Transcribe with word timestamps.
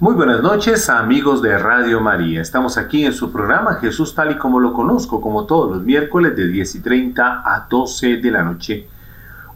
Muy 0.00 0.14
buenas 0.14 0.40
noches 0.40 0.88
amigos 0.88 1.42
de 1.42 1.58
Radio 1.58 2.00
María. 2.00 2.40
Estamos 2.40 2.78
aquí 2.78 3.04
en 3.04 3.12
su 3.12 3.30
programa 3.30 3.74
Jesús 3.74 4.14
tal 4.14 4.30
y 4.30 4.38
como 4.38 4.58
lo 4.58 4.72
conozco, 4.72 5.20
como 5.20 5.44
todos 5.44 5.76
los 5.76 5.82
miércoles 5.82 6.34
de 6.34 6.48
10 6.48 6.76
y 6.76 6.80
30 6.80 7.42
a 7.44 7.66
12 7.68 8.16
de 8.16 8.30
la 8.30 8.42
noche. 8.42 8.88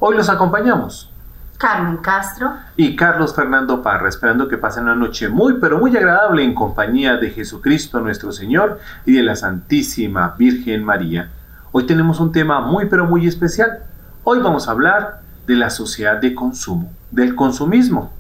Hoy 0.01 0.15
los 0.15 0.29
acompañamos. 0.29 1.11
Carmen 1.57 1.96
Castro. 1.96 2.53
Y 2.77 2.95
Carlos 2.95 3.35
Fernando 3.35 3.83
Parra, 3.83 4.11
esperando 4.11 4.46
que 4.46 4.59
pasen 4.59 4.83
una 4.83 4.95
noche 4.95 5.30
muy, 5.30 5.54
pero 5.54 5.79
muy 5.79 5.96
agradable 5.96 6.45
en 6.45 6.55
compañía 6.55 7.17
de 7.17 7.31
Jesucristo 7.31 8.01
nuestro 8.01 8.31
Señor 8.31 8.81
y 9.07 9.15
de 9.15 9.23
la 9.23 9.37
Santísima 9.37 10.35
Virgen 10.39 10.85
María. 10.85 11.31
Hoy 11.73 11.87
tenemos 11.87 12.21
un 12.21 12.33
tema 12.33 12.61
muy, 12.61 12.85
pero 12.85 13.07
muy 13.07 13.27
especial. 13.27 13.79
Hoy 14.25 14.41
vamos 14.41 14.69
a 14.69 14.73
hablar 14.73 15.23
de 15.47 15.57
la 15.57 15.71
sociedad 15.71 16.19
de 16.19 16.35
consumo, 16.35 16.93
del 17.11 17.35
consumismo. 17.35 18.13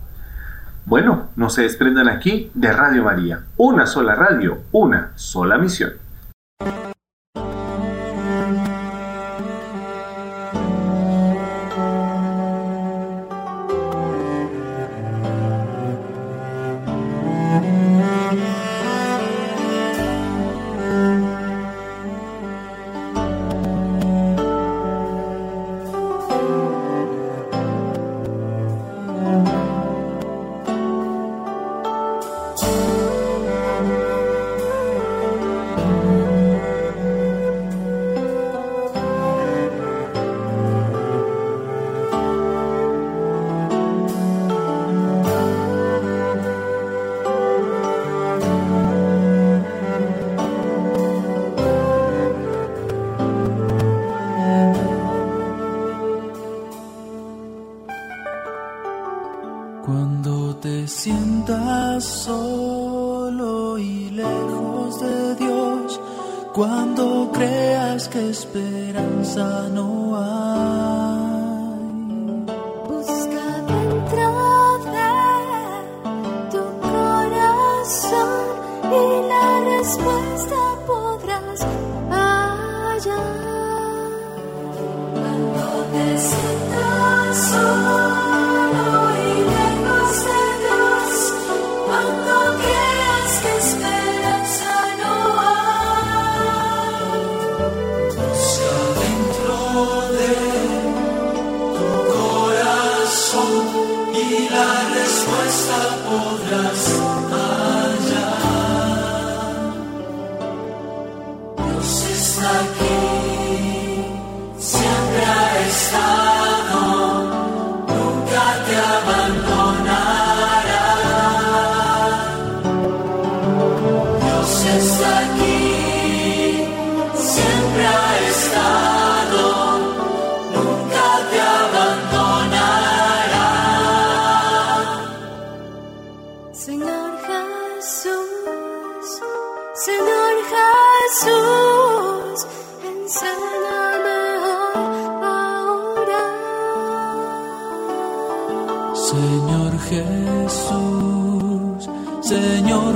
Bueno, 0.86 1.28
no 1.36 1.48
se 1.48 1.62
desprendan 1.62 2.08
aquí 2.08 2.50
de 2.52 2.70
Radio 2.70 3.04
María. 3.04 3.44
Una 3.56 3.86
sola 3.86 4.14
radio, 4.14 4.58
una 4.72 5.12
sola 5.14 5.56
misión. 5.56 6.03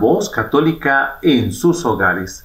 voz 0.02 0.32
católica 0.32 1.20
en 1.22 1.54
sus 1.54 1.86
hogares. 1.86 2.44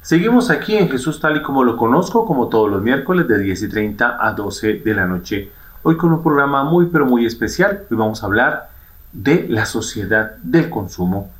Seguimos 0.00 0.48
aquí 0.48 0.76
en 0.76 0.88
Jesús 0.88 1.18
tal 1.18 1.36
y 1.36 1.42
como 1.42 1.64
lo 1.64 1.76
conozco, 1.76 2.24
como 2.24 2.46
todos 2.46 2.70
los 2.70 2.80
miércoles 2.80 3.26
de 3.26 3.40
10 3.40 3.62
y 3.64 3.68
30 3.68 4.16
a 4.24 4.32
12 4.32 4.74
de 4.74 4.94
la 4.94 5.04
noche. 5.04 5.50
Hoy 5.82 5.96
con 5.96 6.12
un 6.12 6.22
programa 6.22 6.62
muy 6.62 6.86
pero 6.86 7.04
muy 7.04 7.26
especial. 7.26 7.82
Hoy 7.90 7.96
vamos 7.96 8.22
a 8.22 8.26
hablar 8.26 8.70
de 9.12 9.48
la 9.48 9.66
sociedad 9.66 10.36
del 10.40 10.70
consumo. 10.70 11.30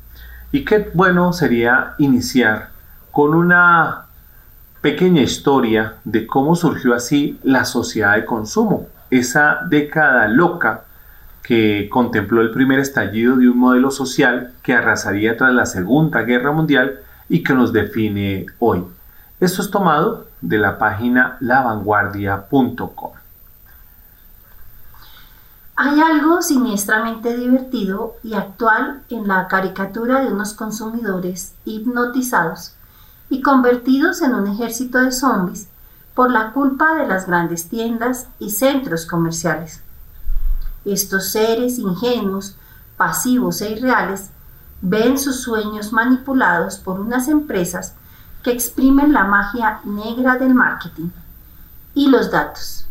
Y 0.51 0.65
qué 0.65 0.91
bueno 0.93 1.31
sería 1.31 1.95
iniciar 1.99 2.71
con 3.11 3.33
una 3.33 4.07
pequeña 4.81 5.21
historia 5.21 5.95
de 6.03 6.27
cómo 6.27 6.57
surgió 6.57 6.93
así 6.93 7.39
la 7.43 7.63
sociedad 7.63 8.15
de 8.15 8.25
consumo, 8.25 8.87
esa 9.09 9.59
década 9.69 10.27
loca 10.27 10.83
que 11.45 11.89
contempló 11.91 12.41
el 12.41 12.49
primer 12.49 12.79
estallido 12.79 13.35
de 13.37 13.47
un 13.47 13.59
modelo 13.59 13.91
social 13.91 14.53
que 14.63 14.73
arrasaría 14.73 15.37
tras 15.37 15.53
la 15.53 15.67
Segunda 15.67 16.23
Guerra 16.23 16.51
Mundial 16.51 17.01
y 17.29 17.43
que 17.43 17.53
nos 17.53 17.71
define 17.71 18.47
hoy. 18.57 18.83
Esto 19.39 19.61
es 19.61 19.69
tomado 19.69 20.25
de 20.41 20.57
la 20.57 20.79
página 20.79 21.37
lavanguardia.com. 21.41 23.11
Hay 25.75 26.01
algo 26.01 26.41
siniestramente 26.41 27.37
divertido 27.37 28.15
y 28.23 28.33
actual 28.33 29.03
en 29.09 29.27
la 29.27 29.47
caricatura 29.47 30.21
de 30.21 30.33
unos 30.33 30.55
consumidores 30.55 31.53
hipnotizados 31.63 32.73
y 33.29 33.43
convertidos 33.43 34.23
en 34.23 34.33
un 34.33 34.47
ejército 34.47 34.99
de 34.99 35.11
zombies 35.11 35.67
por 36.15 36.31
la 36.31 36.53
culpa 36.53 36.95
de 36.95 37.05
las 37.05 37.27
grandes 37.27 37.69
tiendas 37.69 38.29
y 38.39 38.49
centros 38.49 39.05
comerciales. 39.05 39.84
Estos 40.85 41.31
seres 41.31 41.79
ingenuos, 41.79 42.55
pasivos 42.95 43.61
e 43.61 43.71
irreales 43.71 44.29
ven 44.81 45.17
sus 45.17 45.41
sueños 45.41 45.91
manipulados 45.91 46.77
por 46.77 46.99
unas 46.99 47.27
empresas 47.27 47.95
que 48.43 48.51
exprimen 48.51 49.11
la 49.11 49.23
magia 49.23 49.79
negra 49.83 50.37
del 50.37 50.53
marketing 50.53 51.09
y 51.95 52.07
los 52.07 52.29
datos 52.29 52.85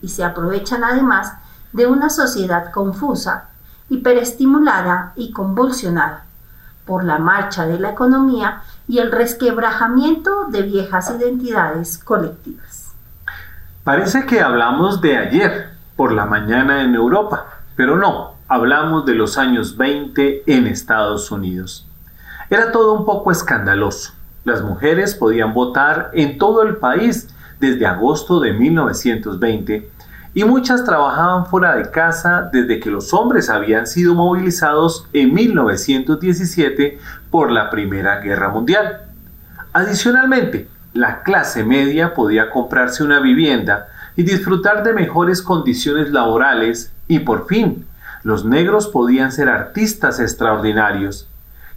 y 0.00 0.08
se 0.08 0.24
aprovechan 0.24 0.84
además 0.84 1.34
de 1.72 1.86
una 1.86 2.08
sociedad 2.08 2.70
confusa, 2.72 3.48
hiperestimulada 3.90 5.12
y 5.16 5.32
convulsionada 5.32 6.24
por 6.86 7.04
la 7.04 7.18
marcha 7.18 7.66
de 7.66 7.78
la 7.78 7.90
economía 7.90 8.62
y 8.88 8.98
el 8.98 9.10
resquebrajamiento 9.10 10.46
de 10.48 10.62
viejas 10.62 11.10
identidades 11.10 11.98
colectivas. 11.98 12.92
Parece 13.84 14.24
que 14.24 14.40
hablamos 14.40 15.00
de 15.00 15.18
ayer 15.18 15.75
por 15.96 16.12
la 16.12 16.26
mañana 16.26 16.82
en 16.82 16.94
Europa, 16.94 17.46
pero 17.74 17.96
no, 17.96 18.34
hablamos 18.48 19.06
de 19.06 19.14
los 19.14 19.38
años 19.38 19.76
20 19.76 20.44
en 20.46 20.66
Estados 20.66 21.30
Unidos. 21.30 21.88
Era 22.50 22.70
todo 22.70 22.92
un 22.92 23.04
poco 23.04 23.32
escandaloso. 23.32 24.12
Las 24.44 24.62
mujeres 24.62 25.14
podían 25.14 25.52
votar 25.52 26.10
en 26.12 26.38
todo 26.38 26.62
el 26.62 26.76
país 26.76 27.28
desde 27.58 27.86
agosto 27.86 28.38
de 28.38 28.52
1920 28.52 29.90
y 30.34 30.44
muchas 30.44 30.84
trabajaban 30.84 31.46
fuera 31.46 31.76
de 31.76 31.90
casa 31.90 32.50
desde 32.52 32.78
que 32.78 32.90
los 32.90 33.14
hombres 33.14 33.48
habían 33.48 33.86
sido 33.86 34.14
movilizados 34.14 35.08
en 35.14 35.32
1917 35.32 36.98
por 37.30 37.50
la 37.50 37.70
Primera 37.70 38.20
Guerra 38.20 38.50
Mundial. 38.50 39.00
Adicionalmente, 39.72 40.68
la 40.92 41.22
clase 41.22 41.64
media 41.64 42.14
podía 42.14 42.50
comprarse 42.50 43.02
una 43.02 43.18
vivienda 43.18 43.88
y 44.16 44.22
disfrutar 44.22 44.82
de 44.82 44.92
mejores 44.92 45.42
condiciones 45.42 46.10
laborales 46.10 46.90
y 47.06 47.20
por 47.20 47.46
fin, 47.46 47.86
los 48.22 48.44
negros 48.44 48.88
podían 48.88 49.30
ser 49.30 49.48
artistas 49.48 50.18
extraordinarios. 50.18 51.28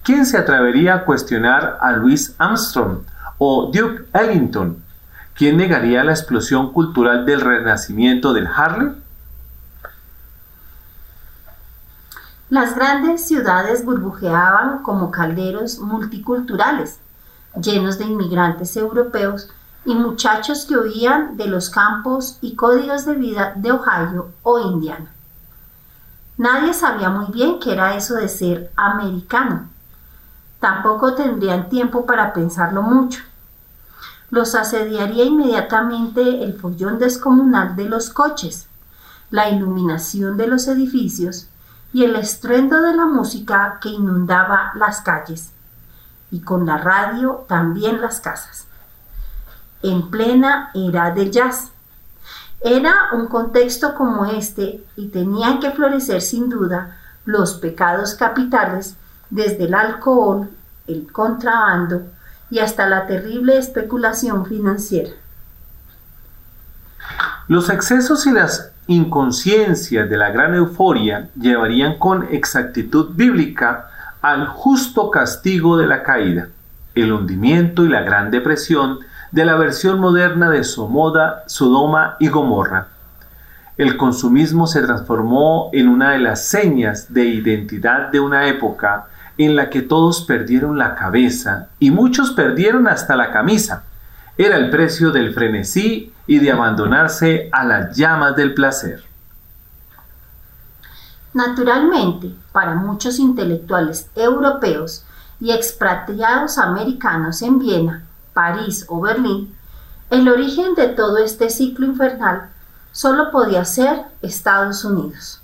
¿Quién 0.03 0.25
se 0.25 0.37
atrevería 0.37 0.95
a 0.95 1.05
cuestionar 1.05 1.77
a 1.81 1.91
Louis 1.91 2.33
Armstrong 2.37 2.99
o 3.37 3.69
Duke 3.73 4.05
Ellington? 4.13 4.81
¿Quién 5.35 5.57
negaría 5.57 6.03
la 6.03 6.13
explosión 6.13 6.73
cultural 6.73 7.25
del 7.25 7.41
renacimiento 7.41 8.33
del 8.33 8.47
Harlem? 8.47 8.95
Las 12.49 12.75
grandes 12.75 13.27
ciudades 13.27 13.85
burbujeaban 13.85 14.81
como 14.81 15.11
calderos 15.11 15.79
multiculturales, 15.79 16.99
llenos 17.61 17.99
de 17.99 18.05
inmigrantes 18.05 18.75
europeos 18.75 19.51
y 19.85 19.95
muchachos 19.95 20.65
que 20.65 20.77
huían 20.77 21.37
de 21.37 21.47
los 21.47 21.69
campos 21.69 22.37
y 22.41 22.55
códigos 22.55 23.05
de 23.05 23.15
vida 23.15 23.53
de 23.55 23.71
Ohio 23.71 24.29
o 24.43 24.59
Indiana. 24.59 25.11
Nadie 26.37 26.73
sabía 26.73 27.09
muy 27.09 27.31
bien 27.31 27.59
qué 27.59 27.73
era 27.73 27.95
eso 27.95 28.15
de 28.15 28.29
ser 28.29 28.71
americano. 28.75 29.67
Tampoco 30.59 31.13
tendrían 31.15 31.69
tiempo 31.69 32.05
para 32.05 32.33
pensarlo 32.33 32.81
mucho 32.81 33.21
los 34.31 34.53
asediaría 34.55 35.25
inmediatamente 35.25 36.43
el 36.43 36.53
follón 36.53 36.99
descomunal 36.99 37.75
de 37.75 37.85
los 37.85 38.09
coches, 38.11 38.67
la 39.31 39.49
iluminación 39.49 40.37
de 40.37 40.47
los 40.47 40.67
edificios 40.67 41.47
y 41.93 42.03
el 42.03 42.15
estruendo 42.15 42.81
de 42.81 42.95
la 42.95 43.05
música 43.05 43.79
que 43.81 43.89
inundaba 43.89 44.71
las 44.75 45.01
calles, 45.01 45.51
y 46.31 46.41
con 46.41 46.67
la 46.67 46.77
radio 46.77 47.45
también 47.47 48.01
las 48.01 48.21
casas. 48.21 48.67
En 49.81 50.09
plena 50.09 50.71
era 50.73 51.11
de 51.11 51.31
jazz. 51.31 51.71
Era 52.61 52.93
un 53.13 53.27
contexto 53.27 53.95
como 53.95 54.25
este 54.25 54.83
y 54.97 55.07
tenían 55.07 55.59
que 55.59 55.71
florecer 55.71 56.21
sin 56.21 56.49
duda 56.49 56.97
los 57.25 57.53
pecados 57.53 58.15
capitales 58.15 58.95
desde 59.29 59.65
el 59.65 59.73
alcohol, 59.73 60.49
el 60.87 61.11
contrabando, 61.11 62.03
y 62.49 62.59
hasta 62.59 62.89
la 62.89 63.05
terrible 63.05 63.57
especulación 63.57 64.45
financiera. 64.45 65.11
Los 67.47 67.69
excesos 67.69 68.25
y 68.25 68.31
las 68.31 68.71
inconsciencias 68.87 70.09
de 70.09 70.17
la 70.17 70.31
gran 70.31 70.55
euforia 70.55 71.29
llevarían 71.39 71.97
con 71.97 72.27
exactitud 72.31 73.11
bíblica 73.13 73.89
al 74.21 74.47
justo 74.47 75.09
castigo 75.11 75.77
de 75.77 75.87
la 75.87 76.03
caída, 76.03 76.49
el 76.95 77.11
hundimiento 77.11 77.85
y 77.85 77.89
la 77.89 78.01
gran 78.01 78.31
depresión 78.31 78.99
de 79.31 79.45
la 79.45 79.55
versión 79.55 79.99
moderna 79.99 80.49
de 80.49 80.63
Somoda, 80.63 81.43
Sodoma 81.47 82.15
y 82.19 82.29
Gomorra. 82.29 82.87
El 83.77 83.95
consumismo 83.95 84.67
se 84.67 84.81
transformó 84.81 85.69
en 85.71 85.87
una 85.87 86.11
de 86.11 86.19
las 86.19 86.45
señas 86.45 87.13
de 87.13 87.25
identidad 87.25 88.09
de 88.09 88.19
una 88.19 88.47
época 88.47 89.07
en 89.37 89.55
la 89.55 89.69
que 89.69 89.81
todos 89.81 90.23
perdieron 90.23 90.77
la 90.77 90.95
cabeza 90.95 91.69
y 91.79 91.91
muchos 91.91 92.31
perdieron 92.31 92.87
hasta 92.87 93.15
la 93.15 93.31
camisa. 93.31 93.83
Era 94.37 94.57
el 94.57 94.69
precio 94.69 95.11
del 95.11 95.33
frenesí 95.33 96.11
y 96.27 96.39
de 96.39 96.51
abandonarse 96.51 97.49
a 97.51 97.63
las 97.63 97.95
llamas 97.95 98.35
del 98.35 98.53
placer. 98.53 99.03
Naturalmente, 101.33 102.33
para 102.51 102.75
muchos 102.75 103.19
intelectuales 103.19 104.09
europeos 104.15 105.05
y 105.39 105.51
expatriados 105.51 106.57
americanos 106.57 107.41
en 107.41 107.59
Viena, 107.59 108.08
París 108.39 108.85
o 108.87 109.01
Berlín, 109.01 109.53
el 110.09 110.29
origen 110.29 110.75
de 110.75 110.87
todo 110.87 111.17
este 111.17 111.49
ciclo 111.49 111.85
infernal 111.85 112.49
solo 112.91 113.31
podía 113.31 113.65
ser 113.65 114.05
Estados 114.21 114.85
Unidos 114.85 115.41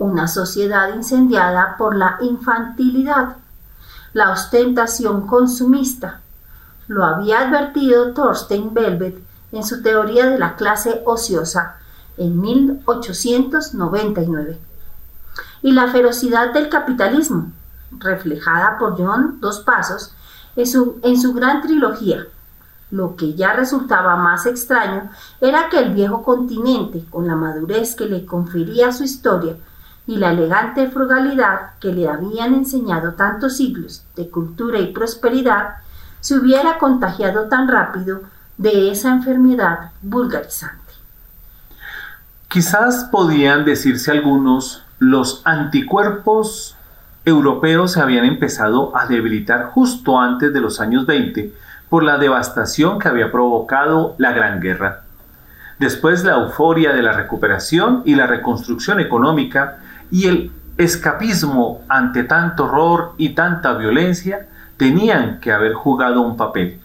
una 0.00 0.26
sociedad 0.28 0.94
incendiada 0.94 1.76
por 1.76 1.94
la 1.94 2.16
infantilidad, 2.22 3.36
la 4.14 4.30
ostentación 4.30 5.26
consumista. 5.26 6.22
Lo 6.88 7.04
había 7.04 7.40
advertido 7.40 8.14
Thorstein 8.14 8.72
Velvet 8.72 9.22
en 9.52 9.62
su 9.62 9.82
teoría 9.82 10.24
de 10.26 10.38
la 10.38 10.56
clase 10.56 11.02
ociosa 11.04 11.76
en 12.16 12.40
1899. 12.40 14.58
Y 15.62 15.72
la 15.72 15.88
ferocidad 15.88 16.54
del 16.54 16.70
capitalismo, 16.70 17.52
reflejada 17.90 18.78
por 18.78 18.96
John 18.96 19.36
Dos 19.40 19.60
Pasos 19.60 20.14
en 20.56 20.66
su, 20.66 20.98
en 21.02 21.20
su 21.20 21.32
gran 21.32 21.62
trilogía. 21.62 22.26
Lo 22.90 23.14
que 23.14 23.34
ya 23.34 23.52
resultaba 23.52 24.16
más 24.16 24.46
extraño 24.46 25.10
era 25.40 25.68
que 25.68 25.78
el 25.78 25.94
viejo 25.94 26.22
continente, 26.22 27.04
con 27.08 27.26
la 27.26 27.36
madurez 27.36 27.94
que 27.94 28.06
le 28.06 28.26
confería 28.26 28.92
su 28.92 29.04
historia, 29.04 29.56
y 30.06 30.16
la 30.16 30.32
elegante 30.32 30.90
frugalidad 30.90 31.72
que 31.78 31.92
le 31.92 32.08
habían 32.08 32.54
enseñado 32.54 33.12
tantos 33.12 33.56
siglos 33.56 34.02
de 34.16 34.28
cultura 34.28 34.80
y 34.80 34.92
prosperidad 34.92 35.76
se 36.18 36.36
hubiera 36.36 36.78
contagiado 36.78 37.44
tan 37.48 37.68
rápido 37.68 38.22
de 38.58 38.90
esa 38.90 39.10
enfermedad 39.10 39.92
vulgarizante. 40.02 40.76
Quizás 42.48 43.04
podían 43.04 43.64
decirse 43.64 44.10
algunos, 44.10 44.82
los 44.98 45.42
anticuerpos 45.44 46.76
europeos 47.24 47.92
se 47.92 48.00
habían 48.00 48.24
empezado 48.24 48.96
a 48.96 49.06
debilitar 49.06 49.66
justo 49.66 50.18
antes 50.18 50.52
de 50.52 50.60
los 50.60 50.80
años 50.80 51.06
20 51.06 51.52
por 51.88 52.02
la 52.02 52.18
devastación 52.18 52.98
que 52.98 53.08
había 53.08 53.30
provocado 53.30 54.14
la 54.18 54.32
Gran 54.32 54.60
Guerra. 54.60 55.02
Después 55.78 56.24
la 56.24 56.34
euforia 56.34 56.92
de 56.92 57.02
la 57.02 57.12
recuperación 57.12 58.02
y 58.04 58.14
la 58.14 58.26
reconstrucción 58.26 59.00
económica 59.00 59.78
y 60.10 60.26
el 60.26 60.52
escapismo 60.76 61.82
ante 61.88 62.24
tanto 62.24 62.64
horror 62.64 63.14
y 63.16 63.30
tanta 63.30 63.74
violencia 63.74 64.46
tenían 64.76 65.40
que 65.40 65.52
haber 65.52 65.74
jugado 65.74 66.22
un 66.22 66.36
papel. 66.36 66.80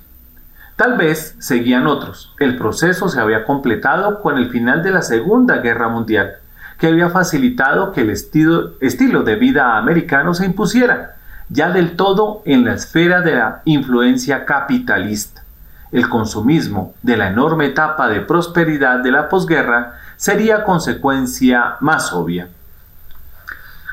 Tal 0.75 0.97
vez 0.97 1.35
seguían 1.39 1.87
otros. 1.87 2.33
El 2.39 2.57
proceso 2.57 3.07
se 3.07 3.21
había 3.21 3.45
completado 3.45 4.21
con 4.21 4.37
el 4.37 4.49
final 4.49 4.83
de 4.83 4.91
la 4.91 5.01
Segunda 5.01 5.57
Guerra 5.57 5.87
Mundial, 5.87 6.35
que 6.77 6.87
había 6.87 7.09
facilitado 7.09 7.91
que 7.91 8.01
el 8.01 8.09
estilo, 8.09 8.73
estilo 8.81 9.23
de 9.23 9.35
vida 9.35 9.77
americano 9.77 10.33
se 10.33 10.45
impusiera, 10.45 11.15
ya 11.49 11.69
del 11.69 11.95
todo 11.95 12.41
en 12.45 12.65
la 12.65 12.73
esfera 12.73 13.21
de 13.21 13.35
la 13.35 13.61
influencia 13.65 14.45
capitalista. 14.45 15.43
El 15.91 16.09
consumismo 16.09 16.93
de 17.03 17.17
la 17.17 17.29
enorme 17.29 17.67
etapa 17.67 18.07
de 18.09 18.21
prosperidad 18.21 18.99
de 18.99 19.11
la 19.11 19.29
posguerra 19.29 19.93
sería 20.17 20.63
consecuencia 20.63 21.75
más 21.79 22.11
obvia. 22.11 22.49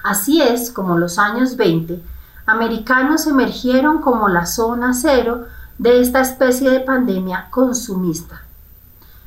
Así 0.03 0.43
es 0.43 0.71
como 0.71 0.99
los 0.99 1.19
años 1.19 1.57
20, 1.57 2.03
americanos 2.47 3.27
emergieron 3.27 4.01
como 4.01 4.29
la 4.29 4.47
zona 4.47 4.95
cero 4.95 5.47
de 5.79 6.01
esta 6.01 6.21
especie 6.21 6.71
de 6.71 6.81
pandemia 6.81 7.47
consumista. 7.51 8.43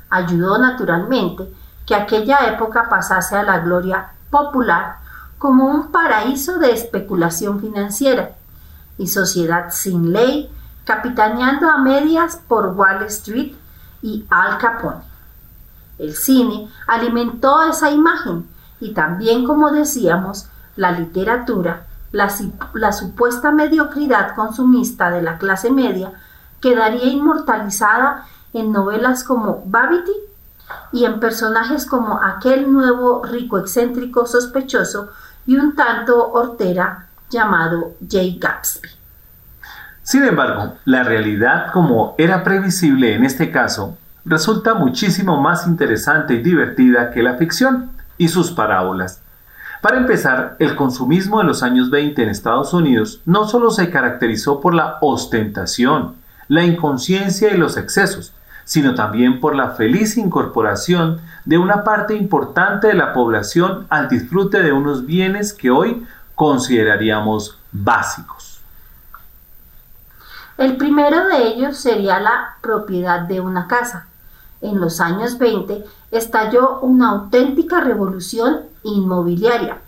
Ayudó 0.10 0.58
naturalmente 0.58 1.50
que 1.86 1.96
aquella 1.96 2.48
época 2.48 2.90
pasase 2.90 3.36
a 3.36 3.44
la 3.44 3.60
gloria 3.60 4.12
popular 4.30 4.98
como 5.38 5.66
un 5.66 5.92
paraíso 5.92 6.58
de 6.58 6.72
especulación 6.72 7.60
financiera 7.60 8.32
y 8.98 9.08
sociedad 9.08 9.68
sin 9.70 10.14
ley, 10.14 10.50
capitaneando 10.86 11.70
a 11.70 11.78
medias 11.78 12.38
por 12.48 12.68
Wall 12.68 13.04
Street 13.04 13.54
y 14.02 14.26
Al 14.30 14.58
Capone. 14.58 15.04
El 15.98 16.16
cine 16.16 16.70
alimentó 16.88 17.64
esa 17.64 17.92
imagen 17.92 18.48
y 18.80 18.94
también, 18.94 19.46
como 19.46 19.72
decíamos, 19.72 20.50
la 20.76 20.92
literatura, 20.92 21.88
la, 22.12 22.30
supuesta 22.92 23.52
mediocridad 23.52 24.36
consumista 24.36 25.10
de 25.10 25.22
la 25.22 25.38
clase 25.38 25.72
media, 25.72 26.14
quedaría 26.62 27.06
inmortalizada 27.06 28.26
en 28.54 28.72
novelas 28.72 29.24
como 29.24 29.64
Babity 29.66 30.12
y 30.92 31.06
en 31.06 31.20
personajes 31.20 31.86
como 31.86 32.22
aquel 32.24 32.72
nuevo 32.72 33.24
rico 33.24 33.58
excéntrico 33.58 34.26
sospechoso 34.26 35.10
y 35.46 35.58
un 35.58 35.76
tanto 35.76 36.32
hortera 36.32 37.08
llamado 37.30 37.94
Jay 38.10 38.38
Gatsby. 38.40 38.90
Sin 40.06 40.24
embargo, 40.24 40.76
la 40.86 41.04
realidad, 41.04 41.72
como 41.74 42.14
era 42.20 42.44
previsible 42.44 43.16
en 43.16 43.26
este 43.26 43.50
caso, 43.50 43.98
resulta 44.24 44.76
muchísimo 44.76 45.42
más 45.42 45.66
interesante 45.66 46.36
y 46.36 46.44
divertida 46.44 47.10
que 47.10 47.24
la 47.24 47.36
ficción 47.38 47.90
y 48.18 48.28
sus 48.28 48.52
parábolas. 48.52 49.22
Para 49.82 49.98
empezar, 49.98 50.58
el 50.60 50.76
consumismo 50.76 51.42
en 51.42 51.48
los 51.48 51.64
años 51.64 51.90
20 51.90 52.22
en 52.22 52.30
Estados 52.30 52.74
Unidos 52.74 53.22
no 53.26 53.48
solo 53.48 53.72
se 53.72 53.90
caracterizó 53.90 54.60
por 54.60 54.74
la 54.74 54.98
ostentación, 55.02 56.16
la 56.48 56.64
inconsciencia 56.64 57.54
y 57.54 57.58
los 57.58 57.76
excesos, 57.76 58.35
sino 58.66 58.96
también 58.96 59.40
por 59.40 59.56
la 59.56 59.70
feliz 59.70 60.18
incorporación 60.18 61.22
de 61.46 61.58
una 61.58 61.84
parte 61.84 62.16
importante 62.16 62.88
de 62.88 62.96
la 62.96 63.14
población 63.14 63.86
al 63.90 64.10
disfrute 64.10 64.62
de 64.62 64.74
unos 64.74 65.06
bienes 65.06 65.54
que 65.54 65.70
hoy 65.72 66.06
consideraríamos 66.34 67.60
básicos. 67.72 68.60
El 70.58 70.78
primero 70.78 71.28
de 71.28 71.48
ellos 71.48 71.78
sería 71.78 72.20
la 72.20 72.58
propiedad 72.62 73.22
de 73.22 73.40
una 73.40 73.68
casa. 73.68 74.08
En 74.62 74.80
los 74.80 75.00
años 75.00 75.38
20 75.38 75.86
estalló 76.12 76.80
una 76.80 77.10
auténtica 77.10 77.82
revolución 77.82 78.62
inmobiliaria, 78.84 79.80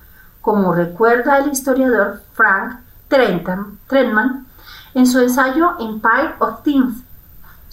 como 0.41 0.73
recuerda 0.73 1.39
el 1.39 1.51
historiador 1.51 2.21
Frank 2.33 2.79
Trentman 3.07 4.45
en 4.93 5.07
su 5.07 5.19
ensayo 5.19 5.75
Empire 5.79 6.35
of 6.39 6.63
Things, 6.63 7.03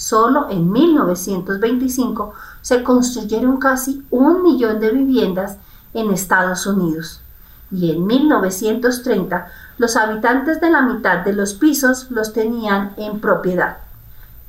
Solo 0.05 0.49
en 0.51 0.71
1925 0.71 2.35
se 2.61 2.83
construyeron 2.83 3.57
casi 3.57 4.05
un 4.11 4.43
millón 4.43 4.79
de 4.79 4.91
viviendas 4.91 5.57
en 5.95 6.11
Estados 6.11 6.67
Unidos 6.67 7.23
y 7.71 7.91
en 7.91 8.07
1930 8.07 9.47
los 9.79 9.97
habitantes 9.97 10.61
de 10.61 10.71
la 10.71 10.83
mitad 10.83 11.25
de 11.25 11.33
los 11.33 11.55
pisos 11.55 12.11
los 12.11 12.35
tenían 12.35 12.93
en 12.99 13.19
propiedad. 13.19 13.79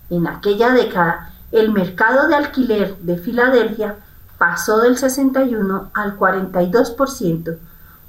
En 0.09 0.27
aquella 0.27 0.71
década, 0.71 1.31
el 1.53 1.71
mercado 1.71 2.27
de 2.27 2.35
alquiler 2.35 2.97
de 2.97 3.17
Filadelfia 3.17 3.95
pasó 4.37 4.81
del 4.81 4.97
61 4.97 5.89
al 5.93 6.19
42%, 6.19 7.57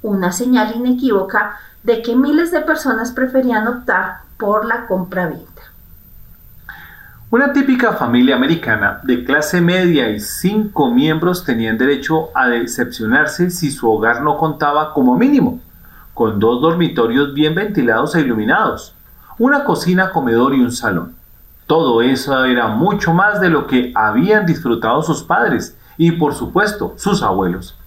una 0.01 0.33
señal 0.33 0.75
inequívoca 0.75 1.57
de 1.83 2.01
que 2.01 2.13
miles 2.13 2.51
de 2.51 2.59
personas 2.59 3.13
preferían 3.13 3.69
optar 3.69 4.23
por 4.37 4.65
la 4.65 4.85
compra-venta. 4.85 5.76
Una 7.29 7.51
típica 7.51 7.91
familia 7.91 8.37
americana 8.37 9.01
de 9.03 9.25
clase 9.25 9.59
media 9.59 10.09
y 10.11 10.21
cinco 10.21 10.89
miembros 10.89 11.43
tenían 11.43 11.77
derecho 11.77 12.29
a 12.33 12.47
decepcionarse 12.47 13.49
si 13.49 13.69
su 13.69 13.91
hogar 13.91 14.21
no 14.21 14.37
contaba 14.37 14.93
como 14.93 15.17
mínimo, 15.17 15.59
con 16.13 16.39
dos 16.39 16.61
dormitorios 16.61 17.33
bien 17.33 17.53
ventilados 17.53 18.15
e 18.15 18.21
iluminados, 18.21 18.95
una 19.37 19.65
cocina, 19.65 20.11
comedor 20.11 20.55
y 20.55 20.61
un 20.61 20.71
salón. 20.71 21.15
Todo 21.65 22.01
eso 22.01 22.45
era 22.45 22.69
mucho 22.69 23.13
más 23.13 23.41
de 23.41 23.49
lo 23.49 23.67
que 23.67 23.91
habían 23.93 24.45
disfrutado 24.45 25.03
sus 25.03 25.21
padres 25.21 25.77
y 25.97 26.13
por 26.13 26.33
supuesto 26.33 26.93
sus 26.95 27.21
abuelos. 27.23 27.77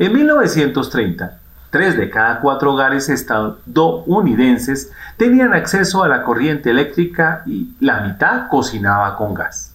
En 0.00 0.12
1930, 0.12 1.38
Tres 1.70 1.96
de 1.98 2.08
cada 2.08 2.40
cuatro 2.40 2.72
hogares 2.72 3.10
estadounidenses 3.10 4.90
tenían 5.18 5.52
acceso 5.52 6.02
a 6.02 6.08
la 6.08 6.22
corriente 6.22 6.70
eléctrica 6.70 7.42
y 7.44 7.74
la 7.80 8.00
mitad 8.00 8.48
cocinaba 8.48 9.16
con 9.16 9.34
gas. 9.34 9.74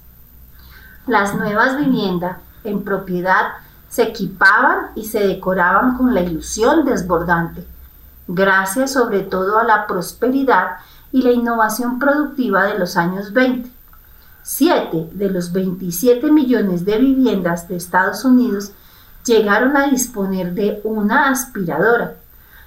Las 1.05 1.35
nuevas 1.35 1.77
viviendas 1.77 2.37
en 2.63 2.83
propiedad 2.83 3.53
se 3.89 4.03
equipaban 4.03 4.87
y 4.95 5.05
se 5.05 5.19
decoraban 5.19 5.95
con 5.95 6.15
la 6.15 6.21
ilusión 6.21 6.83
desbordante, 6.83 7.63
gracias 8.27 8.93
sobre 8.93 9.19
todo 9.19 9.59
a 9.59 9.63
la 9.63 9.85
prosperidad 9.85 10.77
y 11.11 11.21
la 11.21 11.31
innovación 11.31 11.99
productiva 11.99 12.63
de 12.63 12.79
los 12.79 12.97
años 12.97 13.33
20. 13.33 13.69
Siete 14.41 15.09
de 15.13 15.29
los 15.29 15.53
27 15.53 16.31
millones 16.31 16.85
de 16.85 16.97
viviendas 16.97 17.67
de 17.67 17.75
Estados 17.75 18.25
Unidos 18.25 18.71
llegaron 19.25 19.77
a 19.77 19.87
disponer 19.87 20.53
de 20.53 20.81
una 20.83 21.29
aspiradora. 21.29 22.15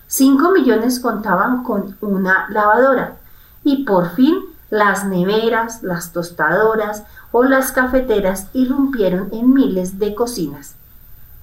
5 0.06 0.52
millones 0.52 1.00
contaban 1.00 1.62
con 1.62 1.96
una 2.00 2.48
lavadora. 2.50 3.16
Y 3.64 3.84
por 3.84 4.14
fin 4.14 4.36
las 4.70 5.04
neveras, 5.04 5.82
las 5.82 6.12
tostadoras 6.12 7.04
o 7.32 7.44
las 7.44 7.72
cafeteras 7.72 8.48
irrumpieron 8.52 9.28
en 9.32 9.52
miles 9.52 9.98
de 9.98 10.14
cocinas. 10.14 10.74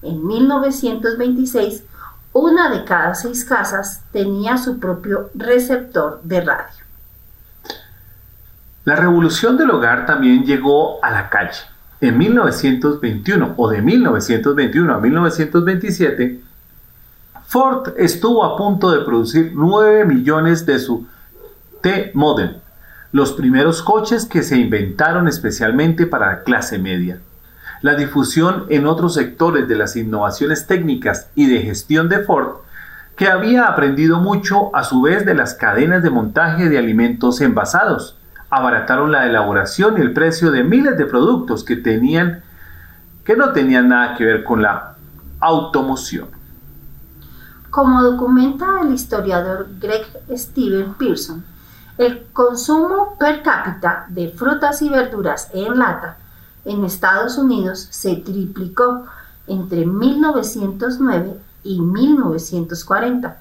En 0.02 0.26
1926, 0.26 1.84
una 2.34 2.70
de 2.70 2.84
cada 2.84 3.14
seis 3.14 3.46
casas 3.46 4.02
tenía 4.12 4.58
su 4.58 4.80
propio 4.80 5.30
receptor 5.36 6.22
de 6.24 6.42
radio. 6.42 6.84
La 8.86 8.96
revolución 8.96 9.56
del 9.56 9.70
hogar 9.70 10.06
también 10.06 10.44
llegó 10.44 11.04
a 11.04 11.12
la 11.12 11.30
calle 11.30 11.73
en 12.04 12.18
1921 12.18 13.54
o 13.56 13.70
de 13.70 13.82
1921 13.82 14.94
a 14.94 15.00
1927, 15.00 16.42
Ford 17.48 17.94
estuvo 17.98 18.44
a 18.44 18.58
punto 18.58 18.92
de 18.92 19.06
producir 19.06 19.54
9 19.56 20.04
millones 20.04 20.66
de 20.66 20.80
su 20.80 21.08
T-Model, 21.80 22.58
los 23.14 23.32
primeros 23.32 23.82
coches 23.82 24.26
que 24.26 24.44
se 24.44 24.58
inventaron 24.58 25.30
especialmente 25.30 26.06
para 26.06 26.28
la 26.28 26.44
clase 26.44 26.78
media. 26.78 27.22
La 27.82 27.96
difusión 27.96 28.66
en 28.68 28.86
otros 28.86 29.14
sectores 29.14 29.70
de 29.70 29.78
las 29.78 29.96
innovaciones 29.96 30.68
técnicas 30.68 31.30
y 31.36 31.48
de 31.48 31.62
gestión 31.62 32.10
de 32.10 32.20
Ford, 32.20 32.58
que 33.16 33.28
había 33.28 33.68
aprendido 33.68 34.20
mucho 34.20 34.76
a 34.76 34.84
su 34.84 35.02
vez 35.04 35.26
de 35.26 35.36
las 35.36 35.54
cadenas 35.54 36.04
de 36.04 36.10
montaje 36.10 36.68
de 36.68 36.78
alimentos 36.78 37.40
envasados, 37.40 38.18
abarataron 38.56 39.12
la 39.12 39.26
elaboración 39.26 39.98
y 39.98 40.02
el 40.02 40.14
precio 40.14 40.52
de 40.52 40.64
miles 40.64 40.98
de 40.98 41.06
productos 41.06 41.64
que 41.64 41.76
tenían 41.76 42.44
que 43.26 43.36
no 43.38 43.54
tenían 43.54 43.88
nada 43.88 44.16
que 44.16 44.26
ver 44.26 44.44
con 44.44 44.62
la 44.62 44.96
automoción. 45.40 46.28
Como 47.70 48.04
documenta 48.04 48.82
el 48.82 48.94
historiador 48.94 49.68
Greg 49.80 50.06
Steven 50.36 50.94
Pearson, 50.96 51.44
el 51.98 52.28
consumo 52.34 53.16
per 53.18 53.42
cápita 53.42 54.06
de 54.10 54.30
frutas 54.30 54.82
y 54.82 54.90
verduras 54.90 55.50
en 55.54 55.80
lata 55.80 56.18
en 56.66 56.86
Estados 56.86 57.38
Unidos 57.38 57.88
se 57.90 58.16
triplicó 58.18 59.06
entre 59.48 59.86
1909 59.86 61.38
y 61.64 61.82
1940 61.82 63.38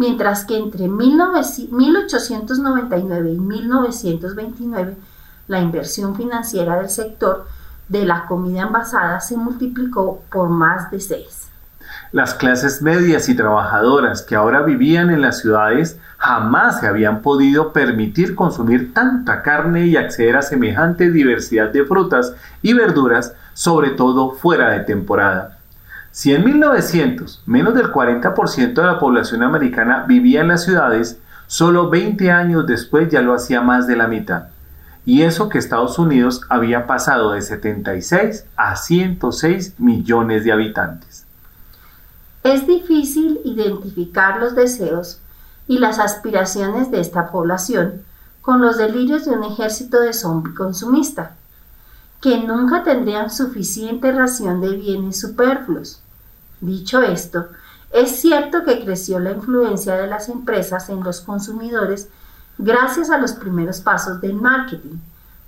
mientras 0.00 0.44
que 0.46 0.56
entre 0.56 0.88
1899 0.88 3.32
y 3.32 3.38
1929 3.38 4.96
la 5.46 5.60
inversión 5.60 6.16
financiera 6.16 6.76
del 6.76 6.88
sector 6.88 7.44
de 7.86 8.06
la 8.06 8.24
comida 8.24 8.62
envasada 8.62 9.20
se 9.20 9.36
multiplicó 9.36 10.22
por 10.32 10.48
más 10.48 10.90
de 10.90 11.00
seis. 11.00 11.50
Las 12.12 12.32
clases 12.32 12.80
medias 12.80 13.28
y 13.28 13.36
trabajadoras 13.36 14.22
que 14.22 14.36
ahora 14.36 14.62
vivían 14.62 15.10
en 15.10 15.20
las 15.20 15.40
ciudades 15.40 15.98
jamás 16.16 16.80
se 16.80 16.86
habían 16.86 17.20
podido 17.20 17.74
permitir 17.74 18.34
consumir 18.34 18.94
tanta 18.94 19.42
carne 19.42 19.84
y 19.84 19.98
acceder 19.98 20.38
a 20.38 20.42
semejante 20.42 21.10
diversidad 21.10 21.68
de 21.68 21.84
frutas 21.84 22.32
y 22.62 22.72
verduras, 22.72 23.34
sobre 23.52 23.90
todo 23.90 24.30
fuera 24.30 24.70
de 24.70 24.80
temporada. 24.80 25.59
Si 26.12 26.34
en 26.34 26.44
1900 26.44 27.44
menos 27.46 27.74
del 27.74 27.92
40% 27.92 28.74
de 28.74 28.82
la 28.82 28.98
población 28.98 29.44
americana 29.44 30.04
vivía 30.08 30.40
en 30.40 30.48
las 30.48 30.64
ciudades, 30.64 31.20
solo 31.46 31.88
20 31.88 32.32
años 32.32 32.66
después 32.66 33.08
ya 33.08 33.22
lo 33.22 33.32
hacía 33.32 33.60
más 33.60 33.86
de 33.86 33.96
la 33.96 34.08
mitad. 34.08 34.48
Y 35.06 35.22
eso 35.22 35.48
que 35.48 35.58
Estados 35.58 35.98
Unidos 35.98 36.42
había 36.48 36.86
pasado 36.86 37.32
de 37.32 37.42
76 37.42 38.44
a 38.56 38.76
106 38.76 39.78
millones 39.78 40.44
de 40.44 40.52
habitantes. 40.52 41.26
Es 42.42 42.66
difícil 42.66 43.40
identificar 43.44 44.40
los 44.40 44.56
deseos 44.56 45.20
y 45.68 45.78
las 45.78 46.00
aspiraciones 46.00 46.90
de 46.90 47.00
esta 47.00 47.30
población 47.30 48.02
con 48.40 48.60
los 48.60 48.78
delirios 48.78 49.26
de 49.26 49.32
un 49.32 49.44
ejército 49.44 50.00
de 50.00 50.12
zombie 50.12 50.54
consumista 50.54 51.36
que 52.20 52.38
nunca 52.38 52.82
tendrían 52.82 53.30
suficiente 53.30 54.12
ración 54.12 54.60
de 54.60 54.76
bienes 54.76 55.20
superfluos. 55.20 56.00
Dicho 56.60 57.00
esto, 57.02 57.48
Es 57.92 58.20
cierto 58.20 58.62
que 58.64 58.84
creció 58.84 59.18
la 59.18 59.32
influencia 59.32 59.96
de 59.96 60.06
las 60.06 60.28
empresas 60.28 60.88
en 60.90 61.02
los 61.02 61.20
consumidores 61.22 62.08
gracias 62.56 63.10
a 63.10 63.18
los 63.18 63.32
primeros 63.32 63.80
pasos 63.80 64.20
del 64.20 64.34
marketing 64.34 64.98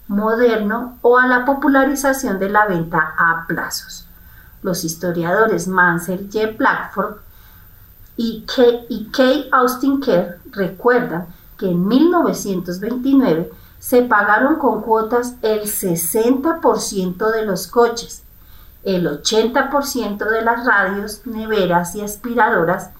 moderno 0.08 0.98
o 1.02 1.18
a 1.18 1.28
la 1.28 1.44
popularización 1.44 2.40
de 2.40 2.48
la 2.48 2.66
venta 2.66 3.14
a 3.16 3.46
plazos. 3.46 4.06
Los 4.62 4.82
historiadores 4.82 5.68
Mansell 5.68 6.28
J. 6.32 6.56
Blackford 6.58 7.18
y 8.16 8.44
K. 8.44 9.22
Austin 9.52 10.00
Kerr 10.00 10.40
recuerdan 10.50 11.26
que 11.56 11.70
en 11.70 11.86
1929 11.86 13.52
se 13.82 14.02
pagaron 14.02 14.60
con 14.60 14.80
cuotas 14.80 15.34
el 15.42 15.62
60% 15.62 17.32
de 17.32 17.44
los 17.44 17.66
coches, 17.66 18.22
el 18.84 19.08
80% 19.08 20.18
de 20.30 20.42
las 20.42 20.64
radios, 20.64 21.26
neveras 21.26 21.96
y 21.96 22.00
aspiradoras 22.00 22.90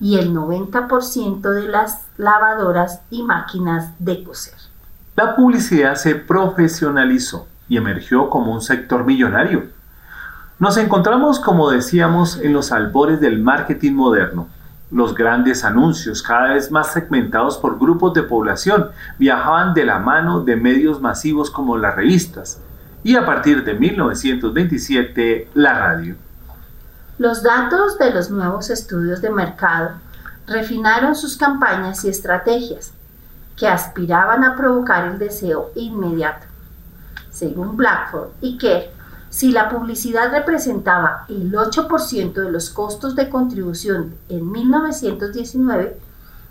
y 0.00 0.18
el 0.18 0.34
90% 0.34 1.42
de 1.42 1.68
las 1.68 2.06
lavadoras 2.16 3.02
y 3.10 3.22
máquinas 3.22 3.90
de 3.98 4.24
coser. 4.24 4.54
La 5.14 5.36
publicidad 5.36 5.96
se 5.96 6.14
profesionalizó 6.14 7.46
y 7.68 7.76
emergió 7.76 8.30
como 8.30 8.54
un 8.54 8.62
sector 8.62 9.04
millonario. 9.04 9.64
Nos 10.58 10.78
encontramos, 10.78 11.38
como 11.38 11.70
decíamos, 11.70 12.38
en 12.38 12.54
los 12.54 12.72
albores 12.72 13.20
del 13.20 13.40
marketing 13.40 13.92
moderno, 13.92 14.48
los 14.90 15.14
grandes 15.14 15.64
anuncios, 15.64 16.22
cada 16.22 16.54
vez 16.54 16.70
más 16.70 16.92
segmentados 16.92 17.58
por 17.58 17.78
grupos 17.78 18.12
de 18.14 18.22
población, 18.22 18.90
viajaban 19.18 19.72
de 19.74 19.84
la 19.84 19.98
mano 19.98 20.40
de 20.40 20.56
medios 20.56 21.00
masivos 21.00 21.50
como 21.50 21.76
las 21.76 21.94
revistas 21.94 22.60
y 23.02 23.16
a 23.16 23.24
partir 23.24 23.64
de 23.64 23.74
1927 23.74 25.50
la 25.54 25.74
radio. 25.74 26.16
Los 27.18 27.42
datos 27.42 27.98
de 27.98 28.12
los 28.12 28.30
nuevos 28.30 28.70
estudios 28.70 29.20
de 29.20 29.30
mercado 29.30 29.90
refinaron 30.46 31.14
sus 31.14 31.36
campañas 31.36 32.04
y 32.04 32.08
estrategias 32.08 32.92
que 33.56 33.68
aspiraban 33.68 34.42
a 34.42 34.56
provocar 34.56 35.06
el 35.06 35.18
deseo 35.18 35.70
inmediato. 35.74 36.46
Según 37.30 37.76
Blackford 37.76 38.30
y 38.40 38.58
Kerr, 38.58 38.90
si 39.30 39.52
la 39.52 39.68
publicidad 39.68 40.32
representaba 40.32 41.24
el 41.28 41.52
8% 41.52 42.32
de 42.32 42.50
los 42.50 42.70
costos 42.70 43.14
de 43.14 43.28
contribución 43.28 44.14
en 44.28 44.50
1919, 44.50 45.96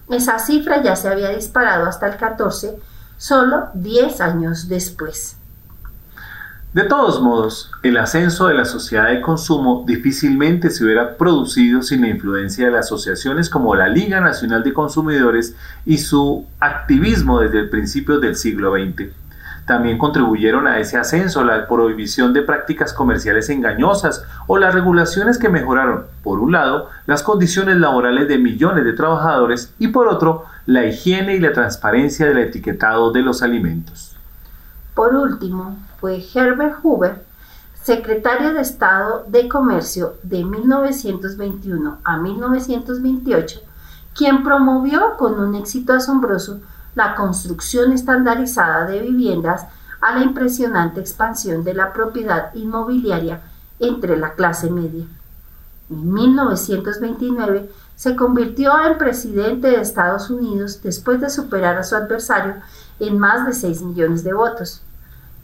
esa 0.10 0.40
cifra 0.40 0.82
ya 0.82 0.96
se 0.96 1.10
había 1.10 1.30
disparado 1.30 1.86
hasta 1.86 2.08
el 2.08 2.18
14 2.18 2.80
solo 3.18 3.68
10 3.74 4.22
años 4.22 4.70
después. 4.70 5.36
De 6.74 6.84
todos 6.84 7.20
modos, 7.20 7.72
el 7.82 7.98
ascenso 7.98 8.48
de 8.48 8.54
la 8.54 8.64
sociedad 8.64 9.10
de 9.10 9.22
consumo 9.22 9.84
difícilmente 9.88 10.70
se 10.70 10.84
hubiera 10.84 11.18
producido 11.18 11.82
sin 11.82 12.02
la 12.02 12.10
influencia 12.10 12.68
de 12.68 12.72
las 12.72 12.86
asociaciones 12.86 13.50
como 13.50 13.74
la 13.74 13.90
Liga 13.90 14.22
Nacional 14.22 14.64
de 14.64 14.74
Consumidores 14.74 15.56
y 15.86 15.98
su 15.98 16.46
activismo 16.60 17.40
desde 17.40 17.60
el 17.60 17.70
principio 17.70 18.20
del 18.20 18.36
siglo 18.36 18.74
XX. 18.74 19.10
También 19.70 20.00
contribuyeron 20.00 20.66
a 20.66 20.80
ese 20.80 20.98
ascenso 20.98 21.44
la 21.44 21.68
prohibición 21.68 22.34
de 22.34 22.42
prácticas 22.42 22.92
comerciales 22.92 23.52
engañosas 23.52 24.24
o 24.48 24.58
las 24.58 24.74
regulaciones 24.74 25.38
que 25.38 25.48
mejoraron, 25.48 26.06
por 26.24 26.40
un 26.40 26.54
lado, 26.54 26.90
las 27.06 27.22
condiciones 27.22 27.78
laborales 27.78 28.28
de 28.28 28.40
millones 28.40 28.84
de 28.84 28.94
trabajadores 28.94 29.72
y 29.78 29.90
por 29.90 30.08
otro, 30.08 30.46
la 30.66 30.86
higiene 30.86 31.36
y 31.36 31.40
la 31.40 31.54
transparencia 31.54 32.26
del 32.26 32.40
etiquetado 32.40 33.12
de 33.12 33.22
los 33.22 33.44
alimentos. 33.44 34.18
Por 34.96 35.14
último, 35.14 35.78
fue 36.00 36.20
Herbert 36.34 36.78
Hoover, 36.82 37.24
secretario 37.84 38.56
de 38.56 38.62
Estado 38.62 39.24
de 39.28 39.48
Comercio 39.48 40.16
de 40.24 40.46
1921 40.46 42.00
a 42.04 42.18
1928, 42.18 43.60
quien 44.16 44.44
promovió 44.44 45.16
con 45.20 45.40
un 45.40 45.54
éxito 45.54 45.94
asombroso 45.94 46.60
la 46.96 47.16
construcción 47.16 47.92
estandarizada 47.92 48.86
de 48.86 49.02
viviendas 49.02 49.66
a 50.02 50.16
la 50.16 50.24
impresionante 50.24 51.00
expansión 51.00 51.64
de 51.64 51.74
la 51.74 51.94
propiedad 51.94 52.54
inmobiliaria 52.54 53.42
entre 53.80 54.18
la 54.18 54.34
clase 54.34 54.70
media. 54.70 55.06
En 55.90 56.14
1929 56.14 57.70
se 57.96 58.16
convirtió 58.16 58.72
en 58.86 58.98
presidente 58.98 59.70
de 59.70 59.82
Estados 59.82 60.30
Unidos 60.30 60.82
después 60.82 61.20
de 61.20 61.30
superar 61.30 61.78
a 61.78 61.84
su 61.84 61.96
adversario 61.96 62.56
en 63.00 63.18
más 63.18 63.46
de 63.46 63.54
6 63.54 63.82
millones 63.82 64.24
de 64.24 64.34
votos. 64.34 64.82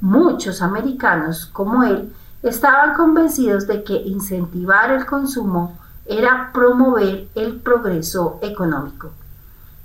Muchos 0.01 0.61
americanos, 0.61 1.45
como 1.47 1.83
él, 1.83 2.13
estaban 2.43 2.95
convencidos 2.95 3.65
de 3.67 3.83
que 3.83 3.95
incentivar 3.95 4.91
el 4.91 5.05
consumo 5.05 5.77
era 6.05 6.51
promover 6.53 7.27
el 7.33 7.55
progreso 7.59 8.39
económico 8.41 9.11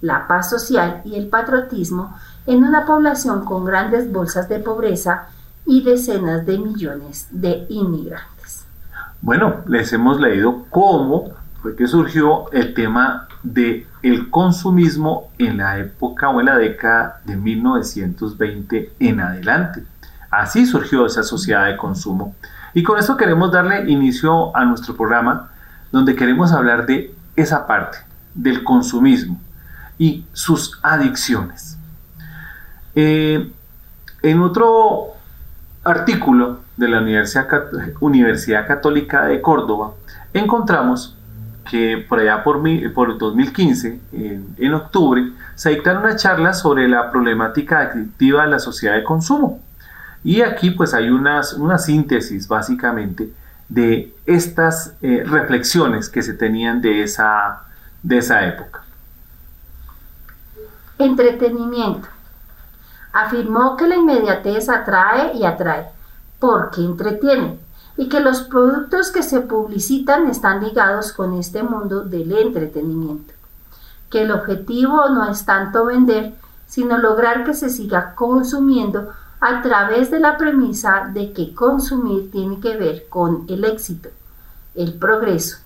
la 0.00 0.26
paz 0.26 0.50
social 0.50 1.02
y 1.04 1.16
el 1.16 1.28
patriotismo 1.28 2.16
en 2.46 2.64
una 2.64 2.86
población 2.86 3.44
con 3.44 3.64
grandes 3.64 4.10
bolsas 4.10 4.48
de 4.48 4.58
pobreza 4.58 5.28
y 5.66 5.82
decenas 5.82 6.46
de 6.46 6.58
millones 6.58 7.28
de 7.30 7.66
inmigrantes. 7.68 8.66
Bueno, 9.20 9.56
les 9.66 9.92
hemos 9.92 10.18
leído 10.18 10.64
cómo 10.70 11.30
fue 11.60 11.76
que 11.76 11.86
surgió 11.86 12.50
el 12.52 12.72
tema 12.72 13.28
de 13.42 13.86
consumismo 14.30 15.30
en 15.38 15.58
la 15.58 15.78
época 15.78 16.30
o 16.30 16.40
en 16.40 16.46
la 16.46 16.56
década 16.56 17.20
de 17.24 17.36
1920 17.36 18.94
en 18.98 19.20
adelante. 19.20 19.84
Así 20.30 20.64
surgió 20.64 21.04
esa 21.04 21.22
sociedad 21.22 21.66
de 21.66 21.76
consumo. 21.76 22.34
Y 22.72 22.82
con 22.82 22.98
esto 22.98 23.16
queremos 23.16 23.52
darle 23.52 23.90
inicio 23.90 24.56
a 24.56 24.64
nuestro 24.64 24.96
programa 24.96 25.50
donde 25.92 26.14
queremos 26.14 26.52
hablar 26.52 26.86
de 26.86 27.14
esa 27.36 27.66
parte, 27.66 27.98
del 28.34 28.64
consumismo 28.64 29.38
y 30.00 30.24
sus 30.32 30.80
adicciones. 30.82 31.76
Eh, 32.94 33.52
en 34.22 34.40
otro 34.40 35.08
artículo 35.84 36.60
de 36.78 36.88
la 36.88 37.00
Universidad, 37.00 38.66
Católica 38.66 39.26
de 39.26 39.42
Córdoba, 39.42 39.92
encontramos 40.32 41.18
que 41.70 42.02
por 42.08 42.18
allá 42.18 42.42
por, 42.42 42.62
por 42.94 43.18
2015, 43.18 44.00
en, 44.56 44.74
octubre, 44.74 45.32
se 45.54 45.68
dictaron 45.68 46.02
una 46.02 46.16
charla 46.16 46.54
sobre 46.54 46.88
la 46.88 47.10
problemática 47.10 47.80
adictiva 47.80 48.44
de 48.44 48.52
la 48.52 48.58
sociedad 48.58 48.94
de 48.94 49.04
consumo. 49.04 49.60
Y 50.24 50.40
aquí 50.40 50.70
pues 50.70 50.94
hay 50.94 51.10
unas, 51.10 51.52
una 51.52 51.76
síntesis 51.76 52.48
básicamente 52.48 53.30
de 53.68 54.14
estas 54.24 54.94
eh, 55.02 55.24
reflexiones 55.26 56.08
que 56.08 56.22
se 56.22 56.32
tenían 56.32 56.80
de 56.80 57.02
esa, 57.02 57.64
de 58.02 58.16
esa 58.16 58.46
época. 58.46 58.84
Entretenimiento. 61.00 62.08
Afirmó 63.14 63.74
que 63.74 63.88
la 63.88 63.96
inmediatez 63.96 64.68
atrae 64.68 65.34
y 65.34 65.46
atrae, 65.46 65.88
porque 66.38 66.82
entretiene, 66.82 67.58
y 67.96 68.10
que 68.10 68.20
los 68.20 68.42
productos 68.42 69.10
que 69.10 69.22
se 69.22 69.40
publicitan 69.40 70.26
están 70.26 70.62
ligados 70.62 71.14
con 71.14 71.38
este 71.38 71.62
mundo 71.62 72.02
del 72.02 72.30
entretenimiento. 72.32 73.32
Que 74.10 74.24
el 74.24 74.30
objetivo 74.30 75.08
no 75.08 75.30
es 75.30 75.46
tanto 75.46 75.86
vender, 75.86 76.34
sino 76.66 76.98
lograr 76.98 77.44
que 77.44 77.54
se 77.54 77.70
siga 77.70 78.14
consumiendo 78.14 79.10
a 79.40 79.62
través 79.62 80.10
de 80.10 80.20
la 80.20 80.36
premisa 80.36 81.08
de 81.14 81.32
que 81.32 81.54
consumir 81.54 82.30
tiene 82.30 82.60
que 82.60 82.76
ver 82.76 83.08
con 83.08 83.46
el 83.48 83.64
éxito, 83.64 84.10
el 84.74 84.92
progreso. 84.98 85.56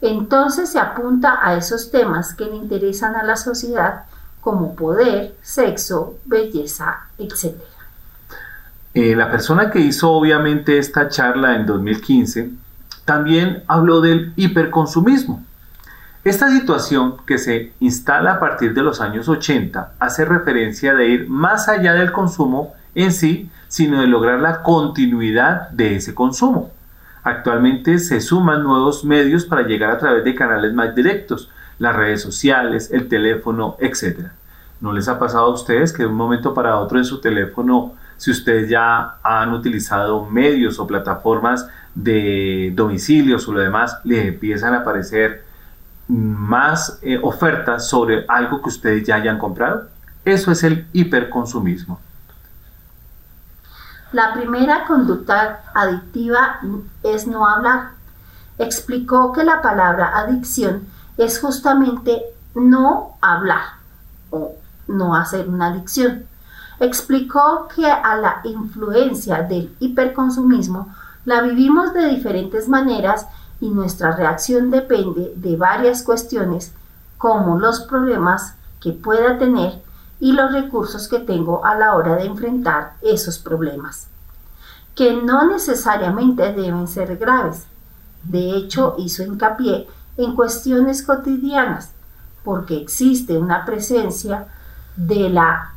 Entonces 0.00 0.70
se 0.70 0.78
apunta 0.78 1.38
a 1.42 1.54
esos 1.54 1.90
temas 1.90 2.32
que 2.32 2.46
le 2.46 2.56
interesan 2.56 3.14
a 3.14 3.22
la 3.22 3.36
sociedad 3.36 4.06
como 4.40 4.74
poder, 4.74 5.34
sexo, 5.42 6.18
belleza, 6.24 7.08
etc. 7.18 7.54
Eh, 8.94 9.14
la 9.14 9.30
persona 9.30 9.70
que 9.70 9.80
hizo 9.80 10.10
obviamente 10.10 10.78
esta 10.78 11.08
charla 11.08 11.54
en 11.54 11.66
2015 11.66 12.50
también 13.04 13.62
habló 13.68 14.00
del 14.00 14.32
hiperconsumismo. 14.36 15.44
Esta 16.22 16.50
situación 16.50 17.16
que 17.26 17.38
se 17.38 17.72
instala 17.80 18.32
a 18.32 18.40
partir 18.40 18.74
de 18.74 18.82
los 18.82 19.00
años 19.00 19.28
80 19.28 19.94
hace 19.98 20.24
referencia 20.24 20.94
de 20.94 21.08
ir 21.08 21.28
más 21.28 21.68
allá 21.68 21.94
del 21.94 22.12
consumo 22.12 22.74
en 22.94 23.12
sí, 23.12 23.50
sino 23.68 24.00
de 24.00 24.06
lograr 24.06 24.40
la 24.40 24.62
continuidad 24.62 25.70
de 25.70 25.96
ese 25.96 26.14
consumo. 26.14 26.72
Actualmente 27.22 27.98
se 27.98 28.20
suman 28.20 28.62
nuevos 28.62 29.04
medios 29.04 29.44
para 29.44 29.62
llegar 29.62 29.92
a 29.92 29.98
través 29.98 30.24
de 30.24 30.34
canales 30.34 30.74
más 30.74 30.94
directos, 30.94 31.50
las 31.80 31.96
redes 31.96 32.22
sociales, 32.22 32.90
el 32.92 33.08
teléfono, 33.08 33.76
etc. 33.80 34.28
¿No 34.80 34.92
les 34.92 35.08
ha 35.08 35.18
pasado 35.18 35.46
a 35.46 35.54
ustedes 35.54 35.92
que 35.92 36.04
de 36.04 36.08
un 36.08 36.14
momento 36.14 36.54
para 36.54 36.76
otro 36.76 36.98
en 36.98 37.04
su 37.04 37.20
teléfono, 37.20 37.94
si 38.16 38.30
ustedes 38.30 38.68
ya 38.68 39.16
han 39.24 39.52
utilizado 39.52 40.26
medios 40.26 40.78
o 40.78 40.86
plataformas 40.86 41.66
de 41.94 42.72
domicilios 42.76 43.48
o 43.48 43.52
lo 43.54 43.60
demás, 43.60 43.98
les 44.04 44.26
empiezan 44.26 44.74
a 44.74 44.78
aparecer 44.78 45.44
más 46.06 47.00
eh, 47.02 47.18
ofertas 47.20 47.88
sobre 47.88 48.24
algo 48.28 48.62
que 48.62 48.68
ustedes 48.68 49.04
ya 49.04 49.16
hayan 49.16 49.38
comprado? 49.38 49.88
Eso 50.24 50.52
es 50.52 50.62
el 50.62 50.86
hiperconsumismo. 50.92 51.98
La 54.12 54.34
primera 54.34 54.86
conducta 54.86 55.62
adictiva 55.74 56.60
es 57.02 57.26
no 57.26 57.48
hablar 57.48 58.00
explicó 58.60 59.32
que 59.32 59.42
la 59.42 59.62
palabra 59.62 60.18
adicción 60.18 60.86
es 61.20 61.38
justamente 61.38 62.22
no 62.54 63.18
hablar 63.20 63.74
o 64.30 64.54
no 64.88 65.14
hacer 65.14 65.48
una 65.48 65.66
adicción. 65.66 66.24
Explicó 66.80 67.68
que 67.74 67.86
a 67.86 68.16
la 68.16 68.40
influencia 68.44 69.42
del 69.42 69.76
hiperconsumismo 69.80 70.88
la 71.26 71.42
vivimos 71.42 71.92
de 71.92 72.08
diferentes 72.08 72.70
maneras 72.70 73.26
y 73.60 73.68
nuestra 73.68 74.16
reacción 74.16 74.70
depende 74.70 75.34
de 75.36 75.56
varias 75.56 76.02
cuestiones 76.02 76.72
como 77.18 77.58
los 77.58 77.80
problemas 77.80 78.54
que 78.80 78.92
pueda 78.92 79.36
tener 79.36 79.82
y 80.20 80.32
los 80.32 80.52
recursos 80.52 81.06
que 81.06 81.18
tengo 81.18 81.66
a 81.66 81.74
la 81.74 81.96
hora 81.96 82.16
de 82.16 82.24
enfrentar 82.24 82.94
esos 83.02 83.38
problemas, 83.38 84.08
que 84.94 85.12
no 85.12 85.46
necesariamente 85.46 86.54
deben 86.54 86.88
ser 86.88 87.18
graves. 87.18 87.66
De 88.22 88.56
hecho, 88.56 88.94
hizo 88.96 89.22
hincapié 89.22 89.86
en 90.16 90.34
cuestiones 90.34 91.02
cotidianas, 91.02 91.92
porque 92.44 92.76
existe 92.76 93.38
una 93.38 93.64
presencia 93.64 94.46
de 94.96 95.28
la 95.30 95.74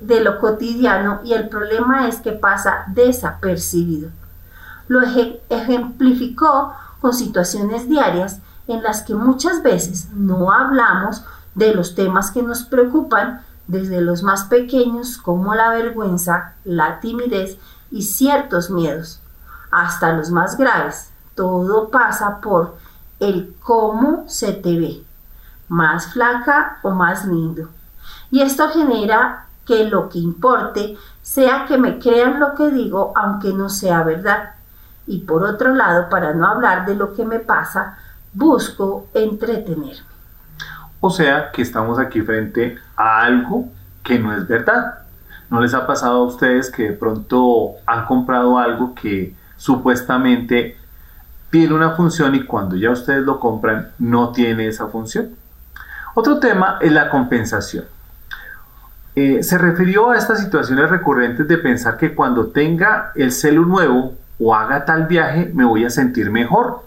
de 0.00 0.20
lo 0.20 0.40
cotidiano 0.40 1.20
y 1.22 1.32
el 1.32 1.48
problema 1.48 2.08
es 2.08 2.16
que 2.16 2.32
pasa 2.32 2.86
desapercibido. 2.88 4.10
Lo 4.88 5.00
ejemplificó 5.48 6.74
con 7.00 7.12
situaciones 7.12 7.88
diarias 7.88 8.40
en 8.66 8.82
las 8.82 9.02
que 9.02 9.14
muchas 9.14 9.62
veces 9.62 10.08
no 10.12 10.52
hablamos 10.52 11.22
de 11.54 11.74
los 11.74 11.94
temas 11.94 12.30
que 12.30 12.42
nos 12.42 12.64
preocupan, 12.64 13.42
desde 13.66 14.00
los 14.00 14.22
más 14.22 14.44
pequeños 14.44 15.16
como 15.16 15.54
la 15.54 15.70
vergüenza, 15.70 16.54
la 16.64 17.00
timidez 17.00 17.56
y 17.90 18.02
ciertos 18.02 18.70
miedos, 18.70 19.20
hasta 19.70 20.12
los 20.12 20.30
más 20.30 20.58
graves. 20.58 21.10
Todo 21.34 21.90
pasa 21.90 22.40
por 22.40 22.76
el 23.20 23.54
cómo 23.60 24.24
se 24.28 24.52
te 24.52 24.78
ve, 24.78 25.02
más 25.68 26.12
flaca 26.12 26.78
o 26.82 26.90
más 26.90 27.24
lindo. 27.24 27.68
Y 28.30 28.40
esto 28.40 28.68
genera 28.68 29.46
que 29.66 29.84
lo 29.84 30.08
que 30.08 30.18
importe 30.18 30.96
sea 31.22 31.64
que 31.66 31.78
me 31.78 31.98
crean 31.98 32.38
lo 32.38 32.54
que 32.54 32.70
digo 32.70 33.12
aunque 33.16 33.52
no 33.52 33.68
sea 33.68 34.02
verdad. 34.02 34.50
Y 35.06 35.20
por 35.20 35.42
otro 35.42 35.74
lado, 35.74 36.08
para 36.08 36.32
no 36.34 36.46
hablar 36.46 36.86
de 36.86 36.94
lo 36.94 37.12
que 37.12 37.24
me 37.24 37.38
pasa, 37.38 37.98
busco 38.32 39.06
entretenerme. 39.14 40.14
O 41.00 41.10
sea 41.10 41.50
que 41.52 41.62
estamos 41.62 41.98
aquí 41.98 42.22
frente 42.22 42.78
a 42.96 43.22
algo 43.22 43.68
que 44.02 44.18
no 44.18 44.32
es 44.32 44.46
verdad. 44.48 45.00
¿No 45.50 45.60
les 45.60 45.74
ha 45.74 45.86
pasado 45.86 46.16
a 46.16 46.26
ustedes 46.26 46.70
que 46.70 46.84
de 46.84 46.92
pronto 46.92 47.72
han 47.86 48.06
comprado 48.06 48.58
algo 48.58 48.94
que 48.94 49.36
supuestamente 49.56 50.78
tiene 51.54 51.72
una 51.72 51.92
función 51.92 52.34
y 52.34 52.42
cuando 52.42 52.74
ya 52.74 52.90
ustedes 52.90 53.22
lo 53.22 53.38
compran 53.38 53.92
no 54.00 54.32
tiene 54.32 54.66
esa 54.66 54.88
función? 54.88 55.36
Otro 56.16 56.40
tema 56.40 56.78
es 56.80 56.90
la 56.90 57.08
compensación. 57.08 57.84
Eh, 59.14 59.40
se 59.44 59.56
refirió 59.56 60.10
a 60.10 60.18
estas 60.18 60.40
situaciones 60.40 60.90
recurrentes 60.90 61.46
de 61.46 61.56
pensar 61.58 61.96
que 61.96 62.12
cuando 62.12 62.48
tenga 62.48 63.12
el 63.14 63.30
celu 63.30 63.66
nuevo 63.66 64.14
o 64.40 64.52
haga 64.52 64.84
tal 64.84 65.06
viaje 65.06 65.52
me 65.54 65.64
voy 65.64 65.84
a 65.84 65.90
sentir 65.90 66.28
mejor. 66.28 66.82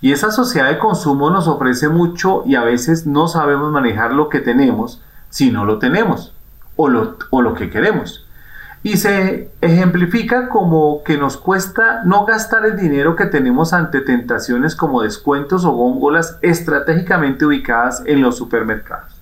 Y 0.00 0.12
esa 0.12 0.30
sociedad 0.30 0.70
de 0.70 0.78
consumo 0.78 1.28
nos 1.28 1.46
ofrece 1.46 1.90
mucho 1.90 2.44
y 2.46 2.54
a 2.54 2.64
veces 2.64 3.06
no 3.06 3.28
sabemos 3.28 3.70
manejar 3.70 4.14
lo 4.14 4.30
que 4.30 4.40
tenemos 4.40 5.02
si 5.28 5.50
no 5.50 5.66
lo 5.66 5.78
tenemos 5.78 6.32
o 6.76 6.88
lo, 6.88 7.18
o 7.28 7.42
lo 7.42 7.52
que 7.52 7.68
queremos. 7.68 8.25
Y 8.86 8.98
se 8.98 9.50
ejemplifica 9.62 10.48
como 10.48 11.02
que 11.02 11.18
nos 11.18 11.36
cuesta 11.36 12.04
no 12.04 12.24
gastar 12.24 12.64
el 12.66 12.76
dinero 12.76 13.16
que 13.16 13.26
tenemos 13.26 13.72
ante 13.72 14.00
tentaciones 14.00 14.76
como 14.76 15.02
descuentos 15.02 15.64
o 15.64 15.72
góngolas 15.72 16.38
estratégicamente 16.40 17.44
ubicadas 17.44 18.04
en 18.06 18.22
los 18.22 18.36
supermercados. 18.36 19.12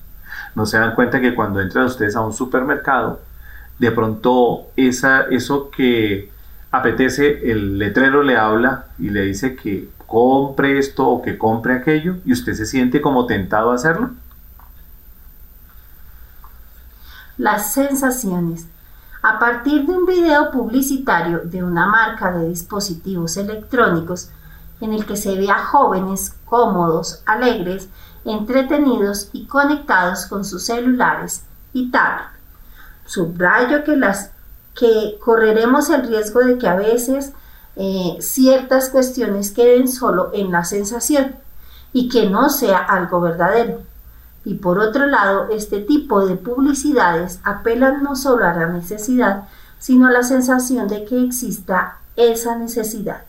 No 0.54 0.66
se 0.66 0.76
dan 0.76 0.94
cuenta 0.94 1.18
que 1.18 1.34
cuando 1.34 1.62
entran 1.62 1.86
ustedes 1.86 2.14
a 2.14 2.20
un 2.20 2.34
supermercado, 2.34 3.22
de 3.78 3.90
pronto 3.90 4.66
esa, 4.76 5.22
eso 5.30 5.70
que 5.70 6.30
apetece, 6.70 7.50
el 7.50 7.78
letrero 7.78 8.22
le 8.22 8.36
habla 8.36 8.88
y 8.98 9.08
le 9.08 9.22
dice 9.22 9.56
que 9.56 9.88
compre 10.06 10.78
esto 10.78 11.08
o 11.08 11.22
que 11.22 11.38
compre 11.38 11.72
aquello 11.72 12.16
y 12.26 12.34
usted 12.34 12.52
se 12.52 12.66
siente 12.66 13.00
como 13.00 13.24
tentado 13.24 13.70
a 13.70 13.76
hacerlo? 13.76 14.10
Las 17.38 17.72
sensaciones. 17.72 18.66
A 19.26 19.38
partir 19.38 19.86
de 19.86 19.92
un 19.92 20.04
video 20.04 20.50
publicitario 20.50 21.40
de 21.44 21.62
una 21.62 21.86
marca 21.86 22.30
de 22.30 22.50
dispositivos 22.50 23.38
electrónicos 23.38 24.28
en 24.82 24.92
el 24.92 25.06
que 25.06 25.16
se 25.16 25.34
ve 25.34 25.48
a 25.50 25.64
jóvenes 25.64 26.36
cómodos, 26.44 27.22
alegres, 27.24 27.88
entretenidos 28.26 29.30
y 29.32 29.46
conectados 29.46 30.26
con 30.26 30.44
sus 30.44 30.66
celulares 30.66 31.42
y 31.72 31.90
tablet. 31.90 32.26
Subrayo 33.06 33.82
que 33.82 33.96
las 33.96 34.30
que 34.78 35.18
correremos 35.24 35.88
el 35.88 36.06
riesgo 36.06 36.40
de 36.40 36.58
que 36.58 36.68
a 36.68 36.76
veces 36.76 37.32
eh, 37.76 38.18
ciertas 38.20 38.90
cuestiones 38.90 39.52
queden 39.52 39.88
solo 39.88 40.32
en 40.34 40.52
la 40.52 40.64
sensación 40.64 41.34
y 41.94 42.10
que 42.10 42.28
no 42.28 42.50
sea 42.50 42.76
algo 42.76 43.22
verdadero. 43.22 43.80
Y 44.44 44.54
por 44.54 44.78
otro 44.78 45.06
lado, 45.06 45.48
este 45.50 45.80
tipo 45.80 46.26
de 46.26 46.36
publicidades 46.36 47.40
apelan 47.44 48.02
no 48.02 48.14
solo 48.14 48.46
a 48.46 48.52
la 48.52 48.66
necesidad, 48.66 49.44
sino 49.78 50.06
a 50.06 50.12
la 50.12 50.22
sensación 50.22 50.88
de 50.88 51.04
que 51.04 51.24
exista 51.24 51.96
esa 52.16 52.56
necesidad. 52.56 53.22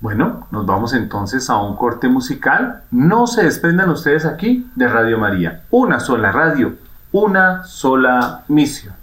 Bueno, 0.00 0.48
nos 0.50 0.66
vamos 0.66 0.94
entonces 0.94 1.48
a 1.48 1.56
un 1.58 1.76
corte 1.76 2.08
musical. 2.08 2.82
No 2.90 3.26
se 3.26 3.44
desprendan 3.44 3.90
ustedes 3.90 4.24
aquí 4.24 4.68
de 4.74 4.88
Radio 4.88 5.18
María. 5.18 5.62
Una 5.70 6.00
sola 6.00 6.32
radio, 6.32 6.74
una 7.12 7.62
sola 7.64 8.42
misión. 8.48 9.01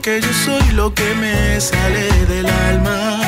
que 0.00 0.20
yo 0.20 0.32
soy 0.32 0.72
lo 0.74 0.94
que 0.94 1.14
me 1.14 1.60
sale 1.60 2.08
del 2.26 2.46
alma. 2.46 3.20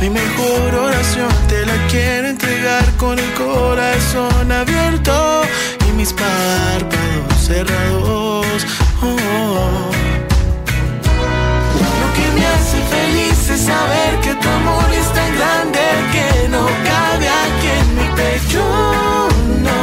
Mi 0.00 0.10
mejor 0.10 0.74
oración 0.74 1.28
te 1.48 1.64
la 1.64 1.86
quiero 1.88 2.28
entregar 2.28 2.84
con 2.96 3.18
el 3.18 3.32
corazón 3.34 4.52
abierto 4.52 5.42
y 5.88 5.92
mis 5.92 6.12
párpados 6.12 7.38
cerrados. 7.46 8.66
Oh, 9.00 9.06
oh, 9.06 9.16
oh. 9.58 9.90
Lo 12.00 12.08
que 12.16 12.26
me 12.36 12.46
hace 12.46 12.78
feliz 12.96 13.48
es 13.48 13.60
saber 13.62 14.20
que 14.20 14.34
tu 14.34 14.48
amor 14.48 14.88
es 14.92 15.12
tan 15.12 15.34
grande 15.38 15.80
que 16.12 16.48
no 16.48 16.66
cabe 16.66 17.28
aquí 17.28 17.68
en 17.80 17.88
mi 17.96 18.08
pecho. 18.16 18.62
No, 19.62 19.80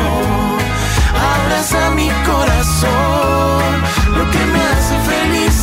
abraza 1.33 1.89
mi 1.91 2.09
corazón. 2.25 3.89
Lo 4.17 4.29
que 4.31 4.45
me 4.53 4.61
hace 4.61 4.98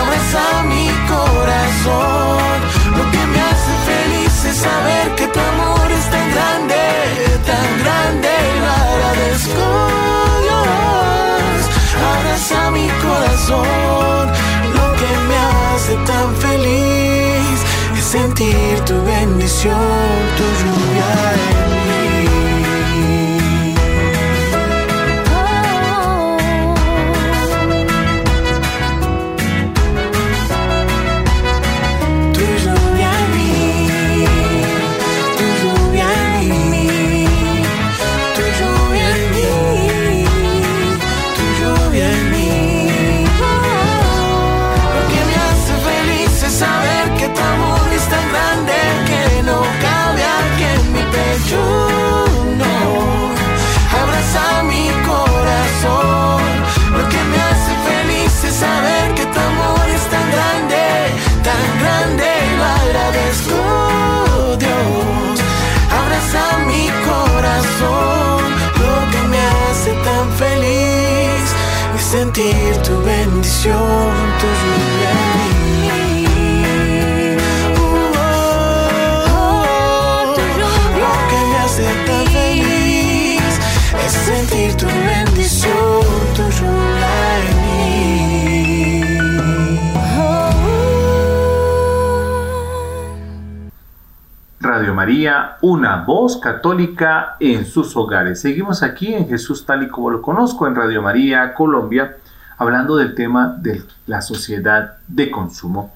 abraza 0.00 0.62
mi 0.64 0.88
corazón. 1.08 2.58
Lo 2.96 3.04
que 3.10 3.22
me 3.32 3.40
hace 3.40 3.72
feliz 3.90 4.44
es 4.44 4.56
saber 4.56 5.14
que 5.16 5.26
tu 5.28 5.40
amor 5.40 5.90
es 5.90 6.10
tan 6.10 6.30
grande, 6.34 6.82
tan 7.46 7.68
grande. 7.82 8.28
Y 8.28 8.60
lo 8.60 8.70
agradezco, 8.88 9.66
Dios. 10.44 11.58
Abraza 12.16 12.70
mi 12.70 12.88
corazón. 13.06 14.24
Lo 14.76 14.86
que 15.00 15.12
me 15.28 15.36
hace 15.36 15.94
tan 16.10 16.28
feliz 16.36 17.58
es 17.98 18.04
sentir 18.04 18.80
tu 18.86 18.94
bendición, 19.04 20.08
tu 20.36 20.44
lluvia 20.60 21.67
Voz 96.06 96.38
católica 96.38 97.36
en 97.40 97.64
sus 97.64 97.96
hogares. 97.96 98.40
Seguimos 98.40 98.82
aquí 98.82 99.14
en 99.14 99.28
Jesús 99.28 99.64
tal 99.66 99.82
y 99.82 99.88
como 99.88 100.10
lo 100.10 100.22
conozco 100.22 100.66
en 100.66 100.74
Radio 100.74 101.02
María 101.02 101.54
Colombia, 101.54 102.16
hablando 102.56 102.96
del 102.96 103.14
tema 103.14 103.56
de 103.60 103.82
la 104.06 104.20
sociedad 104.20 104.98
de 105.06 105.30
consumo. 105.30 105.94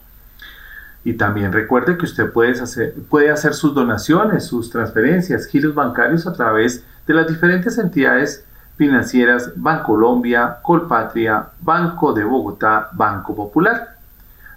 Y 1.04 1.14
también 1.14 1.52
recuerde 1.52 1.96
que 1.96 2.04
usted 2.04 2.32
puede 2.32 2.52
hacer, 2.52 2.94
puede 3.08 3.30
hacer 3.30 3.54
sus 3.54 3.74
donaciones, 3.74 4.46
sus 4.46 4.70
transferencias, 4.70 5.46
giros 5.46 5.74
bancarios 5.74 6.26
a 6.26 6.32
través 6.32 6.84
de 7.06 7.14
las 7.14 7.26
diferentes 7.26 7.76
entidades 7.78 8.44
financieras 8.76 9.52
Bancolombia, 9.56 10.58
Colpatria, 10.62 11.48
Banco 11.60 12.12
de 12.12 12.24
Bogotá, 12.24 12.88
Banco 12.92 13.34
Popular. 13.34 13.91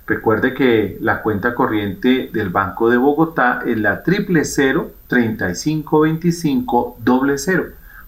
Recuerde 0.07 0.53
que 0.53 0.99
la 1.01 1.23
cuenta 1.23 1.55
corriente 1.55 2.29
del 2.31 2.49
Banco 2.49 2.87
de 2.89 2.97
Bogotá 2.97 3.63
es 3.65 3.75
la 3.77 4.03
triple 4.03 4.43
3525 4.43 6.97
00. 7.03 7.63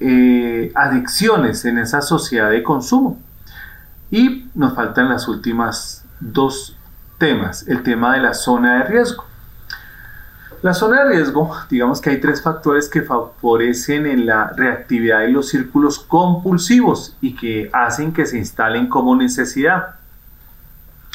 eh, 0.00 0.72
adicciones 0.74 1.64
en 1.64 1.78
esa 1.78 2.00
sociedad 2.00 2.50
de 2.50 2.62
consumo. 2.62 3.18
Y 4.10 4.48
nos 4.54 4.74
faltan 4.74 5.08
las 5.08 5.28
últimas 5.28 6.04
dos 6.20 6.76
temas, 7.18 7.68
el 7.68 7.82
tema 7.82 8.14
de 8.14 8.22
la 8.22 8.34
zona 8.34 8.78
de 8.78 8.84
riesgo. 8.84 9.24
La 10.62 10.74
zona 10.74 11.04
de 11.04 11.10
riesgo, 11.10 11.54
digamos 11.70 12.00
que 12.00 12.10
hay 12.10 12.20
tres 12.20 12.42
factores 12.42 12.88
que 12.88 13.02
favorecen 13.02 14.06
en 14.06 14.26
la 14.26 14.48
reactividad 14.48 15.20
de 15.20 15.28
los 15.28 15.48
círculos 15.48 15.98
compulsivos 15.98 17.16
y 17.20 17.34
que 17.34 17.70
hacen 17.72 18.12
que 18.12 18.26
se 18.26 18.36
instalen 18.36 18.88
como 18.88 19.16
necesidad. 19.16 19.94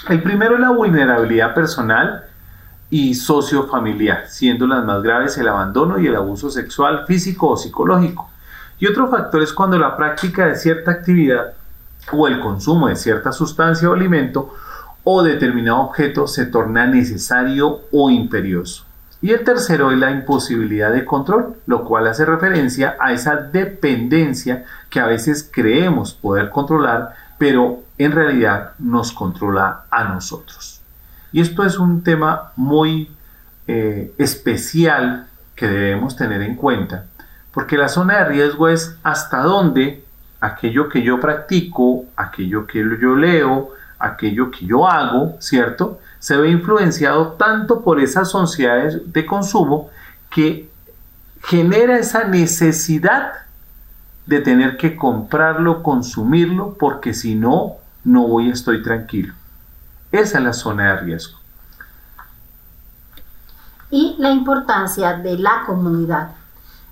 El 0.10 0.24
primero 0.24 0.56
es 0.56 0.62
la 0.62 0.72
vulnerabilidad 0.72 1.54
personal 1.54 2.24
y 2.90 3.16
sociofamiliar, 3.16 4.28
siendo 4.28 4.68
las 4.68 4.86
más 4.86 5.04
graves 5.04 5.38
el 5.38 5.48
abandono 5.48 6.00
y 6.00 6.08
el 6.08 6.16
abuso 6.16 6.50
sexual, 6.50 7.06
físico 7.06 7.50
o 7.50 7.58
psicológico. 7.58 8.30
Y 8.80 8.88
otro 8.88 9.08
factor 9.08 9.42
es 9.42 9.54
cuando 9.54 9.78
la 9.78 9.96
práctica 9.96 10.48
de 10.48 10.56
cierta 10.56 10.92
actividad 10.92 11.54
o 12.12 12.28
el 12.28 12.40
consumo 12.40 12.88
de 12.88 12.96
cierta 12.96 13.32
sustancia 13.32 13.90
o 13.90 13.94
alimento 13.94 14.54
o 15.04 15.24
determinado 15.24 15.82
objeto 15.82 16.28
se 16.28 16.48
torna 16.48 16.86
necesario 16.86 17.82
o 17.92 18.10
imperioso. 18.10 18.86
Y 19.22 19.32
el 19.32 19.44
tercero 19.44 19.92
es 19.92 19.98
la 19.98 20.12
imposibilidad 20.12 20.92
de 20.92 21.06
control, 21.06 21.56
lo 21.68 21.86
cual 21.86 22.08
hace 22.08 22.26
referencia 22.26 22.98
a 23.00 23.14
esa 23.14 23.36
dependencia 23.36 24.66
que 24.90 25.00
a 25.00 25.08
veces 25.08 25.50
creemos 25.52 26.14
poder 26.14 26.50
controlar, 26.50 27.14
pero 27.38 27.84
en 27.98 28.12
realidad 28.12 28.74
nos 28.80 29.12
controla 29.12 29.86
a 29.90 30.04
nosotros. 30.06 30.82
Y 31.32 31.42
esto 31.42 31.64
es 31.64 31.80
un 31.80 32.04
tema 32.04 32.52
muy 32.56 33.10
eh, 33.68 34.14
especial 34.18 35.28
que 35.56 35.68
debemos 35.68 36.16
tener 36.16 36.42
en 36.42 36.56
cuenta, 36.56 37.06
porque 37.56 37.78
la 37.78 37.88
zona 37.88 38.20
de 38.20 38.26
riesgo 38.26 38.68
es 38.68 38.98
hasta 39.02 39.40
dónde 39.40 40.06
aquello 40.42 40.90
que 40.90 41.02
yo 41.02 41.20
practico, 41.20 42.06
aquello 42.16 42.68
que 42.68 42.84
yo 43.02 43.16
leo, 43.16 43.72
aquello 43.98 44.52
que 44.52 44.66
yo 44.66 44.88
hago, 44.88 45.38
¿cierto? 45.40 46.00
Se 46.20 46.36
ve 46.36 46.50
influenciado 46.50 47.30
tanto 47.30 47.82
por 47.82 48.00
esas 48.00 48.30
sociedades 48.30 49.12
de 49.12 49.26
consumo 49.26 49.90
que 50.30 50.70
genera 51.44 51.98
esa 51.98 52.26
necesidad 52.26 53.32
de 54.28 54.42
tener 54.42 54.76
que 54.76 54.96
comprarlo, 54.96 55.82
consumirlo, 55.82 56.76
porque 56.78 57.14
si 57.14 57.36
no, 57.36 57.78
no 58.04 58.28
voy, 58.28 58.50
estoy 58.50 58.84
tranquilo. 58.84 59.34
Esa 60.12 60.40
es 60.40 60.44
la 60.44 60.54
zona 60.54 60.96
de 60.96 61.02
riesgo. 61.02 61.40
y 63.92 64.16
la 64.18 64.30
importancia 64.32 65.14
de 65.14 65.38
la 65.38 65.64
comunidad, 65.66 66.32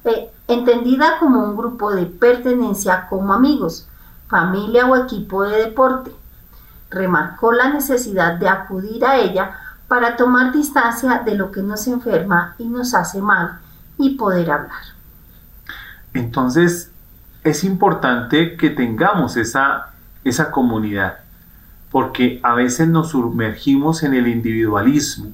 eh, 0.06 0.32
entendida 0.48 1.20
como 1.20 1.44
un 1.44 1.56
grupo 1.56 1.92
de 1.92 2.06
pertenencia 2.06 3.08
como 3.10 3.34
amigos, 3.34 3.88
familia 4.28 4.88
o 4.88 4.96
equipo 4.96 5.44
de 5.44 5.64
deporte. 5.66 6.12
Remarcó 6.90 7.52
la 7.52 7.70
necesidad 7.70 8.36
de 8.36 8.48
acudir 8.48 9.06
a 9.06 9.18
ella 9.18 9.56
para 9.88 10.16
tomar 10.16 10.52
distancia 10.52 11.22
de 11.26 11.36
lo 11.36 11.52
que 11.52 11.62
nos 11.62 11.88
enferma 11.88 12.56
y 12.58 12.68
nos 12.68 12.94
hace 12.94 13.22
mal 13.22 13.60
y 13.98 14.12
poder 14.12 14.52
hablar. 14.52 14.82
Entonces, 16.14 16.92
es 17.44 17.64
importante 17.64 18.56
que 18.56 18.70
tengamos 18.70 19.36
esa, 19.38 19.92
esa 20.24 20.52
comunidad, 20.52 21.20
porque 21.92 22.40
a 22.44 22.54
veces 22.54 22.88
nos 22.88 23.10
sumergimos 23.10 24.04
en 24.04 24.14
el 24.14 24.28
individualismo. 24.28 25.32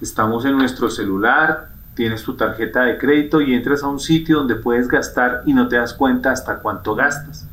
Estamos 0.00 0.44
en 0.44 0.56
nuestro 0.56 0.90
celular, 0.90 1.69
tienes 1.94 2.22
tu 2.22 2.34
tarjeta 2.34 2.82
de 2.82 2.98
crédito 2.98 3.40
y 3.40 3.54
entras 3.54 3.82
a 3.82 3.88
un 3.88 4.00
sitio 4.00 4.38
donde 4.38 4.56
puedes 4.56 4.88
gastar 4.88 5.42
y 5.44 5.52
no 5.52 5.68
te 5.68 5.76
das 5.76 5.94
cuenta 5.94 6.30
hasta 6.30 6.58
cuánto 6.58 6.94
gastas. 6.94 7.46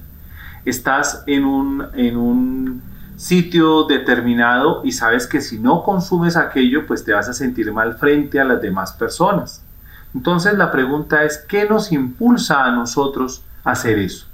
estás 0.65 1.23
en 1.27 1.45
un, 1.45 1.87
en 1.93 2.17
un 2.17 2.81
sitio 3.17 3.85
determinado 3.85 4.81
y 4.83 4.91
sabes 4.91 5.27
que 5.27 5.41
si 5.41 5.59
no 5.59 5.83
consumes 5.83 6.37
aquello, 6.37 6.85
pues 6.85 7.03
te 7.03 7.13
vas 7.13 7.27
a 7.27 7.33
sentir 7.33 7.71
mal 7.71 7.95
frente 7.95 8.39
a 8.39 8.45
las 8.45 8.61
demás 8.61 8.93
personas. 8.93 9.63
Entonces 10.13 10.53
la 10.57 10.71
pregunta 10.71 11.23
es, 11.23 11.37
¿qué 11.37 11.67
nos 11.67 11.91
impulsa 11.91 12.65
a 12.65 12.71
nosotros 12.71 13.43
a 13.63 13.71
hacer 13.71 13.99
eso? 13.99 14.27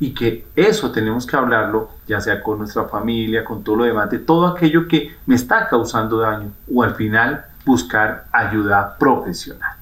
Y 0.00 0.14
que 0.14 0.46
eso 0.54 0.90
tenemos 0.90 1.26
que 1.26 1.36
hablarlo, 1.36 1.90
ya 2.06 2.20
sea 2.20 2.42
con 2.42 2.58
nuestra 2.58 2.84
familia, 2.84 3.44
con 3.44 3.62
todo 3.62 3.76
lo 3.76 3.84
demás, 3.84 4.10
de 4.10 4.18
todo 4.18 4.46
aquello 4.46 4.86
que 4.88 5.16
me 5.26 5.34
está 5.34 5.68
causando 5.68 6.18
daño 6.18 6.52
o 6.72 6.82
al 6.82 6.94
final 6.94 7.46
buscar 7.68 8.24
ayuda 8.32 8.96
profesional. 8.96 9.76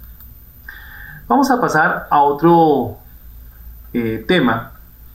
Vamos 1.28 1.52
a 1.52 1.60
pasar 1.60 2.08
a 2.10 2.20
otro 2.20 2.98
eh, 3.92 4.24
tema 4.26 4.72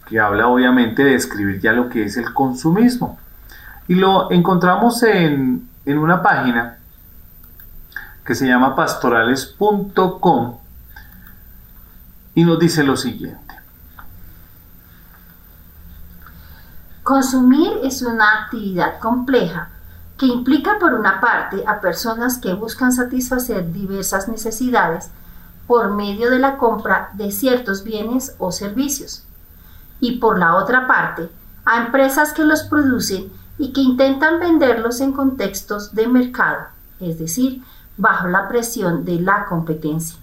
que 0.07 0.17
habla 0.17 0.47
obviamente 0.47 1.03
de 1.03 1.11
describir 1.11 1.59
ya 1.59 1.73
lo 1.73 1.89
que 1.89 2.05
es 2.05 2.15
el 2.15 2.33
consumismo. 2.33 3.19
Y 3.89 3.95
lo 3.95 4.31
encontramos 4.31 5.03
en, 5.03 5.69
en 5.85 5.97
una 5.97 6.21
página 6.21 6.77
que 8.25 8.35
se 8.35 8.47
llama 8.47 8.73
pastorales.com 8.73 10.57
y 12.35 12.43
nos 12.45 12.57
dice 12.57 12.83
lo 12.85 12.95
siguiente. 12.95 13.55
Consumir 17.03 17.79
es 17.83 18.01
una 18.01 18.43
actividad 18.43 18.97
compleja 18.99 19.67
que 20.21 20.27
implica 20.27 20.77
por 20.77 20.93
una 20.93 21.19
parte 21.19 21.63
a 21.65 21.81
personas 21.81 22.37
que 22.37 22.53
buscan 22.53 22.93
satisfacer 22.93 23.73
diversas 23.73 24.27
necesidades 24.27 25.09
por 25.65 25.95
medio 25.95 26.29
de 26.29 26.37
la 26.37 26.57
compra 26.57 27.09
de 27.13 27.31
ciertos 27.31 27.83
bienes 27.83 28.35
o 28.37 28.51
servicios 28.51 29.25
y 29.99 30.19
por 30.19 30.37
la 30.37 30.57
otra 30.57 30.85
parte 30.85 31.27
a 31.65 31.83
empresas 31.87 32.33
que 32.33 32.43
los 32.43 32.61
producen 32.61 33.31
y 33.57 33.73
que 33.73 33.81
intentan 33.81 34.39
venderlos 34.39 35.01
en 35.01 35.11
contextos 35.11 35.95
de 35.95 36.07
mercado, 36.07 36.67
es 36.99 37.17
decir, 37.17 37.63
bajo 37.97 38.27
la 38.27 38.47
presión 38.47 39.03
de 39.03 39.19
la 39.19 39.45
competencia. 39.45 40.19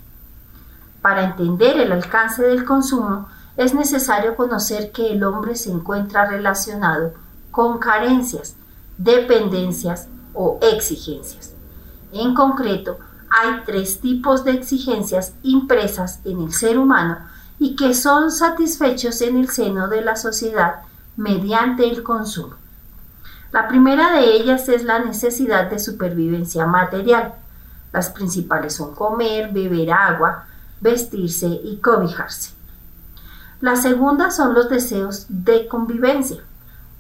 Para 1.03 1.25
entender 1.25 1.77
el 1.77 1.91
alcance 1.91 2.45
del 2.45 2.65
consumo, 2.65 3.27
es 3.57 3.75
necesario 3.75 4.37
conocer 4.37 4.93
que 4.93 5.11
el 5.11 5.25
hombre 5.25 5.57
se 5.57 5.73
encuentra 5.73 6.27
relacionado 6.27 7.15
con 7.51 7.79
carencias, 7.79 8.55
dependencias 8.99 10.09
o 10.35 10.59
exigencias. 10.61 11.55
En 12.13 12.35
concreto, 12.35 12.99
hay 13.31 13.63
tres 13.65 14.01
tipos 14.01 14.45
de 14.45 14.53
exigencias 14.53 15.35
impresas 15.43 16.21
en 16.25 16.43
el 16.43 16.53
ser 16.53 16.79
humano 16.79 17.19
y 17.59 17.77
que 17.77 17.95
son 17.95 18.31
satisfechos 18.31 19.21
en 19.23 19.37
el 19.37 19.49
seno 19.49 19.89
de 19.89 20.03
la 20.03 20.17
sociedad 20.17 20.83
mediante 21.17 21.89
el 21.89 22.03
consumo. 22.03 22.55
La 23.53 23.67
primera 23.67 24.13
de 24.13 24.37
ellas 24.37 24.69
es 24.69 24.85
la 24.85 24.99
necesidad 24.99 25.71
de 25.71 25.79
supervivencia 25.79 26.67
material, 26.67 27.35
las 27.93 28.11
principales 28.11 28.75
son 28.75 28.95
comer, 28.95 29.53
beber 29.53 29.91
agua, 29.91 30.45
vestirse 30.81 31.47
y 31.47 31.79
cobijarse. 31.79 32.53
La 33.61 33.75
segunda 33.77 34.31
son 34.31 34.55
los 34.55 34.69
deseos 34.69 35.27
de 35.29 35.67
convivencia, 35.67 36.43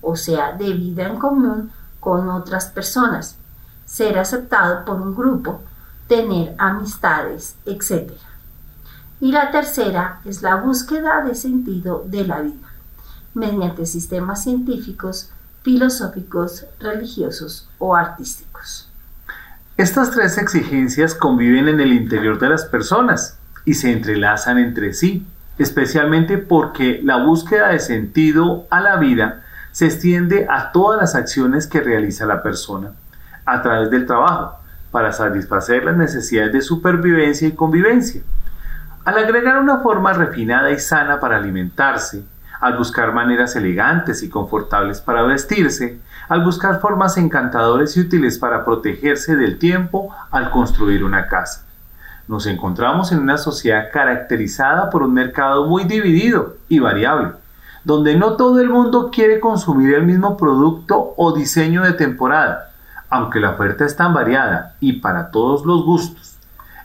o 0.00 0.16
sea, 0.16 0.52
de 0.52 0.72
vida 0.72 1.06
en 1.06 1.18
común 1.18 1.70
con 2.08 2.30
otras 2.30 2.68
personas, 2.68 3.36
ser 3.84 4.18
aceptado 4.18 4.82
por 4.86 4.98
un 4.98 5.14
grupo, 5.14 5.60
tener 6.06 6.54
amistades, 6.56 7.56
etc. 7.66 8.12
Y 9.20 9.30
la 9.30 9.50
tercera 9.50 10.22
es 10.24 10.40
la 10.40 10.54
búsqueda 10.54 11.20
de 11.20 11.34
sentido 11.34 12.02
de 12.06 12.26
la 12.26 12.40
vida, 12.40 12.66
mediante 13.34 13.84
sistemas 13.84 14.42
científicos, 14.42 15.28
filosóficos, 15.62 16.64
religiosos 16.80 17.68
o 17.76 17.94
artísticos. 17.94 18.88
Estas 19.76 20.10
tres 20.10 20.38
exigencias 20.38 21.14
conviven 21.14 21.68
en 21.68 21.78
el 21.78 21.92
interior 21.92 22.38
de 22.38 22.48
las 22.48 22.64
personas 22.64 23.36
y 23.66 23.74
se 23.74 23.92
entrelazan 23.92 24.56
entre 24.56 24.94
sí, 24.94 25.26
especialmente 25.58 26.38
porque 26.38 27.02
la 27.04 27.22
búsqueda 27.22 27.68
de 27.68 27.80
sentido 27.80 28.66
a 28.70 28.80
la 28.80 28.96
vida 28.96 29.44
se 29.78 29.86
extiende 29.86 30.44
a 30.50 30.72
todas 30.72 31.00
las 31.00 31.14
acciones 31.14 31.68
que 31.68 31.80
realiza 31.80 32.26
la 32.26 32.42
persona 32.42 32.94
a 33.46 33.62
través 33.62 33.92
del 33.92 34.06
trabajo 34.06 34.58
para 34.90 35.12
satisfacer 35.12 35.84
las 35.84 35.96
necesidades 35.96 36.52
de 36.52 36.62
supervivencia 36.62 37.46
y 37.46 37.52
convivencia. 37.52 38.22
Al 39.04 39.18
agregar 39.18 39.56
una 39.56 39.78
forma 39.78 40.12
refinada 40.14 40.72
y 40.72 40.80
sana 40.80 41.20
para 41.20 41.36
alimentarse, 41.36 42.24
al 42.60 42.76
buscar 42.76 43.12
maneras 43.12 43.54
elegantes 43.54 44.24
y 44.24 44.28
confortables 44.28 45.00
para 45.00 45.22
vestirse, 45.22 46.00
al 46.28 46.42
buscar 46.42 46.80
formas 46.80 47.16
encantadoras 47.16 47.96
y 47.96 48.00
útiles 48.00 48.36
para 48.36 48.64
protegerse 48.64 49.36
del 49.36 49.60
tiempo 49.60 50.12
al 50.32 50.50
construir 50.50 51.04
una 51.04 51.28
casa. 51.28 51.64
Nos 52.26 52.46
encontramos 52.46 53.12
en 53.12 53.20
una 53.20 53.38
sociedad 53.38 53.92
caracterizada 53.92 54.90
por 54.90 55.04
un 55.04 55.14
mercado 55.14 55.68
muy 55.68 55.84
dividido 55.84 56.56
y 56.68 56.80
variable, 56.80 57.34
donde 57.88 58.16
no 58.16 58.36
todo 58.36 58.60
el 58.60 58.68
mundo 58.68 59.08
quiere 59.10 59.40
consumir 59.40 59.94
el 59.94 60.04
mismo 60.04 60.36
producto 60.36 61.14
o 61.16 61.32
diseño 61.32 61.84
de 61.84 61.94
temporada, 61.94 62.74
aunque 63.08 63.40
la 63.40 63.52
oferta 63.52 63.86
es 63.86 63.96
tan 63.96 64.12
variada 64.12 64.76
y 64.78 65.00
para 65.00 65.30
todos 65.30 65.64
los 65.64 65.86
gustos. 65.86 66.36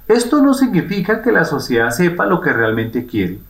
Esto 0.07 0.41
no 0.41 0.53
significa 0.53 1.21
que 1.21 1.33
la 1.33 1.43
sociedad 1.43 1.89
sepa 1.89 2.25
lo 2.25 2.39
que 2.39 2.53
realmente 2.53 3.05
quiere, 3.05 3.41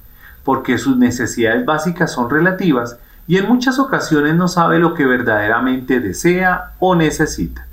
porque 0.43 0.79
sus 0.79 0.97
necesidades 0.97 1.63
básicas 1.63 2.11
son 2.11 2.27
relativas 2.27 2.97
y 3.27 3.37
en 3.37 3.47
muchas 3.47 3.77
ocasiones 3.77 4.33
no 4.33 4.47
sabe 4.47 4.79
lo 4.79 4.95
que 4.95 5.05
verdaderamente 5.05 5.99
desea 5.99 6.71
o 6.79 6.95
necesita. 6.95 7.67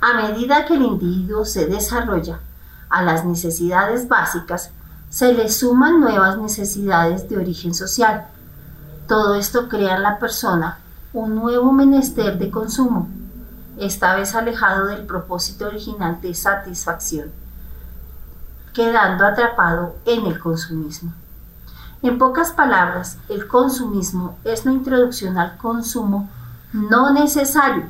A 0.00 0.14
medida 0.14 0.64
que 0.64 0.74
el 0.74 0.82
individuo 0.82 1.44
se 1.44 1.66
desarrolla 1.66 2.38
a 2.88 3.02
las 3.02 3.24
necesidades 3.24 4.06
básicas, 4.06 4.70
se 5.10 5.32
le 5.32 5.48
suman 5.48 6.00
nuevas 6.00 6.38
necesidades 6.38 7.28
de 7.28 7.38
origen 7.38 7.74
social. 7.74 8.26
Todo 9.06 9.34
esto 9.34 9.68
crea 9.68 9.96
en 9.96 10.02
la 10.02 10.18
persona 10.18 10.78
un 11.12 11.34
nuevo 11.34 11.72
menester 11.72 12.38
de 12.38 12.50
consumo, 12.50 13.08
esta 13.78 14.14
vez 14.16 14.34
alejado 14.34 14.86
del 14.86 15.06
propósito 15.06 15.66
original 15.66 16.20
de 16.20 16.34
satisfacción, 16.34 17.30
quedando 18.74 19.24
atrapado 19.24 19.96
en 20.04 20.26
el 20.26 20.38
consumismo. 20.38 21.12
En 22.02 22.18
pocas 22.18 22.52
palabras, 22.52 23.18
el 23.28 23.48
consumismo 23.48 24.36
es 24.44 24.64
la 24.64 24.72
introducción 24.72 25.38
al 25.38 25.56
consumo 25.56 26.28
no 26.72 27.12
necesario 27.12 27.86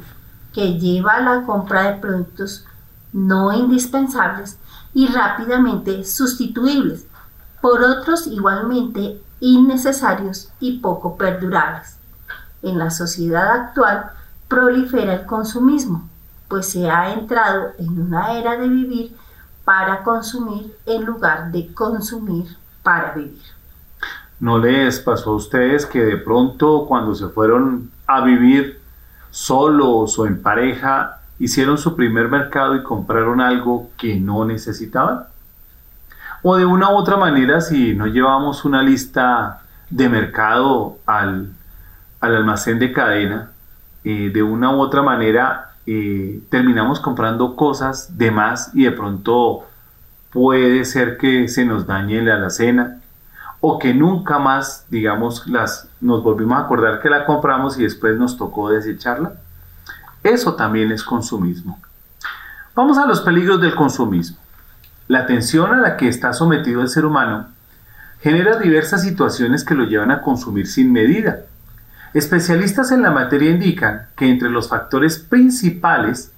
que 0.53 0.79
lleva 0.79 1.15
a 1.15 1.21
la 1.21 1.43
compra 1.45 1.91
de 1.91 2.01
productos 2.01 2.65
no 3.13 3.53
indispensables 3.53 4.59
y 4.99 5.07
rápidamente 5.07 6.03
sustituibles 6.03 7.07
por 7.61 7.81
otros 7.85 8.27
igualmente 8.27 9.23
innecesarios 9.39 10.49
y 10.59 10.81
poco 10.81 11.17
perdurables. 11.17 11.97
En 12.65 12.81
la 12.81 12.91
sociedad 12.91 13.49
actual 13.49 14.11
prolifera 14.49 15.15
el 15.15 15.25
consumismo, 15.25 16.09
pues 16.49 16.71
se 16.71 16.91
ha 16.91 17.13
entrado 17.13 17.75
en 17.79 17.97
una 17.97 18.33
era 18.33 18.57
de 18.57 18.67
vivir 18.67 19.17
para 19.65 20.03
consumir 20.03 20.77
en 20.85 21.05
lugar 21.05 21.53
de 21.53 21.73
consumir 21.73 22.57
para 22.83 23.13
vivir. 23.13 23.45
¿No 24.41 24.59
les 24.59 24.99
pasó 24.99 25.31
a 25.31 25.37
ustedes 25.37 25.87
que 25.87 26.01
de 26.01 26.17
pronto 26.17 26.87
cuando 26.89 27.15
se 27.15 27.29
fueron 27.29 27.93
a 28.09 28.21
vivir 28.23 28.81
solos 29.31 30.19
o 30.19 30.27
en 30.27 30.43
pareja, 30.43 31.18
hicieron 31.39 31.79
su 31.79 31.97
primer 31.97 32.29
mercado 32.29 32.77
y 32.77 32.83
compraron 32.83 33.41
algo 33.41 33.91
que 33.97 34.19
no 34.19 34.45
necesitaban? 34.45 35.25
O 36.43 36.57
de 36.57 36.65
una 36.65 36.91
u 36.91 36.97
otra 36.97 37.17
manera, 37.17 37.61
si 37.61 37.95
no 37.95 38.07
llevamos 38.07 38.65
una 38.65 38.83
lista 38.83 39.63
de 39.91 40.09
mercado 40.09 40.99
al, 41.07 41.53
almacén 42.21 42.79
de 42.79 42.93
cadena, 42.93 43.51
eh, 44.05 44.31
de 44.33 44.43
una 44.43 44.71
u 44.71 44.81
otra 44.81 45.03
manera 45.03 45.73
eh, 45.87 46.41
terminamos 46.51 47.01
comprando 47.01 47.57
cosas 47.57 48.19
de 48.19 48.31
más 48.31 48.71
y 48.75 48.85
de 48.85 48.93
pronto 48.93 49.67
puede 50.31 50.85
ser 50.85 51.17
que 51.17 51.49
se 51.49 51.65
nos 51.65 51.87
dañe 51.87 52.23
la 52.23 52.35
alacena 52.35 53.01
o 53.61 53.79
que 53.79 53.95
nunca 53.95 54.39
más, 54.39 54.87
digamos, 54.89 55.47
las, 55.47 55.89
nos 56.01 56.23
volvimos 56.23 56.59
a 56.59 56.63
acordar 56.63 57.01
que 57.01 57.11
la 57.11 57.25
compramos 57.25 57.79
y 57.79 57.83
después 57.83 58.17
nos 58.17 58.37
tocó 58.37 58.71
desecharla. 58.71 59.33
Eso 60.29 60.57
también 60.57 60.93
es 60.93 61.03
consumismo. 61.03 61.81
Vamos 62.75 62.99
a 62.99 63.07
los 63.07 63.23
peligros 63.23 63.63
del 63.63 63.75
consumismo. 63.75 64.37
La 65.07 65.25
tensión 65.25 65.73
a 65.73 65.79
la 65.79 65.97
que 65.97 66.07
está 66.07 66.35
sometido 66.35 66.83
el 66.83 66.89
ser 66.89 67.07
humano 67.07 67.47
genera 68.21 68.59
diversas 68.59 69.03
situaciones 69.03 69.65
que 69.65 69.75
lo 69.75 69.85
llevan 69.85 70.11
a 70.11 70.21
consumir 70.21 70.67
sin 70.67 70.93
medida. 70.93 71.47
Especialistas 72.13 72.93
en 72.93 73.01
la 73.01 73.11
materia 73.11 73.51
indican 73.51 74.09
que 74.17 74.29
entre 74.29 74.51
los 74.51 74.69
factores 74.69 75.19
principales 75.19 76.31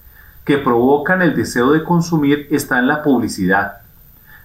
que 0.44 0.58
provocan 0.58 1.20
el 1.20 1.34
deseo 1.34 1.72
de 1.72 1.82
consumir 1.82 2.46
están 2.52 2.86
la 2.86 3.02
publicidad, 3.02 3.78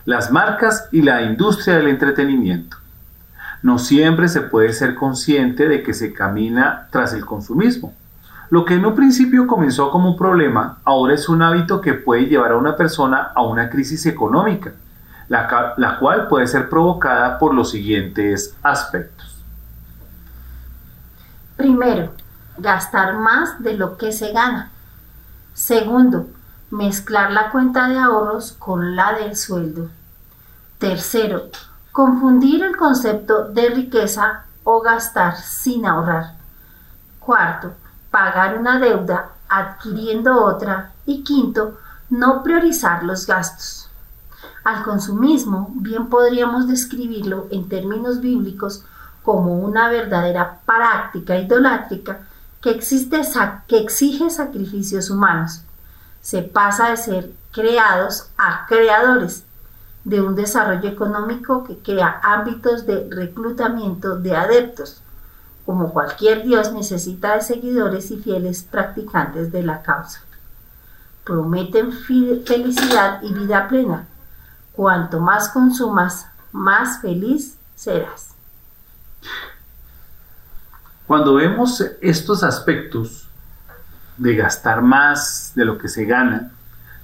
las 0.05 0.31
marcas 0.31 0.87
y 0.91 1.03
la 1.03 1.21
industria 1.21 1.75
del 1.75 1.89
entretenimiento. 1.89 2.77
No 3.61 3.77
siempre 3.77 4.27
se 4.27 4.41
puede 4.41 4.73
ser 4.73 4.95
consciente 4.95 5.67
de 5.67 5.83
que 5.83 5.93
se 5.93 6.13
camina 6.13 6.87
tras 6.89 7.13
el 7.13 7.27
consumismo. 7.27 7.93
Lo 8.49 8.63
que 8.63 8.75
en 8.75 8.85
un 8.85 8.95
principio 8.95 9.47
comenzó 9.47 9.89
como 9.89 10.09
un 10.09 10.17
problema, 10.17 10.79
ahora 10.83 11.13
es 11.13 11.27
un 11.27 11.41
hábito 11.41 11.81
que 11.81 11.93
puede 11.93 12.27
llevar 12.27 12.51
a 12.51 12.57
una 12.57 12.75
persona 12.75 13.31
a 13.33 13.41
una 13.41 13.69
crisis 13.69 14.05
económica, 14.05 14.73
la, 15.27 15.73
la 15.77 15.97
cual 15.97 16.27
puede 16.27 16.47
ser 16.47 16.69
provocada 16.69 17.39
por 17.39 17.53
los 17.53 17.71
siguientes 17.71 18.55
aspectos. 18.61 19.43
Primero, 21.55 22.11
gastar 22.57 23.15
más 23.15 23.61
de 23.63 23.75
lo 23.75 23.97
que 23.97 24.11
se 24.11 24.31
gana. 24.31 24.71
Segundo, 25.53 26.27
mezclar 26.69 27.31
la 27.31 27.49
cuenta 27.49 27.87
de 27.87 27.97
ahorros 27.97 28.51
con 28.53 28.95
la 28.95 29.13
del 29.13 29.35
sueldo. 29.35 29.89
Tercero, 30.77 31.43
confundir 31.91 32.63
el 32.63 32.75
concepto 32.75 33.47
de 33.49 33.69
riqueza 33.69 34.43
o 34.63 34.81
gastar 34.81 35.37
sin 35.37 35.85
ahorrar. 35.85 36.33
Cuarto, 37.19 37.73
pagar 38.15 38.57
una 38.57 38.79
deuda 38.79 39.31
adquiriendo 39.49 40.41
otra. 40.41 40.93
Y 41.05 41.21
quinto, 41.21 41.79
no 42.09 42.43
priorizar 42.43 43.03
los 43.03 43.27
gastos. 43.27 43.89
Al 44.63 44.83
consumismo 44.83 45.69
bien 45.75 46.07
podríamos 46.07 46.65
describirlo 46.65 47.47
en 47.51 47.67
términos 47.67 48.21
bíblicos 48.21 48.85
como 49.21 49.59
una 49.59 49.89
verdadera 49.89 50.59
práctica 50.65 51.37
idolátrica 51.37 52.21
que, 52.61 52.79
que 53.67 53.77
exige 53.79 54.29
sacrificios 54.29 55.09
humanos. 55.09 55.63
Se 56.21 56.41
pasa 56.41 56.91
de 56.91 56.97
ser 56.97 57.31
creados 57.51 58.29
a 58.37 58.65
creadores 58.65 59.43
de 60.05 60.21
un 60.21 60.35
desarrollo 60.35 60.87
económico 60.87 61.65
que 61.65 61.79
crea 61.79 62.21
ámbitos 62.23 62.85
de 62.85 63.09
reclutamiento 63.11 64.15
de 64.15 64.37
adeptos. 64.37 65.01
Como 65.65 65.91
cualquier 65.91 66.43
Dios 66.43 66.71
necesita 66.73 67.35
de 67.35 67.41
seguidores 67.41 68.11
y 68.11 68.17
fieles 68.17 68.63
practicantes 68.63 69.51
de 69.51 69.63
la 69.63 69.81
causa. 69.81 70.21
Prometen 71.23 71.91
felicidad 71.91 73.21
y 73.23 73.33
vida 73.33 73.67
plena. 73.67 74.05
Cuanto 74.73 75.19
más 75.19 75.49
consumas, 75.49 76.27
más 76.51 77.01
feliz 77.01 77.57
serás. 77.75 78.35
Cuando 81.07 81.35
vemos 81.35 81.83
estos 82.01 82.43
aspectos 82.43 83.27
de 84.17 84.35
gastar 84.35 84.81
más 84.81 85.51
de 85.55 85.65
lo 85.65 85.77
que 85.77 85.87
se 85.87 86.05
gana, 86.05 86.51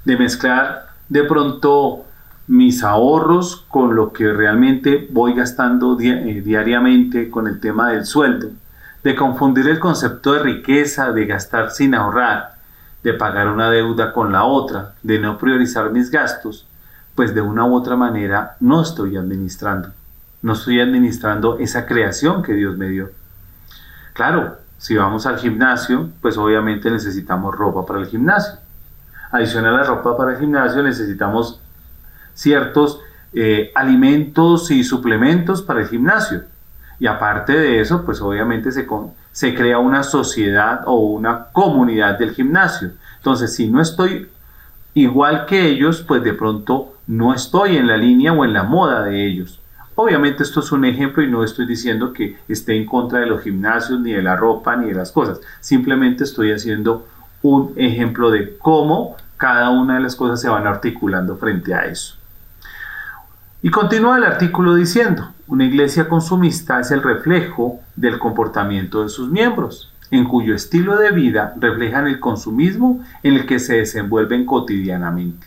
de 0.06 0.18
mezclar 0.18 0.94
de 1.10 1.24
pronto 1.24 2.06
mis 2.52 2.84
ahorros 2.84 3.66
con 3.70 3.96
lo 3.96 4.12
que 4.12 4.34
realmente 4.34 5.08
voy 5.10 5.34
gastando 5.34 5.98
eh, 6.02 6.42
diariamente 6.44 7.30
con 7.30 7.48
el 7.48 7.62
tema 7.62 7.92
del 7.92 8.06
sueldo, 8.06 8.50
de 9.06 9.16
confundir 9.16 9.70
el 9.70 9.80
concepto 9.80 10.34
de 10.34 10.40
riqueza, 10.40 11.14
de 11.14 11.26
gastar 11.28 11.72
sin 11.72 11.96
ahorrar, 11.96 12.58
de 13.04 13.14
pagar 13.14 13.48
una 13.48 13.72
deuda 13.72 14.12
con 14.12 14.34
la 14.34 14.44
otra, 14.44 14.96
de 15.02 15.18
no 15.18 15.38
priorizar 15.38 15.92
mis 15.92 16.12
gastos, 16.12 16.68
pues 17.16 17.34
de 17.34 17.40
una 17.40 17.64
u 17.64 17.74
otra 17.74 17.96
manera 17.96 18.58
no 18.60 18.82
estoy 18.82 19.16
administrando, 19.16 19.92
no 20.42 20.52
estoy 20.52 20.82
administrando 20.82 21.58
esa 21.58 21.86
creación 21.86 22.44
que 22.44 22.52
Dios 22.52 22.78
me 22.78 22.90
dio. 22.90 23.12
Claro, 24.12 24.58
si 24.78 24.98
vamos 24.98 25.26
al 25.26 25.38
gimnasio, 25.38 26.10
pues 26.22 26.38
obviamente 26.38 26.92
necesitamos 26.92 27.56
ropa 27.56 27.86
para 27.86 28.02
el 28.02 28.08
gimnasio. 28.08 28.60
Adicional 29.32 29.76
a 29.76 29.78
la 29.78 29.84
ropa 29.86 30.18
para 30.18 30.34
el 30.34 30.38
gimnasio 30.38 30.84
necesitamos 30.84 31.61
ciertos 32.42 33.00
eh, 33.34 33.72
alimentos 33.76 34.72
y 34.72 34.84
suplementos 34.84 35.62
para 35.62 35.82
el 35.82 35.88
gimnasio. 35.88 36.44
Y 37.00 37.06
aparte 37.06 37.54
de 37.54 37.80
eso, 37.80 38.04
pues 38.04 38.20
obviamente 38.20 38.72
se, 38.72 38.88
se 39.32 39.56
crea 39.56 39.78
una 39.78 40.02
sociedad 40.04 40.82
o 40.86 40.96
una 40.96 41.46
comunidad 41.52 42.18
del 42.18 42.32
gimnasio. 42.32 42.92
Entonces, 43.18 43.56
si 43.56 43.68
no 43.68 43.80
estoy 43.80 44.28
igual 44.96 45.46
que 45.46 45.68
ellos, 45.68 46.04
pues 46.08 46.24
de 46.24 46.34
pronto 46.34 46.96
no 47.06 47.34
estoy 47.34 47.78
en 47.78 47.88
la 47.88 47.98
línea 47.98 48.34
o 48.34 48.44
en 48.44 48.54
la 48.54 48.64
moda 48.64 49.04
de 49.04 49.26
ellos. 49.26 49.60
Obviamente 49.94 50.42
esto 50.42 50.62
es 50.62 50.72
un 50.72 50.86
ejemplo 50.86 51.22
y 51.22 51.28
no 51.30 51.44
estoy 51.44 51.68
diciendo 51.68 52.14
que 52.14 52.38
esté 52.48 52.76
en 52.76 52.88
contra 52.88 53.20
de 53.20 53.28
los 53.28 53.42
gimnasios, 53.42 54.00
ni 54.00 54.14
de 54.14 54.24
la 54.24 54.36
ropa, 54.36 54.76
ni 54.76 54.88
de 54.88 54.96
las 54.96 55.12
cosas. 55.12 55.42
Simplemente 55.60 56.24
estoy 56.24 56.52
haciendo 56.52 57.08
un 57.44 57.74
ejemplo 57.76 58.32
de 58.32 58.58
cómo 58.58 59.16
cada 59.38 59.70
una 59.70 59.96
de 59.96 60.02
las 60.02 60.16
cosas 60.16 60.42
se 60.42 60.50
van 60.50 60.66
articulando 60.66 61.36
frente 61.36 61.74
a 61.74 61.86
eso. 61.86 62.21
Y 63.64 63.70
continúa 63.70 64.18
el 64.18 64.24
artículo 64.24 64.74
diciendo, 64.74 65.34
una 65.46 65.66
iglesia 65.66 66.10
consumista 66.10 66.80
es 66.80 66.90
el 66.90 67.04
reflejo 67.04 67.80
del 67.96 68.18
comportamiento 68.18 69.04
de 69.04 69.10
sus 69.10 69.30
miembros, 69.30 69.94
en 70.10 70.26
cuyo 70.26 70.56
estilo 70.56 70.98
de 70.98 71.12
vida 71.12 71.54
reflejan 71.60 72.08
el 72.08 72.20
consumismo 72.20 73.04
en 73.22 73.36
el 73.36 73.46
que 73.46 73.60
se 73.60 73.76
desenvuelven 73.76 74.48
cotidianamente. 74.48 75.46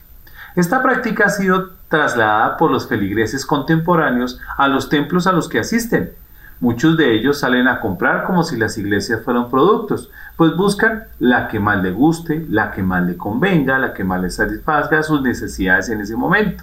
Esta 0.54 0.80
práctica 0.80 1.24
ha 1.24 1.28
sido 1.28 1.72
trasladada 1.88 2.56
por 2.56 2.70
los 2.70 2.86
feligreses 2.86 3.44
contemporáneos 3.44 4.38
a 4.56 4.68
los 4.68 4.88
templos 4.88 5.26
a 5.26 5.32
los 5.32 5.48
que 5.48 5.58
asisten. 5.58 6.12
Muchos 6.60 6.96
de 6.96 7.14
ellos 7.14 7.40
salen 7.40 7.66
a 7.66 7.80
comprar 7.80 8.26
como 8.26 8.44
si 8.44 8.56
las 8.56 8.78
iglesias 8.78 9.22
fueran 9.24 9.50
productos, 9.50 10.08
pues 10.36 10.56
buscan 10.56 11.02
la 11.18 11.48
que 11.48 11.58
más 11.58 11.82
le 11.82 11.90
guste, 11.90 12.46
la 12.48 12.70
que 12.70 12.84
más 12.84 13.04
le 13.04 13.16
convenga, 13.16 13.76
la 13.80 13.92
que 13.92 14.04
más 14.04 14.22
le 14.22 14.30
satisfaga 14.30 15.02
sus 15.02 15.20
necesidades 15.20 15.88
en 15.88 16.00
ese 16.00 16.14
momento. 16.14 16.62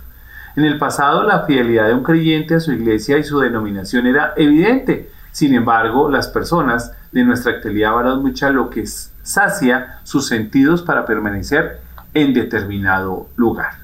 En 0.56 0.66
el 0.66 0.78
pasado 0.78 1.24
la 1.24 1.44
fidelidad 1.46 1.88
de 1.88 1.94
un 1.94 2.04
creyente 2.04 2.56
a 2.56 2.60
su 2.60 2.74
iglesia 2.74 3.18
y 3.18 3.24
su 3.24 3.40
denominación 3.40 4.06
era 4.06 4.34
evidente. 4.36 5.10
Sin 5.32 5.54
embargo, 5.54 6.10
las 6.10 6.28
personas 6.28 6.94
de 7.12 7.24
nuestra 7.24 7.54
actualidad 7.54 7.94
valoran 7.94 8.22
mucho 8.22 8.52
lo 8.52 8.70
que 8.70 8.86
sacia 8.86 10.00
sus 10.04 10.28
sentidos 10.28 10.82
para 10.82 11.06
permanecer 11.06 11.80
en 12.14 12.34
determinado 12.34 13.30
lugar. 13.38 13.76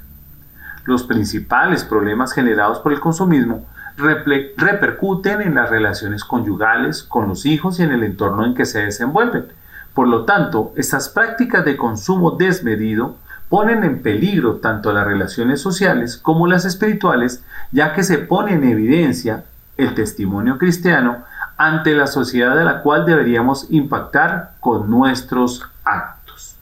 Los 0.83 1.03
principales 1.03 1.85
problemas 1.85 2.33
generados 2.33 2.79
por 2.79 2.91
el 2.91 2.99
consumismo 2.99 3.65
repercuten 3.97 5.41
en 5.41 5.55
las 5.55 5.69
relaciones 5.69 6.23
conyugales, 6.23 7.03
con 7.03 7.27
los 7.27 7.45
hijos 7.45 7.79
y 7.79 7.83
en 7.83 7.91
el 7.91 8.03
entorno 8.03 8.45
en 8.45 8.53
que 8.53 8.65
se 8.65 8.81
desenvuelven. 8.81 9.47
Por 9.93 10.07
lo 10.07 10.25
tanto, 10.25 10.73
estas 10.75 11.09
prácticas 11.09 11.65
de 11.65 11.77
consumo 11.77 12.31
desmedido 12.31 13.17
ponen 13.49 13.83
en 13.83 14.01
peligro 14.01 14.57
tanto 14.57 14.91
las 14.91 15.05
relaciones 15.05 15.61
sociales 15.61 16.17
como 16.17 16.47
las 16.47 16.65
espirituales, 16.65 17.43
ya 17.71 17.93
que 17.93 18.03
se 18.03 18.17
pone 18.17 18.53
en 18.53 18.63
evidencia 18.63 19.45
el 19.77 19.93
testimonio 19.93 20.57
cristiano 20.57 21.23
ante 21.57 21.95
la 21.95 22.07
sociedad 22.07 22.55
de 22.55 22.65
la 22.65 22.81
cual 22.81 23.05
deberíamos 23.05 23.67
impactar 23.69 24.53
con 24.59 24.89
nuestros 24.89 25.63
actos. 25.83 26.55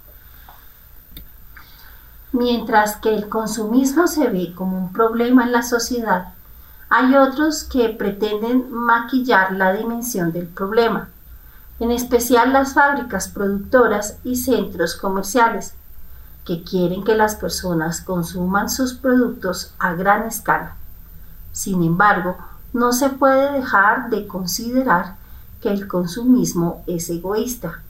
Mientras 2.31 2.97
que 2.97 3.15
el 3.15 3.29
consumismo 3.29 4.07
se 4.07 4.29
ve 4.29 4.53
como 4.53 4.77
un 4.77 4.93
problema 4.93 5.43
en 5.43 5.51
la 5.51 5.63
sociedad, 5.63 6.33
hay 6.89 7.15
otros 7.15 7.63
que 7.63 7.89
pretenden 7.89 8.71
maquillar 8.71 9.53
la 9.53 9.73
dimensión 9.73 10.31
del 10.31 10.47
problema, 10.47 11.09
en 11.79 11.91
especial 11.91 12.53
las 12.53 12.73
fábricas 12.73 13.27
productoras 13.27 14.19
y 14.23 14.35
centros 14.35 14.95
comerciales, 14.95 15.73
que 16.45 16.63
quieren 16.63 17.03
que 17.03 17.15
las 17.15 17.35
personas 17.35 18.01
consuman 18.01 18.69
sus 18.69 18.93
productos 18.93 19.73
a 19.79 19.93
gran 19.93 20.27
escala. 20.27 20.75
Sin 21.51 21.83
embargo, 21.83 22.37
no 22.71 22.93
se 22.93 23.09
puede 23.09 23.51
dejar 23.51 24.09
de 24.09 24.27
considerar 24.27 25.15
que 25.59 25.69
el 25.69 25.87
consumismo 25.87 26.83
es 26.85 27.09
egoísta, 27.09 27.81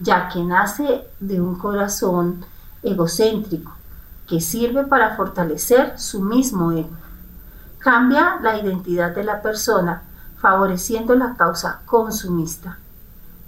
ya 0.00 0.28
que 0.28 0.42
nace 0.42 1.06
de 1.20 1.40
un 1.40 1.56
corazón 1.56 2.44
egocéntrico 2.82 3.72
que 4.26 4.40
sirve 4.40 4.84
para 4.84 5.16
fortalecer 5.16 5.98
su 5.98 6.22
mismo 6.22 6.72
ego. 6.72 6.96
Cambia 7.78 8.38
la 8.42 8.58
identidad 8.58 9.14
de 9.14 9.24
la 9.24 9.42
persona 9.42 10.02
favoreciendo 10.38 11.14
la 11.14 11.36
causa 11.36 11.82
consumista, 11.86 12.78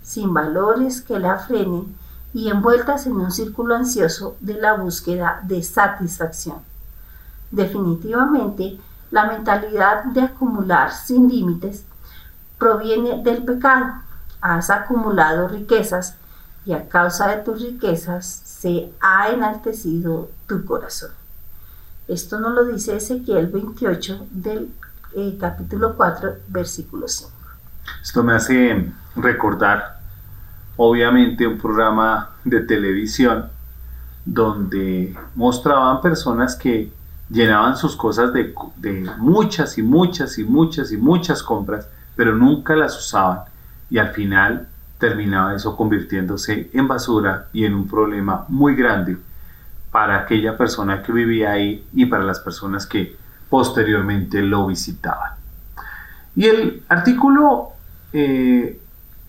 sin 0.03 0.33
valores 0.33 1.01
que 1.01 1.18
la 1.18 1.39
frenen 1.39 1.97
y 2.39 2.51
envueltas 2.51 3.05
en 3.09 3.14
un 3.14 3.32
círculo 3.32 3.74
ansioso 3.74 4.36
de 4.39 4.55
la 4.55 4.74
búsqueda 4.74 5.41
de 5.43 5.61
satisfacción. 5.61 6.59
Definitivamente, 7.51 8.78
la 9.11 9.24
mentalidad 9.24 10.05
de 10.05 10.20
acumular 10.20 10.93
sin 10.93 11.28
límites 11.28 11.84
proviene 12.57 13.24
del 13.24 13.45
pecado. 13.45 13.86
Has 14.41 14.70
acumulado 14.70 15.49
riquezas 15.49 16.14
y 16.64 16.74
a 16.74 16.89
causa 16.89 17.26
de 17.26 17.39
tus 17.39 17.61
riquezas 17.61 18.24
se 18.24 18.93
ha 19.01 19.30
enaltecido 19.30 20.30
tu 20.47 20.64
corazón. 20.64 21.11
Esto 22.07 22.39
nos 22.39 22.55
lo 22.55 22.66
dice 22.66 22.99
Ezequiel 22.99 23.49
28 23.49 24.28
del 24.30 24.72
eh, 25.16 25.36
capítulo 25.41 25.97
4, 25.97 26.36
versículo 26.47 27.09
5. 27.09 27.32
Esto 28.01 28.22
me 28.22 28.34
hace 28.34 28.93
recordar 29.16 29.97
obviamente 30.79 31.47
un 31.47 31.59
programa 31.59 32.31
de 32.45 32.61
televisión 32.61 33.47
donde 34.24 35.14
mostraban 35.35 36.01
personas 36.01 36.57
que 36.57 36.91
llenaban 37.29 37.76
sus 37.76 37.95
cosas 37.97 38.33
de, 38.33 38.55
de 38.76 39.11
muchas 39.18 39.76
y 39.76 39.83
muchas 39.83 40.39
y 40.39 40.45
muchas 40.45 40.93
y 40.93 40.97
muchas 40.97 41.43
compras, 41.43 41.89
pero 42.16 42.35
nunca 42.35 42.74
las 42.74 42.97
usaban 42.97 43.41
y 43.91 43.99
al 43.99 44.11
final 44.11 44.68
terminaba 44.99 45.55
eso 45.55 45.76
convirtiéndose 45.76 46.70
en 46.72 46.89
basura 46.89 47.49
y 47.53 47.64
en 47.64 47.74
un 47.74 47.89
problema 47.89 48.45
muy 48.49 48.74
grande 48.74 49.16
para 49.91 50.20
aquella 50.20 50.57
persona 50.57 51.03
que 51.03 51.12
vivía 51.12 51.53
ahí 51.53 51.85
y 51.93 52.07
para 52.07 52.24
las 52.24 52.41
personas 52.41 52.87
que 52.87 53.16
posteriormente 53.51 54.43
lo 54.43 54.66
visitaban. 54.66 55.33
Y 56.37 56.47
el 56.47 56.83
artículo 56.89 57.70
eh, 58.12 58.81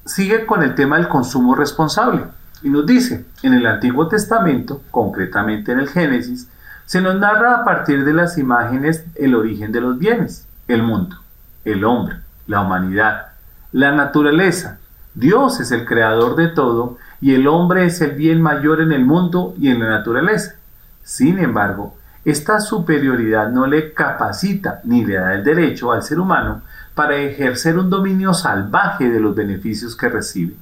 sigue 0.06 0.45
con 0.45 0.64
el 0.64 0.76
tema 0.76 0.97
del 0.97 1.08
consumo 1.08 1.56
responsable 1.56 2.24
y 2.62 2.70
nos 2.70 2.86
dice, 2.86 3.26
en 3.43 3.54
el 3.54 3.66
Antiguo 3.66 4.08
Testamento, 4.08 4.82
concretamente 4.91 5.72
en 5.72 5.80
el 5.80 5.89
Génesis, 5.89 6.50
se 6.86 7.02
nos 7.02 7.16
narra 7.16 7.56
a 7.56 7.64
partir 7.64 8.04
de 8.04 8.14
las 8.14 8.38
imágenes 8.38 9.06
el 9.16 9.36
origen 9.36 9.72
de 9.72 9.82
los 9.82 9.97
bienes, 9.97 10.47
el 10.68 10.84
mundo, 10.84 11.18
el 11.64 11.86
hombre, 11.86 12.18
la 12.47 12.62
humanidad, 12.62 13.28
la 13.72 13.91
naturaleza. 13.91 14.80
Dios 15.14 15.60
es 15.60 15.72
el 15.72 15.86
creador 15.86 16.36
de 16.36 16.47
todo 16.47 16.97
y 17.22 17.36
el 17.36 17.47
hombre 17.47 17.86
es 17.86 18.02
el 18.02 18.12
bien 18.12 18.41
mayor 18.41 18.82
en 18.82 18.91
el 18.91 19.06
mundo 19.06 19.54
y 19.58 19.70
en 19.70 19.80
la 19.80 19.89
naturaleza. 19.89 20.56
Sin 21.04 21.39
embargo, 21.39 21.95
esta 22.26 22.60
superioridad 22.60 23.50
no 23.50 23.66
le 23.66 23.93
capacita 23.93 24.82
ni 24.84 25.06
le 25.06 25.16
da 25.16 25.34
el 25.34 25.43
derecho 25.43 25.91
al 25.91 26.04
ser 26.04 26.20
humano 26.20 26.62
para 27.00 27.16
ejercer 27.16 27.78
un 27.78 27.89
dominio 27.89 28.34
salvaje 28.34 29.10
de 29.10 29.22
los 29.22 29.34
beneficios 29.34 29.95
que 29.95 30.10
recibe. 30.10 30.58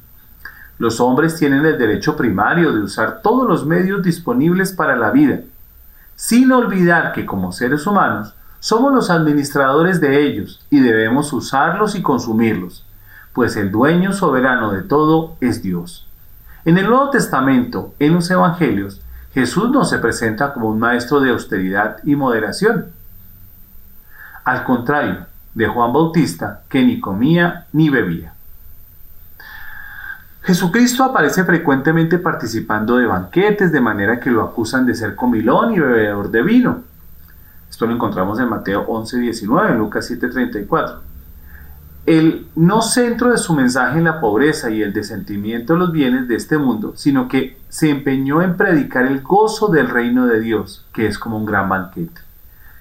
Los 0.77 0.99
hombres 0.99 1.35
tienen 1.35 1.65
el 1.65 1.79
derecho 1.79 2.15
primario 2.15 2.71
de 2.73 2.81
usar 2.81 3.23
todos 3.23 3.47
los 3.47 3.65
medios 3.65 4.03
disponibles 4.03 4.71
para 4.71 4.95
la 4.95 5.09
vida, 5.09 5.39
sin 6.15 6.51
olvidar 6.51 7.11
que 7.11 7.25
como 7.25 7.51
seres 7.51 7.87
humanos 7.87 8.35
somos 8.59 8.93
los 8.93 9.09
administradores 9.09 9.99
de 9.99 10.27
ellos 10.27 10.63
y 10.69 10.79
debemos 10.79 11.33
usarlos 11.33 11.95
y 11.95 12.03
consumirlos, 12.03 12.85
pues 13.33 13.55
el 13.55 13.71
dueño 13.71 14.13
soberano 14.13 14.71
de 14.71 14.83
todo 14.83 15.37
es 15.41 15.63
Dios. 15.63 16.07
En 16.65 16.77
el 16.77 16.85
Nuevo 16.85 17.09
Testamento, 17.09 17.95
en 17.97 18.13
los 18.13 18.29
Evangelios, 18.29 19.01
Jesús 19.33 19.71
no 19.71 19.85
se 19.85 19.97
presenta 19.97 20.53
como 20.53 20.69
un 20.69 20.77
maestro 20.77 21.19
de 21.19 21.31
austeridad 21.31 21.97
y 22.03 22.15
moderación. 22.15 22.91
Al 24.43 24.63
contrario, 24.65 25.25
de 25.57 25.65
Juan 25.65 25.91
Bautista, 25.91 26.61
que 26.69 26.83
ni 26.83 26.99
comía 26.99 27.65
ni 27.73 27.89
bebía. 27.89 28.31
Jesucristo 30.43 31.03
aparece 31.03 31.43
frecuentemente 31.45 32.19
participando 32.19 32.97
de 32.97 33.07
banquetes, 33.07 33.71
de 33.71 33.81
manera 33.81 34.19
que 34.19 34.29
lo 34.29 34.43
acusan 34.43 34.85
de 34.85 34.93
ser 34.93 35.15
comilón 35.15 35.73
y 35.73 35.79
bebedor 35.79 36.29
de 36.29 36.43
vino. 36.43 36.83
Esto 37.67 37.87
lo 37.87 37.95
encontramos 37.95 38.39
en 38.39 38.49
Mateo 38.49 38.81
11, 38.87 39.17
19, 39.17 39.71
en 39.71 39.79
Lucas 39.79 40.05
7, 40.05 40.27
34. 40.27 41.01
El 42.05 42.47
no 42.55 42.83
centro 42.83 43.31
de 43.31 43.37
su 43.39 43.55
mensaje 43.55 43.97
en 43.97 44.03
la 44.03 44.21
pobreza 44.21 44.69
y 44.69 44.83
el 44.83 44.93
desentimiento 44.93 45.73
de 45.73 45.79
los 45.79 45.91
bienes 45.91 46.27
de 46.27 46.35
este 46.35 46.59
mundo, 46.59 46.93
sino 46.95 47.27
que 47.27 47.57
se 47.67 47.89
empeñó 47.89 48.43
en 48.43 48.55
predicar 48.55 49.07
el 49.07 49.21
gozo 49.21 49.69
del 49.69 49.89
reino 49.89 50.27
de 50.27 50.39
Dios, 50.39 50.85
que 50.93 51.07
es 51.07 51.17
como 51.17 51.35
un 51.35 51.47
gran 51.47 51.67
banquete. 51.67 52.26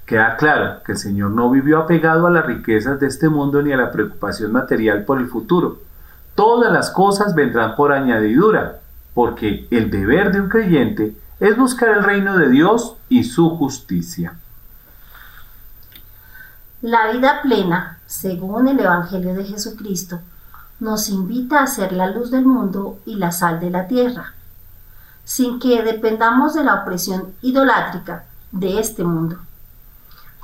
Queda 0.07 0.37
claro 0.37 0.85
que 0.85 0.93
el 0.93 0.99
Señor 0.99 1.33
no 1.33 1.51
vivió 1.51 1.81
apegado 1.81 2.29
a 2.29 2.31
las 2.31 2.47
riquezas 2.47 3.01
de 3.01 3.09
este 3.09 3.29
mundo 3.29 3.61
ni 3.61 3.73
a 3.73 3.77
la 3.77 3.91
preocupación 3.91 4.53
material 4.53 5.05
por 5.05 5.19
el 5.19 5.27
futuro. 5.27 5.81
Todas 6.37 6.73
las 6.73 6.91
cosas 6.91 7.35
vendrán 7.35 7.75
por 7.75 7.93
añadidura, 7.93 8.79
porque 9.15 9.67
el 9.73 9.91
deber 9.91 10.31
de 10.31 10.41
un 10.41 10.49
creyente 10.49 11.17
es 11.41 11.57
buscar 11.57 11.89
el 11.89 12.05
reino 12.05 12.39
de 12.39 12.49
Dios 12.49 12.95
y 13.09 13.25
su 13.25 13.51
justicia. 13.57 14.37
La 16.83 17.11
vida 17.11 17.43
plena, 17.43 17.99
según 18.07 18.69
el 18.69 18.79
Evangelio 18.79 19.35
de 19.35 19.45
Jesucristo, 19.45 20.21
nos 20.79 21.09
invita 21.09 21.63
a 21.63 21.67
ser 21.67 21.93
la 21.93 22.11
luz 22.11 22.31
del 22.31 22.45
mundo 22.45 23.01
y 23.07 23.17
la 23.17 23.33
sal 23.33 23.59
de 23.59 23.71
la 23.71 23.89
tierra, 23.89 24.35
sin 25.25 25.59
que 25.59 25.83
dependamos 25.83 26.55
de 26.55 26.63
la 26.63 26.83
opresión 26.83 27.35
idolátrica 27.43 28.27
de 28.53 28.79
este 28.79 29.03
mundo. 29.03 29.39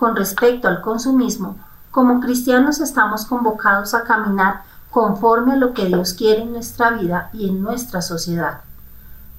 Con 0.02 0.16
respecto 0.16 0.66
al 0.66 0.80
consumismo, 0.80 1.58
como 1.92 2.18
cristianos 2.18 2.80
estamos 2.80 3.24
convocados 3.24 3.94
a 3.94 4.02
caminar 4.02 4.64
conforme 4.90 5.52
a 5.52 5.56
lo 5.56 5.74
que 5.74 5.86
Dios 5.86 6.12
quiere 6.14 6.42
en 6.42 6.50
nuestra 6.50 6.90
vida 6.90 7.30
y 7.32 7.48
en 7.48 7.62
nuestra 7.62 8.02
sociedad. 8.02 8.62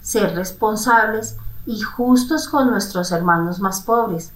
Ser 0.01 0.33
responsables 0.35 1.35
y 1.65 1.81
justos 1.81 2.47
con 2.47 2.71
nuestros 2.71 3.11
hermanos 3.11 3.59
más 3.59 3.81
pobres. 3.81 4.31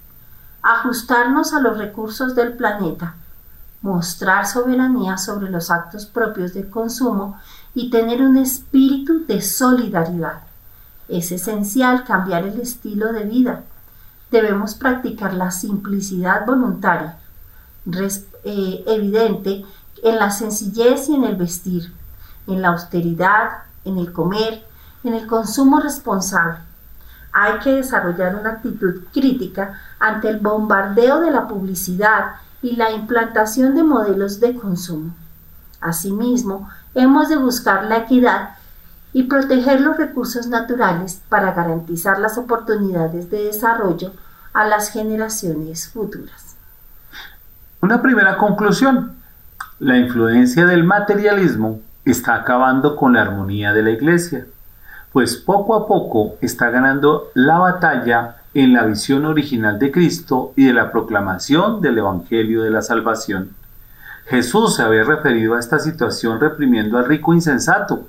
Ajustarnos 0.60 1.54
a 1.54 1.60
los 1.60 1.78
recursos 1.78 2.34
del 2.34 2.52
planeta. 2.58 3.14
Mostrar 3.80 4.46
soberanía 4.46 5.16
sobre 5.16 5.48
los 5.48 5.70
actos 5.70 6.04
propios 6.04 6.52
de 6.52 6.68
consumo 6.68 7.38
y 7.72 7.88
tener 7.88 8.20
un 8.20 8.36
espíritu 8.36 9.24
de 9.24 9.40
solidaridad. 9.40 10.40
Es 11.08 11.32
esencial 11.32 12.04
cambiar 12.04 12.44
el 12.44 12.60
estilo 12.60 13.14
de 13.14 13.24
vida 13.24 13.62
debemos 14.30 14.74
practicar 14.74 15.34
la 15.34 15.50
simplicidad 15.50 16.46
voluntaria, 16.46 17.18
eh, 18.44 18.84
evidente 18.86 19.64
en 20.02 20.18
la 20.18 20.30
sencillez 20.30 21.08
y 21.08 21.14
en 21.14 21.24
el 21.24 21.36
vestir, 21.36 21.92
en 22.46 22.62
la 22.62 22.68
austeridad, 22.68 23.64
en 23.84 23.98
el 23.98 24.12
comer, 24.12 24.64
en 25.04 25.14
el 25.14 25.26
consumo 25.26 25.80
responsable. 25.80 26.58
Hay 27.32 27.58
que 27.60 27.72
desarrollar 27.72 28.36
una 28.36 28.50
actitud 28.50 29.02
crítica 29.12 29.80
ante 29.98 30.28
el 30.28 30.38
bombardeo 30.38 31.20
de 31.20 31.30
la 31.30 31.46
publicidad 31.46 32.36
y 32.62 32.76
la 32.76 32.90
implantación 32.90 33.74
de 33.74 33.82
modelos 33.82 34.40
de 34.40 34.54
consumo. 34.54 35.14
Asimismo, 35.80 36.68
hemos 36.94 37.28
de 37.28 37.36
buscar 37.36 37.84
la 37.84 37.98
equidad 37.98 38.57
y 39.12 39.24
proteger 39.24 39.80
los 39.80 39.96
recursos 39.96 40.46
naturales 40.48 41.22
para 41.28 41.52
garantizar 41.52 42.18
las 42.18 42.38
oportunidades 42.38 43.30
de 43.30 43.44
desarrollo 43.44 44.12
a 44.52 44.66
las 44.66 44.90
generaciones 44.90 45.88
futuras. 45.88 46.56
Una 47.80 48.02
primera 48.02 48.36
conclusión. 48.36 49.16
La 49.78 49.96
influencia 49.96 50.66
del 50.66 50.82
materialismo 50.82 51.80
está 52.04 52.34
acabando 52.34 52.96
con 52.96 53.12
la 53.12 53.22
armonía 53.22 53.72
de 53.72 53.82
la 53.82 53.90
iglesia, 53.90 54.46
pues 55.12 55.36
poco 55.36 55.76
a 55.76 55.86
poco 55.86 56.36
está 56.40 56.70
ganando 56.70 57.30
la 57.34 57.58
batalla 57.58 58.38
en 58.54 58.72
la 58.72 58.84
visión 58.84 59.24
original 59.24 59.78
de 59.78 59.92
Cristo 59.92 60.52
y 60.56 60.66
de 60.66 60.72
la 60.72 60.90
proclamación 60.90 61.80
del 61.80 61.98
Evangelio 61.98 62.62
de 62.62 62.70
la 62.70 62.82
Salvación. 62.82 63.50
Jesús 64.26 64.76
se 64.76 64.82
había 64.82 65.04
referido 65.04 65.54
a 65.54 65.60
esta 65.60 65.78
situación 65.78 66.40
reprimiendo 66.40 66.98
al 66.98 67.06
rico 67.06 67.32
insensato, 67.32 68.08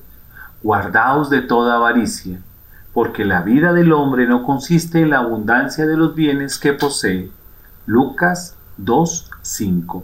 guardaos 0.64 1.30
de 1.30 1.42
toda 1.42 1.76
avaricia, 1.76 2.40
porque 2.94 3.26
la 3.26 3.42
vida 3.42 3.74
del 3.74 3.94
hombre 3.94 4.28
no 4.28 4.44
consiste 4.44 5.02
en 5.02 5.12
la 5.12 5.20
abundancia 5.20 5.86
de 5.86 5.98
los 5.98 6.16
bienes 6.16 6.58
que 6.58 6.74
posee. 6.74 7.32
Lucas 7.86 8.56
2.5. 8.82 10.04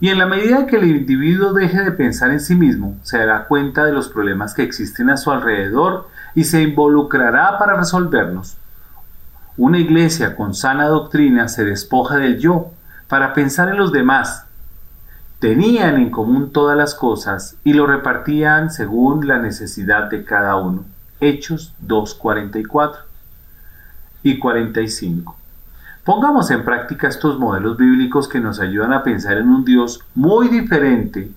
Y 0.00 0.08
en 0.08 0.18
la 0.18 0.26
medida 0.26 0.66
que 0.66 0.76
el 0.76 0.84
individuo 0.84 1.52
deje 1.52 1.80
de 1.82 1.92
pensar 1.92 2.32
en 2.32 2.40
sí 2.40 2.56
mismo, 2.56 2.96
se 3.02 3.18
dará 3.18 3.44
cuenta 3.46 3.84
de 3.84 3.92
los 3.92 4.08
problemas 4.08 4.52
que 4.52 4.64
existen 4.64 5.10
a 5.10 5.16
su 5.16 5.30
alrededor 5.30 6.08
y 6.34 6.44
se 6.44 6.60
involucrará 6.60 7.56
para 7.58 7.76
resolverlos. 7.76 8.56
Una 9.56 9.78
iglesia 9.78 10.34
con 10.34 10.54
sana 10.54 10.86
doctrina 10.86 11.46
se 11.46 11.64
despoja 11.64 12.16
del 12.16 12.38
yo 12.38 12.72
para 13.06 13.32
pensar 13.32 13.68
en 13.68 13.76
los 13.76 13.92
demás 13.92 14.46
tenían 15.42 15.96
en 15.96 16.10
común 16.10 16.52
todas 16.52 16.76
las 16.76 16.94
cosas 16.94 17.56
y 17.64 17.72
lo 17.72 17.84
repartían 17.88 18.70
según 18.70 19.26
la 19.26 19.38
necesidad 19.38 20.08
de 20.08 20.24
cada 20.24 20.54
uno. 20.54 20.84
Hechos 21.18 21.74
2.44 21.84 22.98
y 24.22 24.38
45. 24.38 25.36
Pongamos 26.04 26.48
en 26.52 26.64
práctica 26.64 27.08
estos 27.08 27.40
modelos 27.40 27.76
bíblicos 27.76 28.28
que 28.28 28.38
nos 28.38 28.60
ayudan 28.60 28.92
a 28.92 29.02
pensar 29.02 29.36
en 29.36 29.48
un 29.48 29.64
Dios 29.64 30.04
muy 30.14 30.46
diferente 30.46 31.32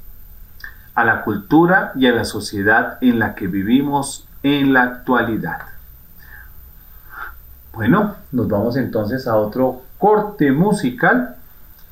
a 0.93 1.03
la 1.03 1.23
cultura 1.23 1.91
y 1.95 2.05
a 2.05 2.11
la 2.11 2.25
sociedad 2.25 2.99
en 3.01 3.17
la 3.17 3.33
que 3.33 3.47
vivimos 3.47 4.27
en 4.43 4.71
la 4.71 4.83
actualidad. 4.83 5.61
Bueno, 7.73 8.17
nos 8.31 8.47
vamos 8.47 8.77
entonces 8.77 9.25
a 9.25 9.35
otro 9.35 9.81
corte 9.97 10.51
musical 10.51 11.37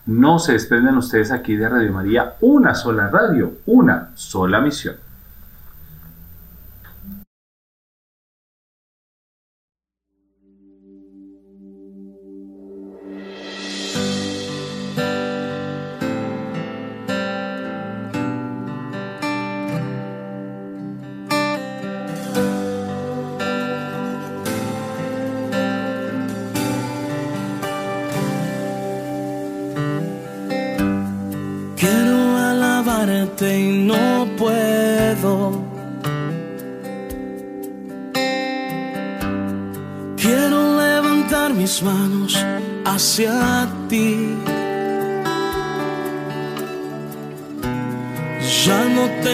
no 0.05 0.39
se 0.39 0.53
desprendan 0.53 0.97
ustedes 0.97 1.31
aquí 1.31 1.55
de 1.55 1.69
Radio 1.69 1.91
María, 1.93 2.35
una 2.41 2.75
sola 2.75 3.07
radio, 3.07 3.53
una 3.65 4.09
sola 4.15 4.59
misión. 4.59 5.02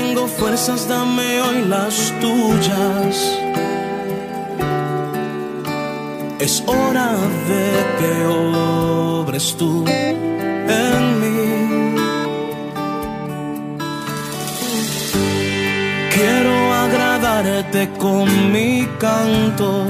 tengo 0.09 0.27
fuerzas, 0.27 0.87
dame 0.87 1.41
hoy 1.41 1.65
las 1.67 2.11
tuyas. 2.19 3.15
Es 6.39 6.63
hora 6.65 7.11
de 7.49 7.65
que 7.99 8.25
obres 8.25 9.55
tú 9.55 9.85
en 9.87 11.03
mí. 11.21 11.95
Quiero 16.15 16.73
agradarte 16.73 17.89
con 17.99 18.51
mi 18.51 18.87
canto. 18.97 19.85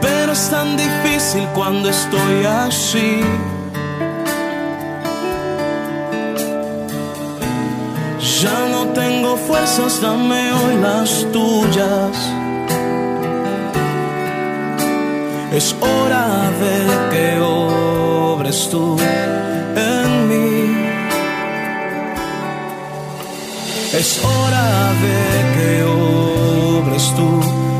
Pero 0.00 0.32
es 0.32 0.50
tan 0.50 0.76
difícil 0.76 1.46
cuando 1.54 1.90
estoy 1.90 2.44
así. 2.44 3.22
fuerzas, 9.36 10.00
dame 10.00 10.52
hoy 10.52 10.76
las 10.80 11.26
tuyas. 11.32 12.16
Es 15.52 15.74
hora 15.80 16.50
de 16.62 16.76
que 17.10 17.40
obres 17.40 18.68
tú 18.70 18.96
en 19.76 20.28
mí. 20.28 20.76
Es 23.92 24.20
hora 24.24 24.92
de 25.04 25.18
que 25.54 25.84
obres 25.84 27.14
tú 27.14 27.73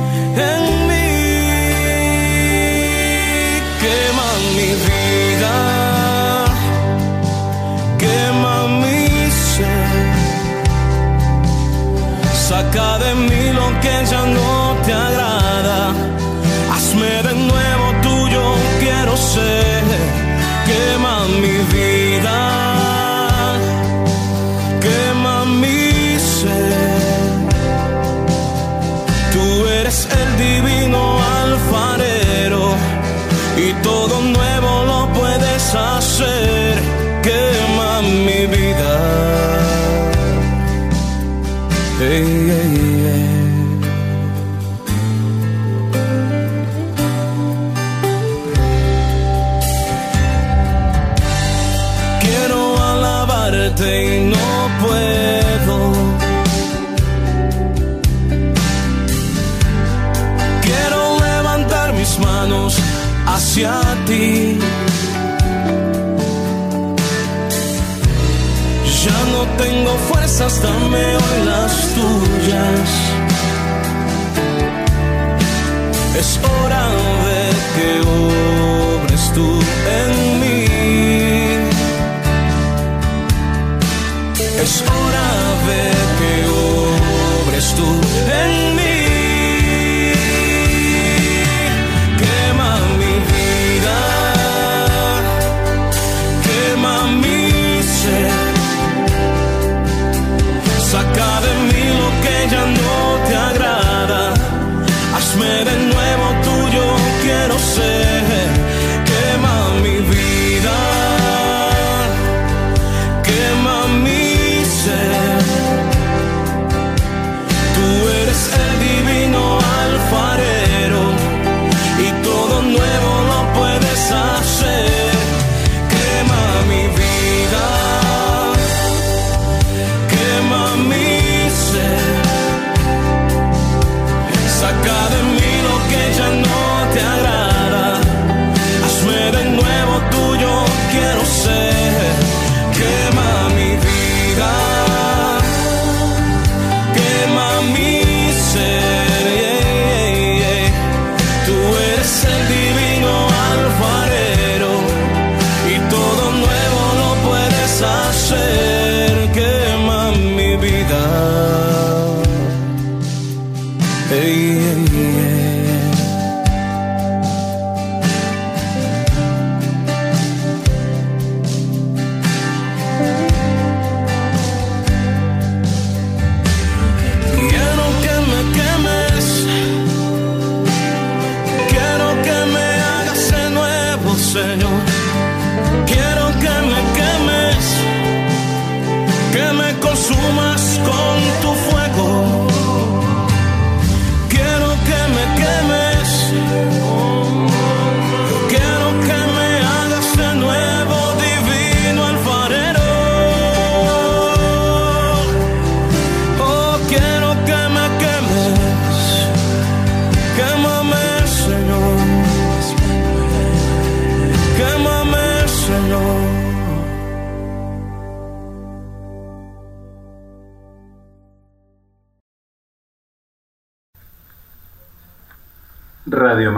cerca 12.74 12.98
de 12.98 13.14
mí. 13.14 13.33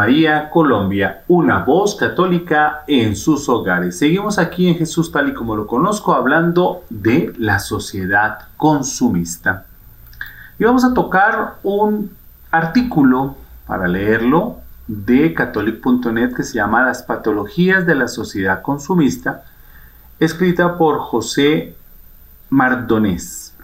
María 0.07 0.51
Colombia, 0.51 1.25
una 1.27 1.65
voz 1.65 1.97
católica 1.97 2.85
en 2.87 3.17
sus 3.17 3.49
hogares. 3.49 3.99
Seguimos 3.99 4.39
aquí 4.39 4.69
en 4.69 4.77
Jesús 4.77 5.11
tal 5.11 5.31
y 5.31 5.35
como 5.35 5.57
lo 5.57 5.67
conozco, 5.67 6.15
hablando 6.15 6.85
de 6.91 7.33
la 7.39 7.59
sociedad 7.59 8.39
consumista. 8.57 9.67
Y 10.61 10.65
vamos 10.65 10.85
a 10.85 10.95
tocar 10.95 11.57
un 11.65 12.13
artículo 12.53 13.35
para 13.67 13.89
leerlo 13.89 14.59
de 14.87 15.35
catholic.net 15.35 16.35
que 16.37 16.45
se 16.45 16.55
llama 16.55 16.85
Las 16.85 17.03
patologías 17.03 17.85
de 17.85 17.97
la 17.97 18.07
sociedad 18.07 18.63
consumista, 18.63 19.43
escrita 20.21 20.79
por 20.79 21.01
José 21.01 21.75
Mardonés. 22.49 23.57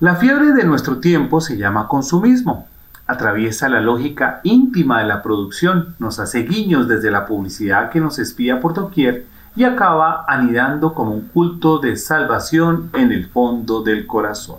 La 0.00 0.16
fiebre 0.16 0.52
de 0.52 0.64
nuestro 0.64 0.98
tiempo 0.98 1.40
se 1.40 1.56
llama 1.56 1.88
consumismo 1.88 2.68
atraviesa 3.06 3.68
la 3.68 3.80
lógica 3.80 4.40
íntima 4.44 5.00
de 5.00 5.06
la 5.06 5.22
producción, 5.22 5.94
nos 5.98 6.18
hace 6.18 6.42
guiños 6.42 6.88
desde 6.88 7.10
la 7.10 7.26
publicidad 7.26 7.90
que 7.90 8.00
nos 8.00 8.18
espía 8.18 8.60
por 8.60 8.74
doquier 8.74 9.26
y 9.56 9.64
acaba 9.64 10.24
anidando 10.26 10.94
como 10.94 11.12
un 11.12 11.28
culto 11.28 11.78
de 11.78 11.96
salvación 11.96 12.90
en 12.94 13.12
el 13.12 13.28
fondo 13.28 13.82
del 13.82 14.06
corazón. 14.06 14.58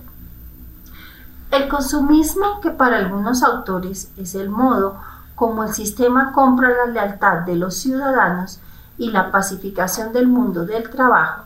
El 1.51 1.67
consumismo, 1.67 2.59
que 2.61 2.69
para 2.69 2.97
algunos 2.97 3.43
autores 3.43 4.11
es 4.17 4.35
el 4.35 4.49
modo 4.49 4.99
como 5.35 5.63
el 5.63 5.73
sistema 5.73 6.31
compra 6.31 6.69
la 6.69 6.91
lealtad 6.91 7.39
de 7.39 7.55
los 7.55 7.75
ciudadanos 7.75 8.59
y 8.97 9.11
la 9.11 9.31
pacificación 9.31 10.13
del 10.13 10.27
mundo 10.27 10.65
del 10.65 10.89
trabajo, 10.89 11.43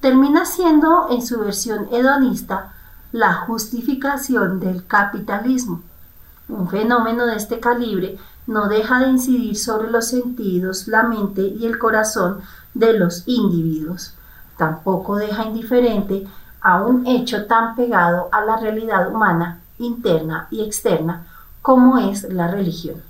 termina 0.00 0.44
siendo 0.44 1.08
en 1.10 1.24
su 1.24 1.38
versión 1.40 1.86
hedonista 1.92 2.72
la 3.12 3.34
justificación 3.34 4.58
del 4.58 4.86
capitalismo 4.86 5.82
un 6.48 6.68
fenómeno 6.68 7.26
de 7.26 7.36
este 7.36 7.60
calibre 7.60 8.18
no 8.46 8.68
deja 8.68 9.00
de 9.00 9.10
incidir 9.10 9.56
sobre 9.56 9.90
los 9.90 10.08
sentidos, 10.08 10.88
la 10.88 11.02
mente 11.04 11.42
y 11.42 11.66
el 11.66 11.78
corazón 11.78 12.40
de 12.74 12.92
los 12.98 13.22
individuos. 13.26 14.14
Tampoco 14.56 15.16
deja 15.16 15.44
indiferente 15.44 16.26
a 16.60 16.82
un 16.82 17.06
hecho 17.06 17.46
tan 17.46 17.74
pegado 17.74 18.28
a 18.32 18.44
la 18.44 18.56
realidad 18.56 19.10
humana, 19.10 19.60
interna 19.78 20.48
y 20.50 20.62
externa, 20.62 21.26
como 21.62 21.98
es 21.98 22.24
la 22.24 22.48
religión. 22.48 23.02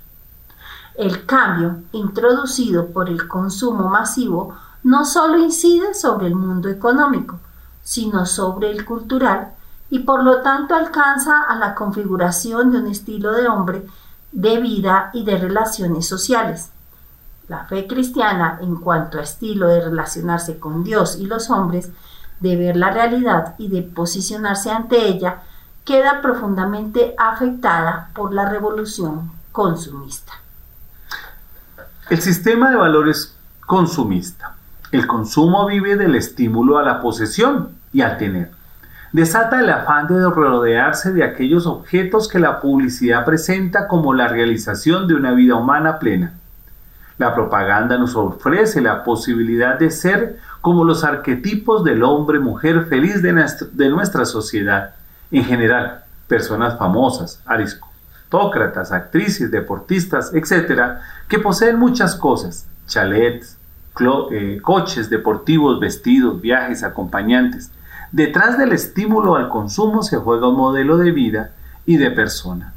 El 0.95 1.25
cambio 1.25 1.81
introducido 1.91 2.87
por 2.87 3.09
el 3.09 3.27
consumo 3.27 3.89
masivo 3.89 4.55
no 4.83 5.03
solo 5.03 5.37
incide 5.37 5.93
sobre 5.93 6.27
el 6.27 6.35
mundo 6.35 6.69
económico, 6.69 7.39
sino 7.83 8.25
sobre 8.25 8.71
el 8.71 8.85
cultural 8.85 9.54
y 9.89 9.99
por 9.99 10.23
lo 10.23 10.41
tanto 10.41 10.75
alcanza 10.75 11.43
a 11.43 11.55
la 11.55 11.75
configuración 11.75 12.71
de 12.71 12.79
un 12.79 12.87
estilo 12.87 13.33
de 13.33 13.47
hombre 13.47 13.85
de 14.31 14.59
vida 14.59 15.11
y 15.13 15.23
de 15.23 15.37
relaciones 15.37 16.07
sociales. 16.07 16.69
La 17.47 17.65
fe 17.65 17.87
cristiana 17.87 18.59
en 18.61 18.75
cuanto 18.75 19.19
a 19.19 19.23
estilo 19.23 19.67
de 19.67 19.81
relacionarse 19.81 20.59
con 20.59 20.83
Dios 20.83 21.17
y 21.19 21.27
los 21.27 21.49
hombres, 21.49 21.91
de 22.39 22.55
ver 22.57 22.75
la 22.75 22.91
realidad 22.91 23.55
y 23.57 23.69
de 23.69 23.81
posicionarse 23.81 24.71
ante 24.71 25.07
ella, 25.07 25.43
queda 25.85 26.21
profundamente 26.21 27.13
afectada 27.17 28.09
por 28.13 28.33
la 28.33 28.49
revolución 28.49 29.31
consumista. 29.51 30.33
El 32.09 32.21
sistema 32.21 32.69
de 32.71 32.75
valores 32.75 33.37
consumista. 33.65 34.55
El 34.91 35.07
consumo 35.07 35.65
vive 35.67 35.95
del 35.95 36.15
estímulo 36.15 36.77
a 36.77 36.83
la 36.83 36.99
posesión 37.01 37.69
y 37.93 38.01
al 38.01 38.17
tener 38.17 38.51
desata 39.15 39.61
el 39.61 39.69
afán 39.69 40.07
de 40.07 40.29
rodearse 40.29 41.13
de 41.13 41.23
aquellos 41.23 41.65
objetos 41.65 42.27
que 42.27 42.37
la 42.37 42.59
publicidad 42.59 43.23
presenta 43.23 43.87
como 43.87 44.13
la 44.13 44.27
realización 44.27 45.07
de 45.07 45.15
una 45.15 45.31
vida 45.31 45.55
humana 45.55 45.99
plena. 45.99 46.33
La 47.17 47.33
propaganda 47.33 47.97
nos 47.97 48.13
ofrece 48.17 48.81
la 48.81 49.05
posibilidad 49.05 49.79
de 49.79 49.89
ser 49.89 50.37
como 50.59 50.83
los 50.83 51.05
arquetipos 51.05 51.85
del 51.85 52.03
hombre-mujer 52.03 52.87
feliz 52.87 53.21
de 53.21 53.89
nuestra, 53.89 54.25
sociedad, 54.25 54.95
en 55.31 55.45
general, 55.45 56.03
personas 56.27 56.77
famosas, 56.77 57.41
aristócratas, 57.45 58.91
actrices, 58.91 59.49
deportistas, 59.49 60.33
etc., 60.33 60.97
que 61.29 61.39
poseen 61.39 61.79
muchas 61.79 62.15
cosas, 62.15 62.67
chalets, 62.85 63.57
eh, 64.31 64.59
coches 64.61 65.09
deportivos, 65.09 65.79
vestidos, 65.79 66.41
viajes, 66.41 66.83
acompañantes, 66.83 67.71
Detrás 68.15 68.57
del 68.57 68.71
estímulo 68.71 69.35
al 69.35 69.49
consumo 69.49 70.01
se 70.01 70.15
juega 70.15 70.47
un 70.47 70.55
modelo 70.55 70.97
de 70.97 71.11
vida 71.11 71.51
y 71.85 71.97
de 71.97 72.11
persona. 72.11 72.73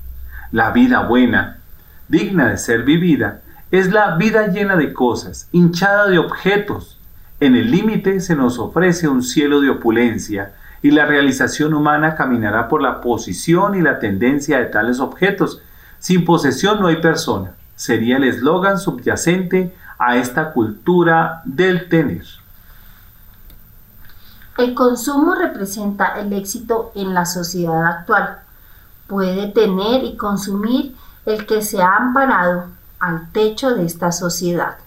La 0.50 0.72
vida 0.72 1.06
buena, 1.06 1.58
digna 2.08 2.48
de 2.48 2.58
ser 2.58 2.82
vivida, 2.82 3.42
es 3.70 3.92
la 3.92 4.16
vida 4.16 4.48
llena 4.48 4.74
de 4.74 4.92
cosas, 4.92 5.48
hinchada 5.52 6.08
de 6.08 6.18
objetos. 6.18 6.98
En 7.38 7.54
el 7.54 7.70
límite 7.70 8.18
se 8.18 8.34
nos 8.34 8.58
ofrece 8.58 9.06
un 9.06 9.22
cielo 9.22 9.60
de 9.60 9.70
opulencia 9.70 10.54
y 10.82 10.90
la 10.90 11.06
realización 11.06 11.72
humana 11.72 12.16
caminará 12.16 12.66
por 12.66 12.82
la 12.82 13.00
posición 13.00 13.76
y 13.76 13.80
la 13.80 14.00
tendencia 14.00 14.58
de 14.58 14.64
tales 14.64 14.98
objetos. 14.98 15.62
Sin 16.00 16.24
posesión 16.24 16.80
no 16.80 16.88
hay 16.88 16.96
persona. 16.96 17.52
Sería 17.76 18.16
el 18.16 18.24
eslogan 18.24 18.80
subyacente 18.80 19.72
a 20.00 20.16
esta 20.16 20.50
cultura 20.50 21.42
del 21.44 21.88
tener. 21.88 22.24
El 24.58 24.74
consumo 24.74 25.36
representa 25.36 26.18
el 26.18 26.32
éxito 26.32 26.90
en 26.96 27.14
la 27.14 27.26
sociedad 27.26 27.86
actual. 27.86 28.40
Puede 29.06 29.46
tener 29.46 30.02
y 30.02 30.16
consumir 30.16 30.96
el 31.26 31.46
que 31.46 31.62
se 31.62 31.80
ha 31.80 31.94
amparado 31.94 32.64
al 32.98 33.30
techo 33.30 33.76
de 33.76 33.86
esta 33.86 34.10
sociedad. 34.10 34.78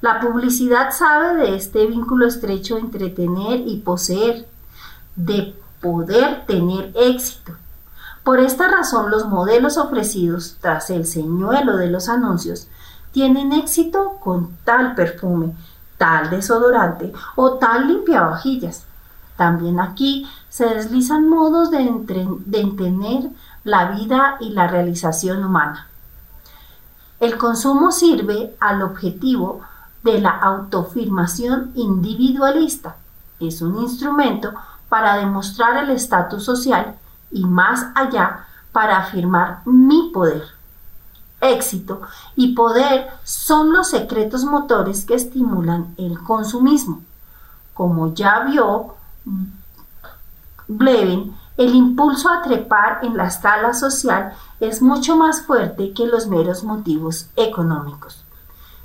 La 0.00 0.20
publicidad 0.20 0.92
sabe 0.92 1.34
de 1.34 1.56
este 1.56 1.86
vínculo 1.86 2.24
estrecho 2.28 2.78
entre 2.78 3.10
tener 3.10 3.66
y 3.66 3.78
poseer, 3.78 4.46
de 5.16 5.60
poder 5.82 6.46
tener 6.46 6.92
éxito. 6.94 7.54
Por 8.22 8.38
esta 8.38 8.68
razón 8.68 9.10
los 9.10 9.26
modelos 9.26 9.76
ofrecidos 9.76 10.56
tras 10.60 10.88
el 10.90 11.04
señuelo 11.04 11.78
de 11.78 11.88
los 11.88 12.08
anuncios 12.08 12.68
tienen 13.10 13.52
éxito 13.52 14.18
con 14.20 14.56
tal 14.62 14.94
perfume, 14.94 15.56
tal 15.98 16.30
desodorante 16.30 17.12
o 17.36 17.54
tal 17.54 17.88
limpiavajillas. 17.88 18.86
También 19.36 19.78
aquí 19.78 20.26
se 20.48 20.66
deslizan 20.66 21.28
modos 21.28 21.70
de, 21.70 21.78
de 22.46 22.60
entender 22.60 23.30
la 23.64 23.90
vida 23.92 24.36
y 24.40 24.50
la 24.50 24.66
realización 24.66 25.44
humana. 25.44 25.86
El 27.20 27.36
consumo 27.36 27.90
sirve 27.90 28.56
al 28.60 28.82
objetivo 28.82 29.60
de 30.02 30.20
la 30.20 30.30
autoafirmación 30.30 31.72
individualista. 31.74 32.96
Es 33.40 33.60
un 33.60 33.78
instrumento 33.78 34.54
para 34.88 35.16
demostrar 35.16 35.84
el 35.84 35.90
estatus 35.90 36.44
social 36.44 36.94
y 37.30 37.44
más 37.44 37.86
allá 37.94 38.46
para 38.72 38.98
afirmar 38.98 39.62
mi 39.64 40.10
poder 40.12 40.57
éxito 41.40 42.00
y 42.36 42.54
poder 42.54 43.08
son 43.24 43.72
los 43.72 43.90
secretos 43.90 44.44
motores 44.44 45.04
que 45.04 45.14
estimulan 45.14 45.94
el 45.96 46.18
consumismo. 46.20 47.02
Como 47.74 48.14
ya 48.14 48.40
vio 48.40 48.94
Blevin, 50.66 51.36
el 51.56 51.74
impulso 51.74 52.28
a 52.28 52.42
trepar 52.42 53.00
en 53.02 53.16
la 53.16 53.26
escala 53.26 53.74
social 53.74 54.32
es 54.60 54.80
mucho 54.80 55.16
más 55.16 55.42
fuerte 55.42 55.92
que 55.92 56.06
los 56.06 56.28
meros 56.28 56.62
motivos 56.62 57.26
económicos. 57.36 58.24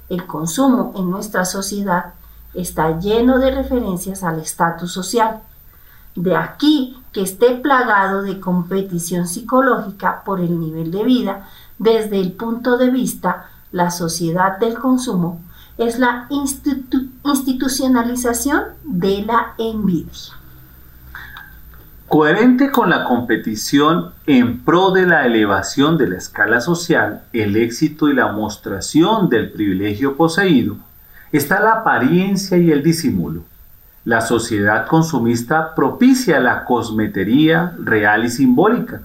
El 0.10 0.26
consumo 0.26 0.94
en 0.96 1.10
nuestra 1.10 1.46
sociedad 1.46 2.14
está 2.54 3.00
lleno 3.00 3.40
de 3.40 3.52
referencias 3.52 4.24
al 4.24 4.40
estatus 4.40 4.92
social. 4.92 5.42
De 6.16 6.36
aquí 6.36 7.02
que 7.12 7.22
esté 7.22 7.56
plagado 7.56 8.22
de 8.22 8.40
competición 8.40 9.28
psicológica 9.28 10.24
por 10.24 10.40
el 10.40 10.60
nivel 10.60 10.92
de 10.92 11.04
vida 11.04 11.48
desde 11.78 12.20
el 12.20 12.34
punto 12.34 12.78
de 12.78 12.90
vista 12.90 13.46
la 13.72 13.92
sociedad 13.92 14.60
del 14.60 14.78
consumo 14.78 15.40
es 15.78 16.00
la 16.00 16.26
institucionalización 16.30 18.64
de 18.84 19.24
la 19.26 19.54
envidia. 19.58 20.34
Coherente 22.08 22.70
con 22.70 22.90
la 22.92 23.06
competición 23.06 24.12
en 24.28 24.60
pro 24.60 24.92
de 24.92 25.08
la 25.08 25.26
elevación 25.26 25.98
de 25.98 26.10
la 26.10 26.18
escala 26.18 26.62
social, 26.62 27.24
el 27.34 27.56
éxito 27.56 28.08
y 28.08 28.14
la 28.14 28.32
mostración 28.32 29.30
del 29.30 29.52
privilegio 29.52 30.16
poseído, 30.16 30.78
está 31.32 31.60
la 31.60 31.72
apariencia 31.72 32.56
y 32.58 32.72
el 32.72 32.84
disimulo. 32.84 33.42
La 34.06 34.22
sociedad 34.22 34.86
consumista 34.86 35.74
propicia 35.74 36.40
la 36.40 36.66
cosmetería 36.66 37.74
real 37.80 38.26
y 38.26 38.30
simbólica, 38.30 39.02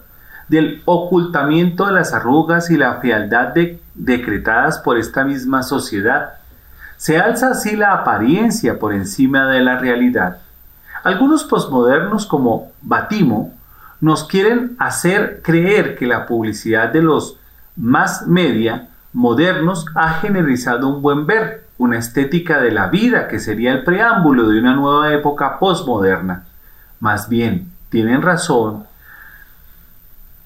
del 0.49 0.83
ocultamiento 0.87 1.87
de 1.87 1.93
las 1.93 2.13
arrugas 2.15 2.71
y 2.71 2.77
la 2.77 2.95
fealdad 2.97 3.55
decretadas 3.95 4.79
por 4.79 4.99
esta 4.99 5.25
misma 5.25 5.63
sociedad. 5.63 6.35
Se 6.97 7.19
alza 7.19 7.51
así 7.51 7.77
la 7.77 7.93
apariencia 7.93 8.79
por 8.79 8.93
encima 8.93 9.49
de 9.49 9.61
la 9.61 9.79
realidad. 9.79 10.39
Algunos 11.05 11.45
posmodernos 11.45 12.27
como 12.27 12.73
Batimo 12.83 13.55
nos 14.01 14.25
quieren 14.25 14.75
hacer 14.79 15.43
creer 15.43 15.97
que 15.97 16.07
la 16.07 16.27
publicidad 16.27 16.93
de 16.93 17.03
los 17.03 17.39
más 17.77 18.27
media 18.27 18.89
modernos 19.13 19.87
ha 19.95 20.15
generalizado 20.15 20.89
un 20.89 21.03
buen 21.03 21.27
ver, 21.27 21.67
una 21.79 21.99
estética 21.99 22.61
de 22.61 22.73
la 22.73 22.89
vida 22.89 23.29
que 23.29 23.39
sería 23.39 23.73
el 23.73 23.85
preámbulo 23.85 24.49
de 24.49 24.59
una 24.59 24.75
nueva 24.75 25.13
época 25.13 25.59
postmoderna. 25.59 26.45
Más 27.01 27.29
bien, 27.29 27.71
tienen 27.91 28.23
razón 28.23 28.88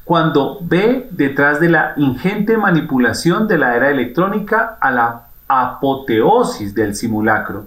cuando 0.04 0.58
ve 0.62 1.08
detrás 1.10 1.60
de 1.60 1.68
la 1.68 1.94
ingente 1.96 2.56
manipulación 2.56 3.46
de 3.46 3.58
la 3.58 3.76
era 3.76 3.90
electrónica 3.90 4.76
a 4.80 4.90
la 4.90 5.22
apoteosis 5.48 6.74
del 6.74 6.94
simulacro. 6.94 7.66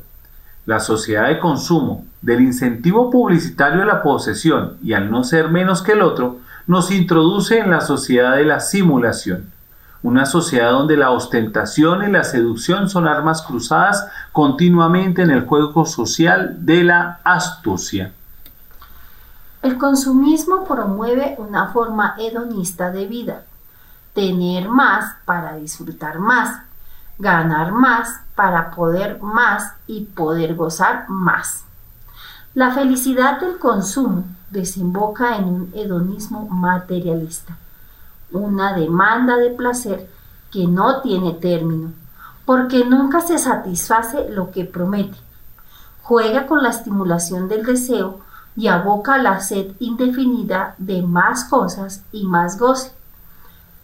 La 0.65 0.79
sociedad 0.79 1.27
de 1.27 1.39
consumo, 1.39 2.05
del 2.21 2.41
incentivo 2.41 3.11
publicitario 3.11 3.83
a 3.83 3.85
la 3.85 4.01
posesión 4.01 4.77
y 4.83 4.93
al 4.93 5.11
no 5.11 5.23
ser 5.23 5.49
menos 5.49 5.81
que 5.81 5.93
el 5.93 6.01
otro, 6.01 6.39
nos 6.67 6.91
introduce 6.91 7.59
en 7.59 7.69
la 7.69 7.81
sociedad 7.81 8.35
de 8.35 8.45
la 8.45 8.59
simulación. 8.59 9.51
Una 10.01 10.25
sociedad 10.25 10.71
donde 10.71 10.97
la 10.97 11.11
ostentación 11.11 12.07
y 12.07 12.11
la 12.11 12.23
seducción 12.23 12.89
son 12.89 13.07
armas 13.07 13.41
cruzadas 13.43 14.07
continuamente 14.31 15.21
en 15.21 15.31
el 15.31 15.45
juego 15.45 15.85
social 15.85 16.57
de 16.59 16.83
la 16.83 17.19
astucia. 17.23 18.11
El 19.65 19.79
consumismo 19.79 20.63
promueve 20.63 21.37
una 21.39 21.69
forma 21.69 22.13
hedonista 22.19 22.91
de 22.91 23.07
vida. 23.07 23.45
Tener 24.13 24.69
más 24.69 25.15
para 25.25 25.55
disfrutar 25.55 26.19
más, 26.19 26.61
ganar 27.17 27.71
más 27.71 28.21
para 28.35 28.69
poder 28.69 29.19
más 29.23 29.73
y 29.87 30.01
poder 30.01 30.53
gozar 30.53 31.09
más. 31.09 31.65
La 32.53 32.73
felicidad 32.73 33.39
del 33.39 33.57
consumo 33.57 34.25
desemboca 34.51 35.35
en 35.35 35.45
un 35.45 35.73
hedonismo 35.73 36.47
materialista, 36.47 37.57
una 38.31 38.73
demanda 38.73 39.35
de 39.37 39.49
placer 39.49 40.07
que 40.51 40.67
no 40.67 41.01
tiene 41.01 41.31
término, 41.33 41.91
porque 42.45 42.85
nunca 42.85 43.19
se 43.19 43.39
satisface 43.39 44.29
lo 44.29 44.51
que 44.51 44.65
promete. 44.65 45.17
Juega 46.03 46.45
con 46.45 46.61
la 46.61 46.69
estimulación 46.69 47.47
del 47.47 47.65
deseo 47.65 48.24
y 48.55 48.67
aboca 48.67 49.17
la 49.17 49.39
sed 49.39 49.71
indefinida 49.79 50.75
de 50.77 51.01
más 51.01 51.45
cosas 51.45 52.03
y 52.11 52.25
más 52.25 52.57
goce. 52.57 52.91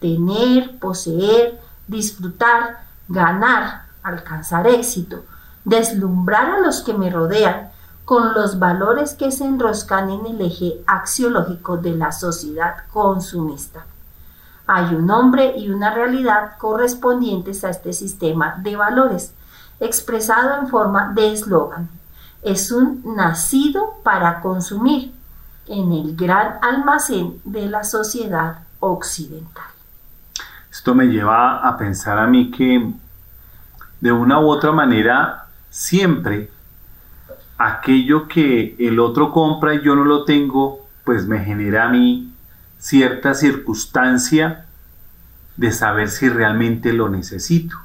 Tener, 0.00 0.78
poseer, 0.78 1.60
disfrutar, 1.86 2.84
ganar, 3.08 3.86
alcanzar 4.02 4.66
éxito, 4.66 5.24
deslumbrar 5.64 6.50
a 6.50 6.60
los 6.60 6.82
que 6.82 6.94
me 6.94 7.10
rodean 7.10 7.70
con 8.04 8.34
los 8.34 8.58
valores 8.58 9.14
que 9.14 9.30
se 9.30 9.44
enroscan 9.44 10.10
en 10.10 10.26
el 10.26 10.40
eje 10.40 10.82
axiológico 10.86 11.76
de 11.76 11.94
la 11.94 12.10
sociedad 12.10 12.84
consumista. 12.92 13.86
Hay 14.66 14.94
un 14.94 15.10
hombre 15.10 15.54
y 15.56 15.70
una 15.70 15.94
realidad 15.94 16.56
correspondientes 16.58 17.64
a 17.64 17.70
este 17.70 17.92
sistema 17.92 18.56
de 18.62 18.76
valores, 18.76 19.34
expresado 19.80 20.60
en 20.60 20.68
forma 20.68 21.12
de 21.14 21.32
eslogan. 21.32 21.88
Es 22.42 22.72
un 22.72 23.02
nacido 23.16 24.00
para 24.02 24.40
consumir 24.40 25.12
en 25.66 25.92
el 25.92 26.16
gran 26.16 26.58
almacén 26.60 27.40
de 27.44 27.68
la 27.68 27.84
sociedad 27.84 28.64
occidental. 28.80 29.64
Esto 30.70 30.94
me 30.94 31.06
lleva 31.06 31.66
a 31.66 31.76
pensar 31.76 32.18
a 32.18 32.26
mí 32.26 32.50
que 32.50 32.92
de 34.00 34.12
una 34.12 34.40
u 34.40 34.48
otra 34.48 34.72
manera 34.72 35.46
siempre 35.70 36.50
aquello 37.58 38.26
que 38.26 38.74
el 38.78 38.98
otro 38.98 39.30
compra 39.30 39.74
y 39.74 39.82
yo 39.82 39.94
no 39.94 40.04
lo 40.04 40.24
tengo, 40.24 40.88
pues 41.04 41.26
me 41.26 41.44
genera 41.44 41.84
a 41.84 41.88
mí 41.88 42.32
cierta 42.78 43.34
circunstancia 43.34 44.66
de 45.56 45.70
saber 45.70 46.08
si 46.08 46.28
realmente 46.28 46.92
lo 46.92 47.08
necesito 47.08 47.76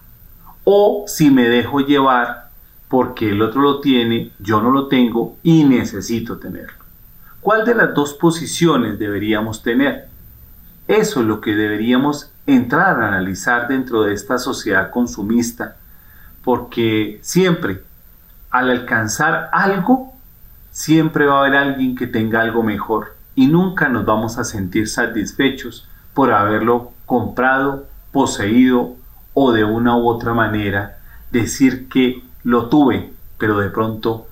o 0.64 1.06
si 1.08 1.30
me 1.30 1.48
dejo 1.48 1.82
llevar 1.82 2.47
porque 2.90 3.30
el 3.30 3.42
otro 3.42 3.62
lo 3.62 3.80
tiene, 3.80 4.32
yo 4.40 4.62
no 4.62 4.72
lo 4.72 4.88
tengo 4.88 5.38
y 5.44 5.64
necesito 5.64 6.38
tenerlo. 6.38 6.86
¿Cuál 7.42 7.66
de 7.66 7.76
las 7.76 7.94
dos 7.94 8.14
posiciones 8.14 9.00
deberíamos 9.00 9.62
tener? 9.62 10.08
Eso 10.88 11.20
es 11.22 11.26
lo 11.26 11.42
que 11.42 11.56
deberíamos 11.56 12.32
entrar 12.46 13.02
a 13.02 13.10
analizar 13.10 13.68
dentro 13.68 14.04
de 14.04 14.14
esta 14.14 14.38
sociedad 14.38 14.90
consumista, 14.90 15.76
porque 16.44 17.20
siempre 17.22 17.84
al 18.50 18.70
alcanzar 18.70 19.50
algo, 19.52 20.14
siempre 20.72 21.26
va 21.26 21.38
a 21.38 21.40
haber 21.42 21.56
alguien 21.56 21.96
que 21.96 22.08
tenga 22.08 22.42
algo 22.42 22.64
mejor 22.64 23.16
y 23.36 23.48
nunca 23.48 23.90
nos 23.90 24.06
vamos 24.06 24.38
a 24.38 24.44
sentir 24.44 24.88
satisfechos 24.88 25.88
por 26.14 26.32
haberlo 26.32 26.92
comprado, 27.06 27.88
poseído 28.12 28.96
o 29.34 29.52
de 29.52 29.64
una 29.64 29.96
u 29.98 30.08
otra 30.08 30.34
manera 30.34 30.98
decir 31.32 31.88
que 31.90 32.24
lo 32.48 32.68
tuve, 32.68 33.14
pero 33.38 33.60
de 33.60 33.70
pronto 33.70 34.28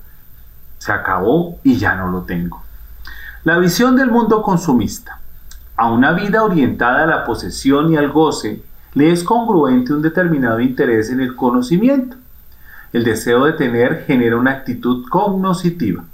se 0.78 0.92
acabó 0.92 1.58
y 1.62 1.76
ya 1.76 1.94
no 1.94 2.10
lo 2.10 2.22
tengo. 2.22 2.62
La 3.44 3.58
visión 3.58 3.96
del 3.96 4.10
mundo 4.10 4.42
consumista. 4.42 5.20
A 5.76 5.90
una 5.90 6.12
vida 6.12 6.42
orientada 6.42 7.04
a 7.04 7.06
la 7.06 7.24
posesión 7.24 7.92
y 7.92 7.96
al 7.96 8.10
goce 8.10 8.62
le 8.94 9.12
es 9.12 9.22
congruente 9.22 9.92
un 9.92 10.02
determinado 10.02 10.60
interés 10.60 11.10
en 11.10 11.20
el 11.20 11.36
conocimiento 11.36 12.16
el 12.96 13.04
deseo 13.04 13.44
de 13.44 13.52
tener 13.52 14.04
genera 14.06 14.38
una 14.38 14.52
actitud 14.52 15.06
cognoscitiva. 15.08 16.04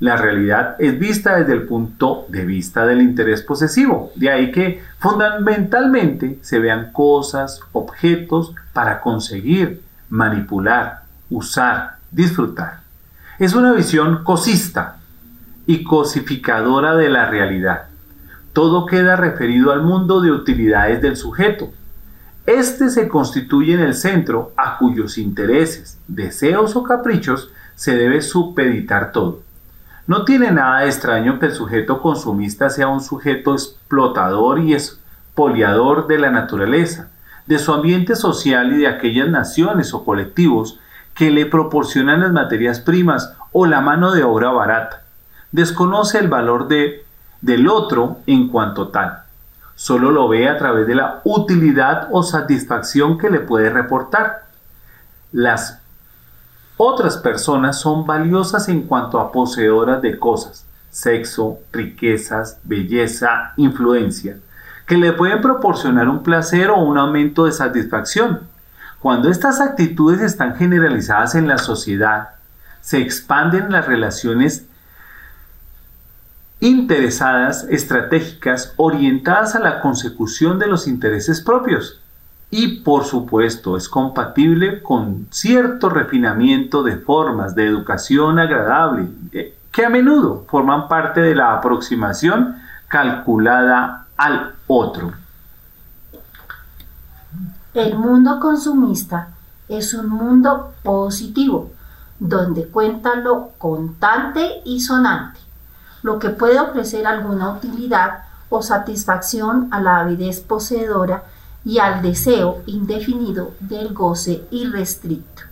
La 0.00 0.18
realidad 0.18 0.76
es 0.78 0.98
vista 0.98 1.38
desde 1.38 1.54
el 1.54 1.62
punto 1.62 2.26
de 2.28 2.44
vista 2.44 2.84
del 2.84 3.00
interés 3.00 3.40
posesivo. 3.40 4.12
De 4.16 4.30
ahí 4.30 4.52
que 4.52 4.82
fundamentalmente 4.98 6.38
se 6.42 6.58
vean 6.58 6.92
cosas, 6.92 7.60
objetos 7.72 8.52
para 8.74 9.00
conseguir, 9.00 9.80
manipular, 10.10 11.04
usar, 11.30 11.96
disfrutar. 12.10 12.80
Es 13.38 13.54
una 13.54 13.72
visión 13.72 14.24
cosista 14.24 14.98
y 15.66 15.84
cosificadora 15.84 16.94
de 16.96 17.08
la 17.08 17.26
realidad. 17.26 17.86
Todo 18.52 18.86
queda 18.86 19.16
referido 19.16 19.72
al 19.72 19.82
mundo 19.82 20.20
de 20.20 20.30
utilidades 20.30 21.02
del 21.02 21.16
sujeto, 21.16 21.70
este 22.46 22.90
se 22.90 23.08
constituye 23.08 23.74
en 23.74 23.80
el 23.80 23.94
centro 23.94 24.52
a 24.56 24.78
cuyos 24.78 25.18
intereses, 25.18 25.98
deseos 26.06 26.76
o 26.76 26.84
caprichos 26.84 27.50
se 27.74 27.96
debe 27.96 28.22
supeditar 28.22 29.10
todo. 29.10 29.40
No 30.06 30.24
tiene 30.24 30.52
nada 30.52 30.80
de 30.80 30.86
extraño 30.86 31.40
que 31.40 31.46
el 31.46 31.52
sujeto 31.52 32.00
consumista 32.00 32.70
sea 32.70 32.86
un 32.86 33.00
sujeto 33.00 33.54
explotador 33.54 34.60
y 34.60 34.74
expoliador 34.74 36.06
de 36.06 36.20
la 36.20 36.30
naturaleza, 36.30 37.08
de 37.46 37.58
su 37.58 37.72
ambiente 37.72 38.14
social 38.14 38.72
y 38.74 38.76
de 38.76 38.86
aquellas 38.86 39.28
naciones 39.28 39.92
o 39.92 40.04
colectivos 40.04 40.78
que 41.16 41.30
le 41.30 41.46
proporcionan 41.46 42.20
las 42.20 42.32
materias 42.32 42.80
primas 42.80 43.32
o 43.52 43.66
la 43.66 43.80
mano 43.80 44.12
de 44.12 44.22
obra 44.22 44.50
barata. 44.50 45.02
Desconoce 45.50 46.18
el 46.18 46.28
valor 46.28 46.68
de, 46.68 47.04
del 47.40 47.68
otro 47.68 48.18
en 48.26 48.48
cuanto 48.48 48.88
tal 48.88 49.26
solo 49.76 50.10
lo 50.10 50.26
ve 50.26 50.48
a 50.48 50.56
través 50.56 50.88
de 50.88 50.96
la 50.96 51.20
utilidad 51.22 52.08
o 52.10 52.22
satisfacción 52.22 53.18
que 53.18 53.30
le 53.30 53.40
puede 53.40 53.70
reportar. 53.70 54.46
Las 55.30 55.80
otras 56.78 57.18
personas 57.18 57.78
son 57.78 58.06
valiosas 58.06 58.68
en 58.68 58.82
cuanto 58.82 59.20
a 59.20 59.30
poseedoras 59.30 60.02
de 60.02 60.18
cosas, 60.18 60.66
sexo, 60.90 61.58
riquezas, 61.72 62.58
belleza, 62.64 63.52
influencia, 63.56 64.38
que 64.86 64.96
le 64.96 65.12
pueden 65.12 65.42
proporcionar 65.42 66.08
un 66.08 66.22
placer 66.22 66.70
o 66.70 66.78
un 66.78 66.96
aumento 66.96 67.44
de 67.44 67.52
satisfacción. 67.52 68.40
Cuando 69.00 69.30
estas 69.30 69.60
actitudes 69.60 70.20
están 70.20 70.56
generalizadas 70.56 71.34
en 71.34 71.48
la 71.48 71.58
sociedad, 71.58 72.30
se 72.80 72.98
expanden 72.98 73.70
las 73.70 73.86
relaciones 73.86 74.66
interesadas, 76.60 77.66
estratégicas, 77.68 78.72
orientadas 78.76 79.54
a 79.54 79.60
la 79.60 79.80
consecución 79.80 80.58
de 80.58 80.68
los 80.68 80.86
intereses 80.86 81.40
propios. 81.40 82.00
Y 82.50 82.80
por 82.80 83.04
supuesto 83.04 83.76
es 83.76 83.88
compatible 83.88 84.80
con 84.82 85.26
cierto 85.30 85.88
refinamiento 85.88 86.82
de 86.82 86.96
formas 86.96 87.54
de 87.54 87.66
educación 87.66 88.38
agradable, 88.38 89.08
eh, 89.32 89.54
que 89.72 89.84
a 89.84 89.90
menudo 89.90 90.46
forman 90.48 90.88
parte 90.88 91.20
de 91.20 91.34
la 91.34 91.54
aproximación 91.54 92.56
calculada 92.88 94.06
al 94.16 94.54
otro. 94.68 95.25
El 97.76 97.98
mundo 97.98 98.40
consumista 98.40 99.34
es 99.68 99.92
un 99.92 100.08
mundo 100.08 100.72
positivo, 100.82 101.72
donde 102.18 102.66
cuenta 102.68 103.16
lo 103.16 103.50
contante 103.58 104.62
y 104.64 104.80
sonante 104.80 105.40
lo 106.02 106.18
que 106.18 106.30
puede 106.30 106.58
ofrecer 106.58 107.06
alguna 107.06 107.50
utilidad 107.50 108.20
o 108.48 108.62
satisfacción 108.62 109.68
a 109.72 109.80
la 109.82 109.98
avidez 109.98 110.40
poseedora 110.40 111.24
y 111.66 111.78
al 111.78 112.00
deseo 112.00 112.62
indefinido 112.64 113.52
del 113.60 113.92
goce 113.92 114.46
irrestricto. 114.50 115.42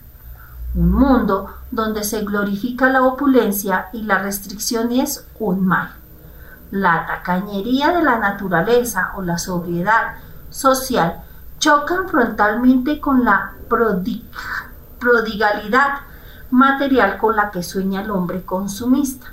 Un 0.73 0.93
mundo 0.93 1.53
donde 1.69 2.03
se 2.03 2.21
glorifica 2.21 2.89
la 2.89 3.03
opulencia 3.03 3.89
y 3.93 4.01
la 4.01 4.17
restricción 4.17 4.91
es 4.91 5.27
un 5.39 5.63
mal. 5.63 5.89
La 6.71 7.05
tacañería 7.05 7.91
de 7.91 8.01
la 8.01 8.17
naturaleza 8.17 9.11
o 9.15 9.21
la 9.21 9.37
sobriedad 9.37 10.15
social 10.49 11.24
chocan 11.59 12.07
frontalmente 12.09 12.99
con 12.99 13.23
la 13.25 13.53
prodigalidad 14.99 15.99
material 16.51 17.17
con 17.17 17.35
la 17.35 17.51
que 17.51 17.63
sueña 17.63 18.01
el 18.01 18.11
hombre 18.11 18.43
consumista. 18.43 19.27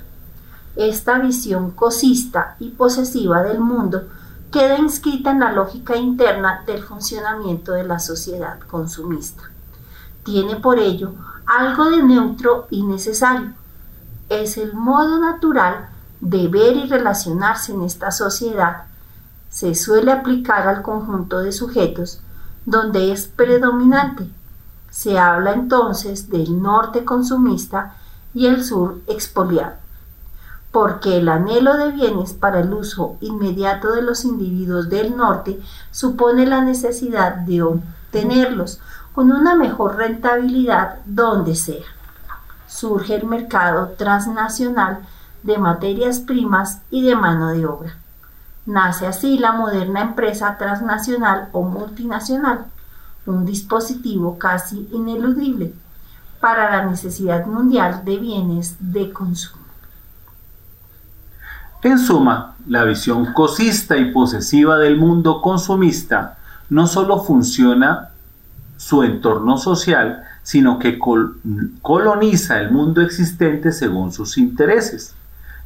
Esta 0.75 1.19
visión 1.19 1.71
cosista 1.71 2.55
y 2.59 2.69
posesiva 2.71 3.43
del 3.43 3.59
mundo 3.59 4.07
queda 4.51 4.77
inscrita 4.77 5.31
en 5.31 5.39
la 5.39 5.51
lógica 5.51 5.95
interna 5.95 6.63
del 6.65 6.83
funcionamiento 6.83 7.73
de 7.73 7.83
la 7.83 7.99
sociedad 7.99 8.59
consumista. 8.59 9.43
Tiene 10.23 10.55
por 10.55 10.79
ello 10.79 11.13
algo 11.45 11.89
de 11.89 12.03
neutro 12.03 12.67
y 12.69 12.83
necesario. 12.83 13.53
Es 14.29 14.57
el 14.57 14.73
modo 14.73 15.19
natural 15.19 15.89
de 16.21 16.47
ver 16.47 16.77
y 16.77 16.87
relacionarse 16.87 17.73
en 17.73 17.83
esta 17.83 18.11
sociedad. 18.11 18.85
Se 19.53 19.75
suele 19.75 20.11
aplicar 20.11 20.67
al 20.67 20.81
conjunto 20.81 21.39
de 21.39 21.51
sujetos 21.51 22.19
donde 22.65 23.11
es 23.11 23.27
predominante. 23.27 24.27
Se 24.89 25.17
habla 25.19 25.53
entonces 25.53 26.29
del 26.29 26.61
norte 26.61 27.05
consumista 27.05 27.95
y 28.33 28.47
el 28.47 28.65
sur 28.65 28.99
expoliado 29.07 29.83
porque 30.73 31.17
el 31.17 31.29
anhelo 31.29 31.77
de 31.77 31.91
bienes 31.91 32.33
para 32.33 32.61
el 32.61 32.73
uso 32.73 33.15
inmediato 33.21 33.93
de 33.93 34.01
los 34.01 34.25
individuos 34.25 34.89
del 34.89 35.15
norte 35.15 35.61
supone 35.91 36.47
la 36.47 36.61
necesidad 36.61 37.35
de 37.35 37.61
obtenerlos 37.61 38.81
con 39.13 39.31
una 39.31 39.55
mejor 39.55 39.97
rentabilidad 39.97 40.97
donde 41.05 41.55
sea. 41.55 41.85
Surge 42.65 43.13
el 43.13 43.27
mercado 43.27 43.89
transnacional 43.99 45.05
de 45.43 45.59
materias 45.59 46.19
primas 46.19 46.81
y 46.89 47.03
de 47.03 47.15
mano 47.15 47.49
de 47.49 47.67
obra. 47.67 48.02
Nace 48.65 49.07
así 49.07 49.37
la 49.37 49.51
moderna 49.51 50.01
empresa 50.01 50.57
transnacional 50.57 51.49
o 51.51 51.63
multinacional, 51.63 52.65
un 53.25 53.45
dispositivo 53.45 54.37
casi 54.37 54.87
ineludible 54.93 55.73
para 56.39 56.71
la 56.71 56.85
necesidad 56.85 57.45
mundial 57.45 58.03
de 58.05 58.17
bienes 58.17 58.75
de 58.79 59.11
consumo. 59.11 59.63
En 61.81 61.99
suma, 61.99 62.55
la 62.67 62.85
visión 62.85 63.33
cosista 63.33 63.97
y 63.97 64.11
posesiva 64.11 64.77
del 64.77 64.97
mundo 64.97 65.41
consumista 65.41 66.37
no 66.69 66.87
solo 66.87 67.21
funciona 67.21 68.11
su 68.77 69.03
entorno 69.03 69.57
social, 69.57 70.23
sino 70.43 70.79
que 70.79 70.97
coloniza 71.81 72.59
el 72.59 72.71
mundo 72.71 73.01
existente 73.01 73.73
según 73.73 74.13
sus 74.13 74.37
intereses. 74.37 75.15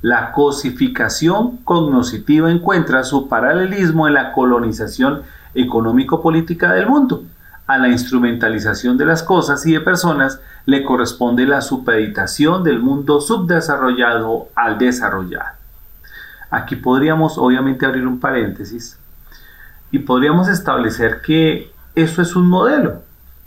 La 0.01 0.31
cosificación 0.31 1.57
cognoscitiva 1.63 2.51
encuentra 2.51 3.03
su 3.03 3.27
paralelismo 3.27 4.07
en 4.07 4.13
la 4.13 4.31
colonización 4.31 5.23
económico-política 5.55 6.73
del 6.73 6.87
mundo. 6.87 7.23
A 7.65 7.77
la 7.79 7.89
instrumentalización 7.89 8.97
de 8.97 9.05
las 9.05 9.23
cosas 9.23 9.65
y 9.65 9.73
de 9.73 9.81
personas 9.81 10.39
le 10.65 10.83
corresponde 10.83 11.45
la 11.47 11.61
supeditación 11.61 12.63
del 12.63 12.79
mundo 12.79 13.19
subdesarrollado 13.19 14.49
al 14.55 14.77
desarrollado. 14.77 15.57
Aquí 16.51 16.75
podríamos 16.75 17.37
obviamente 17.37 17.85
abrir 17.85 18.07
un 18.07 18.19
paréntesis 18.19 18.97
y 19.91 19.99
podríamos 19.99 20.47
establecer 20.47 21.21
que 21.21 21.71
eso 21.95 22.21
es 22.21 22.35
un 22.35 22.47
modelo. 22.47 23.01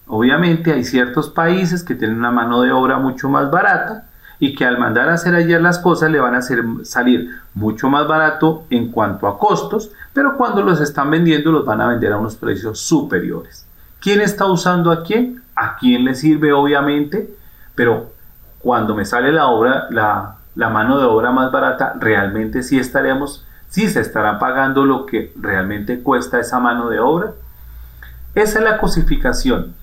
Obviamente 0.08 0.72
hay 0.72 0.84
ciertos 0.84 1.30
países 1.30 1.84
que 1.84 1.94
tienen 1.94 2.18
una 2.18 2.32
mano 2.32 2.60
de 2.62 2.72
obra 2.72 2.98
mucho 2.98 3.28
más 3.28 3.50
barata 3.50 4.09
y 4.40 4.54
que 4.54 4.64
al 4.64 4.78
mandar 4.78 5.10
a 5.10 5.14
hacer 5.14 5.34
ayer 5.34 5.60
las 5.60 5.78
cosas 5.78 6.10
le 6.10 6.18
van 6.18 6.34
a 6.34 6.38
hacer 6.38 6.64
salir 6.82 7.30
mucho 7.54 7.88
más 7.88 8.08
barato 8.08 8.64
en 8.70 8.90
cuanto 8.90 9.28
a 9.28 9.38
costos, 9.38 9.90
pero 10.14 10.36
cuando 10.36 10.62
los 10.62 10.80
están 10.80 11.10
vendiendo 11.10 11.52
los 11.52 11.66
van 11.66 11.82
a 11.82 11.88
vender 11.88 12.12
a 12.12 12.16
unos 12.16 12.36
precios 12.36 12.80
superiores. 12.80 13.66
¿Quién 14.00 14.22
está 14.22 14.46
usando 14.46 14.90
a 14.90 15.02
quién? 15.02 15.42
¿A 15.54 15.76
quién 15.76 16.06
le 16.06 16.14
sirve 16.14 16.54
obviamente? 16.54 17.36
Pero 17.74 18.12
cuando 18.60 18.94
me 18.94 19.04
sale 19.04 19.30
la 19.30 19.48
obra, 19.48 19.88
la, 19.90 20.36
la 20.54 20.70
mano 20.70 20.98
de 20.98 21.04
obra 21.04 21.32
más 21.32 21.52
barata, 21.52 21.94
realmente 22.00 22.62
sí 22.62 22.78
estaremos, 22.78 23.46
sí 23.68 23.90
se 23.90 24.00
estará 24.00 24.38
pagando 24.38 24.86
lo 24.86 25.04
que 25.04 25.34
realmente 25.36 26.02
cuesta 26.02 26.40
esa 26.40 26.58
mano 26.60 26.88
de 26.88 26.98
obra. 26.98 27.32
Esa 28.34 28.58
es 28.58 28.64
la 28.64 28.78
cosificación, 28.78 29.74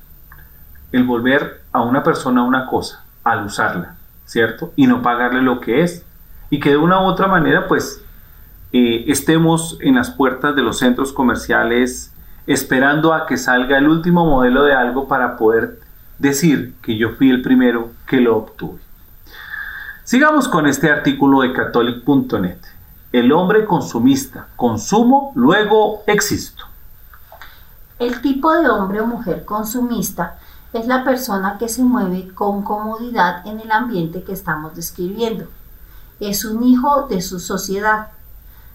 el 0.91 1.03
volver 1.03 1.62
a 1.72 1.82
una 1.82 2.01
persona 2.01 2.41
una 2.41 2.66
cosa 2.66 3.03
al 3.24 3.45
usarla, 3.45 3.97
¿cierto? 4.28 4.72
Y 4.76 4.86
no 4.86 5.02
pagarle 5.02 5.42
lo 5.42 5.60
que 5.60 5.82
es. 5.82 6.06
Y 6.52 6.60
que 6.60 6.70
de 6.70 6.78
una 6.78 7.02
u 7.02 7.06
otra 7.06 7.28
manera, 7.28 7.68
pues, 7.68 8.04
eh, 8.72 9.06
estemos 9.08 9.78
en 9.82 9.96
las 9.96 10.12
puertas 10.12 10.56
de 10.56 10.62
los 10.62 10.78
centros 10.78 11.12
comerciales 11.12 12.14
esperando 12.46 13.14
a 13.14 13.26
que 13.26 13.38
salga 13.38 13.78
el 13.78 13.88
último 13.88 14.26
modelo 14.26 14.64
de 14.64 14.74
algo 14.74 15.08
para 15.08 15.36
poder 15.36 15.80
decir 16.20 16.76
que 16.82 16.98
yo 16.98 17.12
fui 17.12 17.30
el 17.30 17.42
primero 17.42 17.92
que 18.06 18.22
lo 18.22 18.38
obtuve. 18.38 18.80
Sigamos 20.04 20.48
con 20.48 20.68
este 20.68 20.90
artículo 20.90 21.42
de 21.42 21.52
catholic.net. 21.52 22.60
El 23.12 23.32
hombre 23.32 23.66
consumista, 23.66 24.48
consumo, 24.56 25.32
luego 25.36 26.04
existo. 26.08 26.66
El 28.00 28.22
tipo 28.22 28.54
de 28.54 28.70
hombre 28.70 29.02
o 29.02 29.08
mujer 29.08 29.44
consumista 29.44 30.40
es 30.78 30.88
la 30.88 31.04
persona 31.04 31.58
que 31.58 31.70
se 31.70 31.84
mueve 31.84 32.34
con 32.34 32.62
comodidad 32.64 33.46
en 33.48 33.60
el 33.60 33.72
ambiente 33.72 34.24
que 34.24 34.34
estamos 34.34 34.76
describiendo. 34.76 35.46
Es 36.20 36.46
un 36.46 36.64
hijo 36.64 37.08
de 37.08 37.22
su 37.22 37.40
sociedad. 37.40 38.10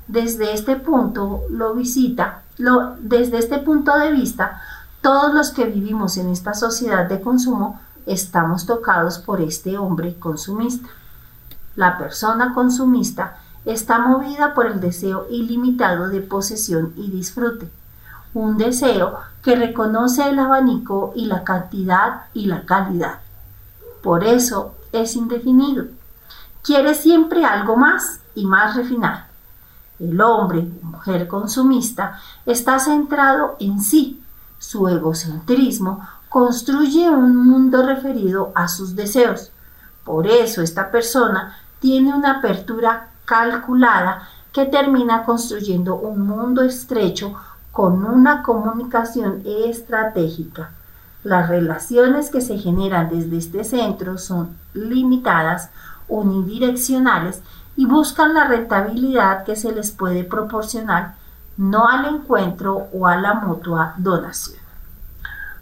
Desde 0.08 0.52
este 0.52 0.76
punto 0.76 1.42
lo 1.50 1.74
visita, 1.74 2.42
lo, 2.58 2.96
desde 2.98 3.38
este 3.38 3.58
punto 3.58 3.96
de 3.98 4.12
vista, 4.12 4.60
todos 5.00 5.32
los 5.32 5.50
que 5.50 5.64
vivimos 5.64 6.16
en 6.16 6.28
esta 6.28 6.54
sociedad 6.54 7.08
de 7.08 7.20
consumo 7.20 7.80
estamos 8.06 8.66
tocados 8.66 9.18
por 9.18 9.40
este 9.40 9.78
hombre 9.78 10.16
consumista. 10.18 10.88
La 11.76 11.98
persona 11.98 12.52
consumista 12.52 13.38
está 13.64 13.98
movida 13.98 14.54
por 14.54 14.66
el 14.66 14.80
deseo 14.80 15.26
ilimitado 15.30 16.08
de 16.08 16.20
posesión 16.20 16.92
y 16.96 17.10
disfrute, 17.10 17.70
un 18.34 18.56
deseo 18.56 19.18
que 19.42 19.56
reconoce 19.56 20.28
el 20.28 20.38
abanico 20.38 21.12
y 21.14 21.26
la 21.26 21.44
cantidad 21.44 22.22
y 22.34 22.46
la 22.46 22.64
calidad. 22.64 23.20
Por 24.02 24.24
eso 24.24 24.74
es 24.92 25.16
indefinido. 25.16 25.86
Quiere 26.62 26.94
siempre 26.94 27.44
algo 27.44 27.76
más 27.76 28.20
y 28.34 28.46
más 28.46 28.76
refinado. 28.76 29.22
El 29.98 30.20
hombre 30.20 30.68
o 30.82 30.86
mujer 30.86 31.28
consumista 31.28 32.18
está 32.46 32.78
centrado 32.78 33.56
en 33.60 33.80
sí. 33.80 34.22
Su 34.58 34.88
egocentrismo 34.88 36.06
construye 36.28 37.10
un 37.10 37.36
mundo 37.36 37.84
referido 37.84 38.52
a 38.54 38.68
sus 38.68 38.96
deseos. 38.96 39.50
Por 40.04 40.26
eso 40.26 40.62
esta 40.62 40.90
persona 40.90 41.56
tiene 41.78 42.14
una 42.14 42.38
apertura 42.38 43.10
calculada 43.24 44.28
que 44.52 44.66
termina 44.66 45.24
construyendo 45.24 45.96
un 45.96 46.26
mundo 46.26 46.62
estrecho 46.62 47.34
con 47.72 48.04
una 48.04 48.42
comunicación 48.42 49.42
estratégica. 49.44 50.70
Las 51.24 51.48
relaciones 51.48 52.30
que 52.30 52.40
se 52.40 52.58
generan 52.58 53.08
desde 53.08 53.38
este 53.38 53.64
centro 53.64 54.18
son 54.18 54.56
limitadas, 54.74 55.70
unidireccionales 56.08 57.42
y 57.76 57.86
buscan 57.86 58.34
la 58.34 58.46
rentabilidad 58.46 59.44
que 59.44 59.56
se 59.56 59.72
les 59.72 59.90
puede 59.90 60.24
proporcionar, 60.24 61.14
no 61.56 61.88
al 61.88 62.04
encuentro 62.14 62.88
o 62.92 63.06
a 63.06 63.16
la 63.16 63.34
mutua 63.34 63.94
donación. 63.96 64.60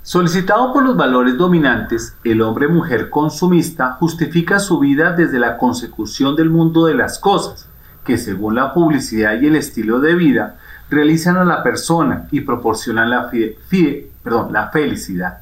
Solicitado 0.02 0.72
por 0.72 0.82
los 0.82 0.96
valores 0.96 1.36
dominantes, 1.36 2.16
el 2.24 2.40
hombre-mujer 2.40 3.10
consumista 3.10 3.92
justifica 3.92 4.58
su 4.58 4.78
vida 4.78 5.12
desde 5.12 5.38
la 5.38 5.58
consecución 5.58 6.34
del 6.34 6.50
mundo 6.50 6.86
de 6.86 6.94
las 6.94 7.18
cosas, 7.18 7.68
que 8.04 8.16
según 8.16 8.54
la 8.54 8.72
publicidad 8.72 9.38
y 9.40 9.46
el 9.46 9.56
estilo 9.56 10.00
de 10.00 10.14
vida, 10.14 10.56
realizan 10.90 11.36
a 11.36 11.44
la 11.44 11.62
persona 11.62 12.26
y 12.30 12.40
proporcionan 12.40 13.10
la, 13.10 13.30
felicidad. 14.72 15.38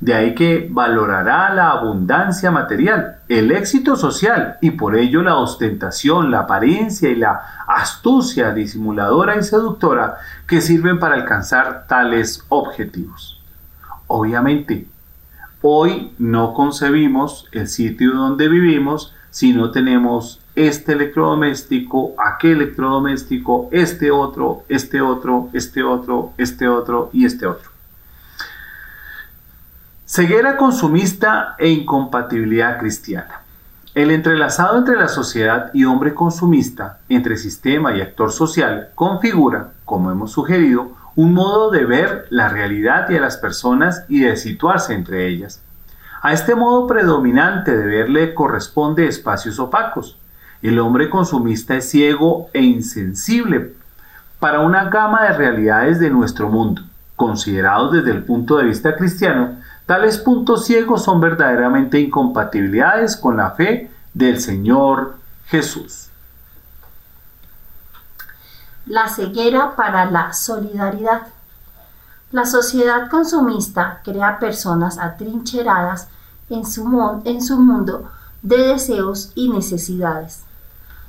De 0.00 0.14
ahí 0.14 0.34
que 0.34 0.68
valorará 0.70 1.52
la 1.52 1.70
abundancia 1.70 2.52
material, 2.52 3.16
el 3.28 3.50
éxito 3.50 3.96
social 3.96 4.56
y 4.60 4.70
por 4.70 4.94
ello 4.94 5.22
la 5.22 5.36
ostentación, 5.36 6.30
la 6.30 6.40
apariencia 6.40 7.10
y 7.10 7.16
la 7.16 7.64
astucia 7.66 8.52
disimuladora 8.52 9.36
y 9.36 9.42
seductora 9.42 10.18
que 10.46 10.60
sirven 10.60 11.00
para 11.00 11.16
alcanzar 11.16 11.86
tales 11.88 12.44
objetivos. 12.48 13.42
Obviamente, 14.06 14.86
hoy 15.60 16.12
no 16.18 16.54
concebimos 16.54 17.46
el 17.50 17.66
sitio 17.66 18.14
donde 18.14 18.48
vivimos 18.48 19.12
si 19.30 19.52
no 19.52 19.72
tenemos 19.72 20.40
este 20.66 20.92
electrodoméstico, 20.92 22.14
aquel 22.18 22.62
electrodoméstico, 22.62 23.68
este 23.70 24.10
otro, 24.10 24.64
este 24.68 25.00
otro, 25.00 25.50
este 25.52 25.82
otro, 25.82 26.32
este 26.36 26.68
otro 26.68 27.10
y 27.12 27.24
este 27.24 27.46
otro. 27.46 27.70
Ceguera 30.04 30.56
consumista 30.56 31.54
e 31.58 31.68
incompatibilidad 31.68 32.78
cristiana. 32.78 33.42
El 33.94 34.10
entrelazado 34.10 34.78
entre 34.78 34.96
la 34.96 35.08
sociedad 35.08 35.70
y 35.74 35.84
hombre 35.84 36.14
consumista, 36.14 36.98
entre 37.08 37.36
sistema 37.36 37.94
y 37.94 38.00
actor 38.00 38.32
social, 38.32 38.90
configura, 38.94 39.72
como 39.84 40.10
hemos 40.10 40.32
sugerido, 40.32 40.92
un 41.14 41.34
modo 41.34 41.70
de 41.70 41.84
ver 41.84 42.26
la 42.30 42.48
realidad 42.48 43.10
y 43.10 43.16
a 43.16 43.20
las 43.20 43.36
personas 43.36 44.04
y 44.08 44.20
de 44.20 44.36
situarse 44.36 44.94
entre 44.94 45.26
ellas. 45.26 45.62
A 46.22 46.32
este 46.32 46.54
modo 46.54 46.86
predominante 46.86 47.76
de 47.76 47.86
ver 47.86 48.08
le 48.08 48.34
corresponde 48.34 49.06
espacios 49.06 49.58
opacos. 49.58 50.16
El 50.60 50.80
hombre 50.80 51.08
consumista 51.08 51.76
es 51.76 51.90
ciego 51.90 52.50
e 52.52 52.62
insensible 52.62 53.76
para 54.40 54.60
una 54.60 54.84
gama 54.90 55.22
de 55.22 55.32
realidades 55.32 56.00
de 56.00 56.10
nuestro 56.10 56.48
mundo. 56.48 56.82
Considerados 57.14 57.92
desde 57.92 58.10
el 58.10 58.24
punto 58.24 58.56
de 58.56 58.64
vista 58.64 58.96
cristiano, 58.96 59.56
tales 59.86 60.18
puntos 60.18 60.64
ciegos 60.64 61.04
son 61.04 61.20
verdaderamente 61.20 62.00
incompatibilidades 62.00 63.16
con 63.16 63.36
la 63.36 63.52
fe 63.52 63.90
del 64.14 64.40
Señor 64.40 65.16
Jesús. 65.46 66.10
La 68.86 69.08
ceguera 69.08 69.76
para 69.76 70.10
la 70.10 70.32
solidaridad. 70.32 71.22
La 72.32 72.46
sociedad 72.46 73.08
consumista 73.08 74.00
crea 74.04 74.38
personas 74.38 74.98
atrincheradas 74.98 76.08
en 76.50 76.66
su, 76.66 77.22
en 77.24 77.42
su 77.42 77.60
mundo 77.60 78.10
de 78.42 78.58
deseos 78.58 79.32
y 79.34 79.50
necesidades. 79.50 80.47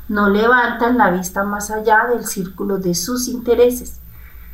No 0.09 0.27
levantan 0.27 0.97
la 0.97 1.11
vista 1.11 1.43
más 1.43 1.69
allá 1.69 2.07
del 2.09 2.25
círculo 2.25 2.79
de 2.79 2.95
sus 2.95 3.27
intereses 3.27 3.99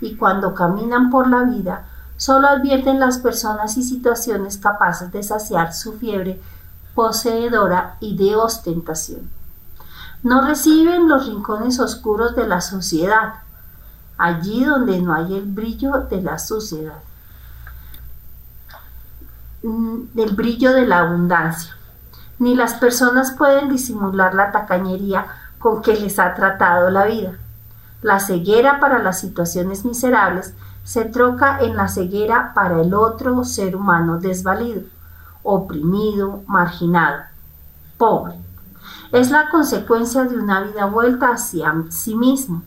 y 0.01 0.17
cuando 0.17 0.53
caminan 0.53 1.09
por 1.09 1.27
la 1.29 1.43
vida 1.43 1.87
solo 2.17 2.47
advierten 2.47 2.99
las 2.99 3.19
personas 3.19 3.77
y 3.77 3.83
situaciones 3.83 4.57
capaces 4.57 5.11
de 5.13 5.23
saciar 5.23 5.73
su 5.73 5.93
fiebre 5.93 6.41
poseedora 6.93 7.95
y 8.01 8.17
de 8.17 8.35
ostentación. 8.35 9.29
No 10.23 10.45
reciben 10.45 11.07
los 11.07 11.25
rincones 11.25 11.79
oscuros 11.79 12.35
de 12.35 12.47
la 12.47 12.59
sociedad, 12.59 13.35
allí 14.17 14.63
donde 14.63 15.01
no 15.01 15.13
hay 15.13 15.35
el 15.35 15.45
brillo 15.45 15.99
de 16.09 16.21
la 16.21 16.37
suciedad, 16.37 16.99
mm, 19.63 20.13
del 20.13 20.35
brillo 20.35 20.73
de 20.73 20.85
la 20.85 20.99
abundancia. 20.99 21.77
Ni 22.39 22.55
las 22.55 22.73
personas 22.73 23.31
pueden 23.31 23.69
disimular 23.69 24.33
la 24.33 24.51
tacañería 24.51 25.27
con 25.59 25.81
que 25.81 25.95
les 25.95 26.19
ha 26.19 26.33
tratado 26.33 26.89
la 26.89 27.05
vida. 27.05 27.33
La 28.01 28.19
ceguera 28.19 28.79
para 28.79 28.99
las 28.99 29.19
situaciones 29.19 29.85
miserables 29.85 30.53
se 30.83 31.05
troca 31.05 31.59
en 31.59 31.75
la 31.75 31.87
ceguera 31.87 32.53
para 32.53 32.81
el 32.81 32.93
otro 32.93 33.43
ser 33.43 33.75
humano 33.75 34.19
desvalido, 34.19 34.83
oprimido, 35.41 36.43
marginado, 36.47 37.23
pobre. 37.97 38.35
Es 39.11 39.31
la 39.31 39.49
consecuencia 39.49 40.25
de 40.25 40.37
una 40.37 40.61
vida 40.61 40.85
vuelta 40.85 41.29
hacia 41.29 41.73
sí 41.89 42.15
mismo. 42.15 42.63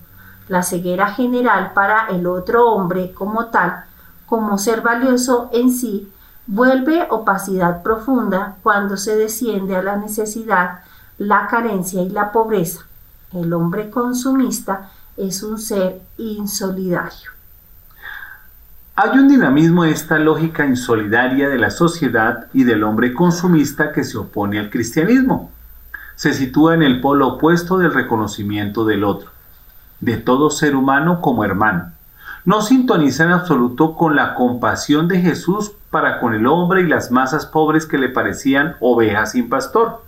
La 0.48 0.62
ceguera 0.62 1.08
general 1.08 1.72
para 1.74 2.08
el 2.08 2.26
otro 2.26 2.70
hombre 2.70 3.12
como 3.12 3.46
tal, 3.46 3.84
como 4.26 4.58
ser 4.58 4.80
valioso 4.80 5.50
en 5.52 5.70
sí, 5.70 6.10
vuelve 6.46 7.06
opacidad 7.10 7.82
profunda 7.82 8.56
cuando 8.62 8.96
se 8.96 9.14
desciende 9.16 9.76
a 9.76 9.82
la 9.82 9.96
necesidad, 9.96 10.80
la 11.18 11.46
carencia 11.48 12.02
y 12.02 12.10
la 12.10 12.32
pobreza. 12.32 12.86
El 13.32 13.52
hombre 13.52 13.90
consumista 13.90 14.90
es 15.16 15.42
un 15.42 15.58
ser 15.58 16.00
insolidario. 16.16 17.32
Hay 18.94 19.18
un 19.18 19.28
dinamismo 19.28 19.84
en 19.84 19.92
esta 19.92 20.18
lógica 20.18 20.66
insolidaria 20.66 21.48
de 21.48 21.58
la 21.58 21.70
sociedad 21.70 22.48
y 22.52 22.64
del 22.64 22.82
hombre 22.82 23.12
consumista 23.12 23.92
que 23.92 24.02
se 24.02 24.18
opone 24.18 24.58
al 24.58 24.70
cristianismo. 24.70 25.52
Se 26.16 26.32
sitúa 26.32 26.74
en 26.74 26.82
el 26.82 27.00
polo 27.00 27.28
opuesto 27.28 27.78
del 27.78 27.94
reconocimiento 27.94 28.84
del 28.84 29.04
otro, 29.04 29.30
de 30.00 30.16
todo 30.16 30.50
ser 30.50 30.74
humano 30.74 31.20
como 31.20 31.44
hermano. 31.44 31.92
No 32.44 32.62
sintoniza 32.62 33.24
en 33.24 33.30
absoluto 33.30 33.94
con 33.94 34.16
la 34.16 34.34
compasión 34.34 35.06
de 35.06 35.20
Jesús 35.20 35.72
para 35.90 36.18
con 36.18 36.34
el 36.34 36.46
hombre 36.46 36.80
y 36.82 36.86
las 36.86 37.10
masas 37.10 37.46
pobres 37.46 37.86
que 37.86 37.98
le 37.98 38.08
parecían 38.08 38.76
ovejas 38.80 39.32
sin 39.32 39.48
pastor 39.48 40.02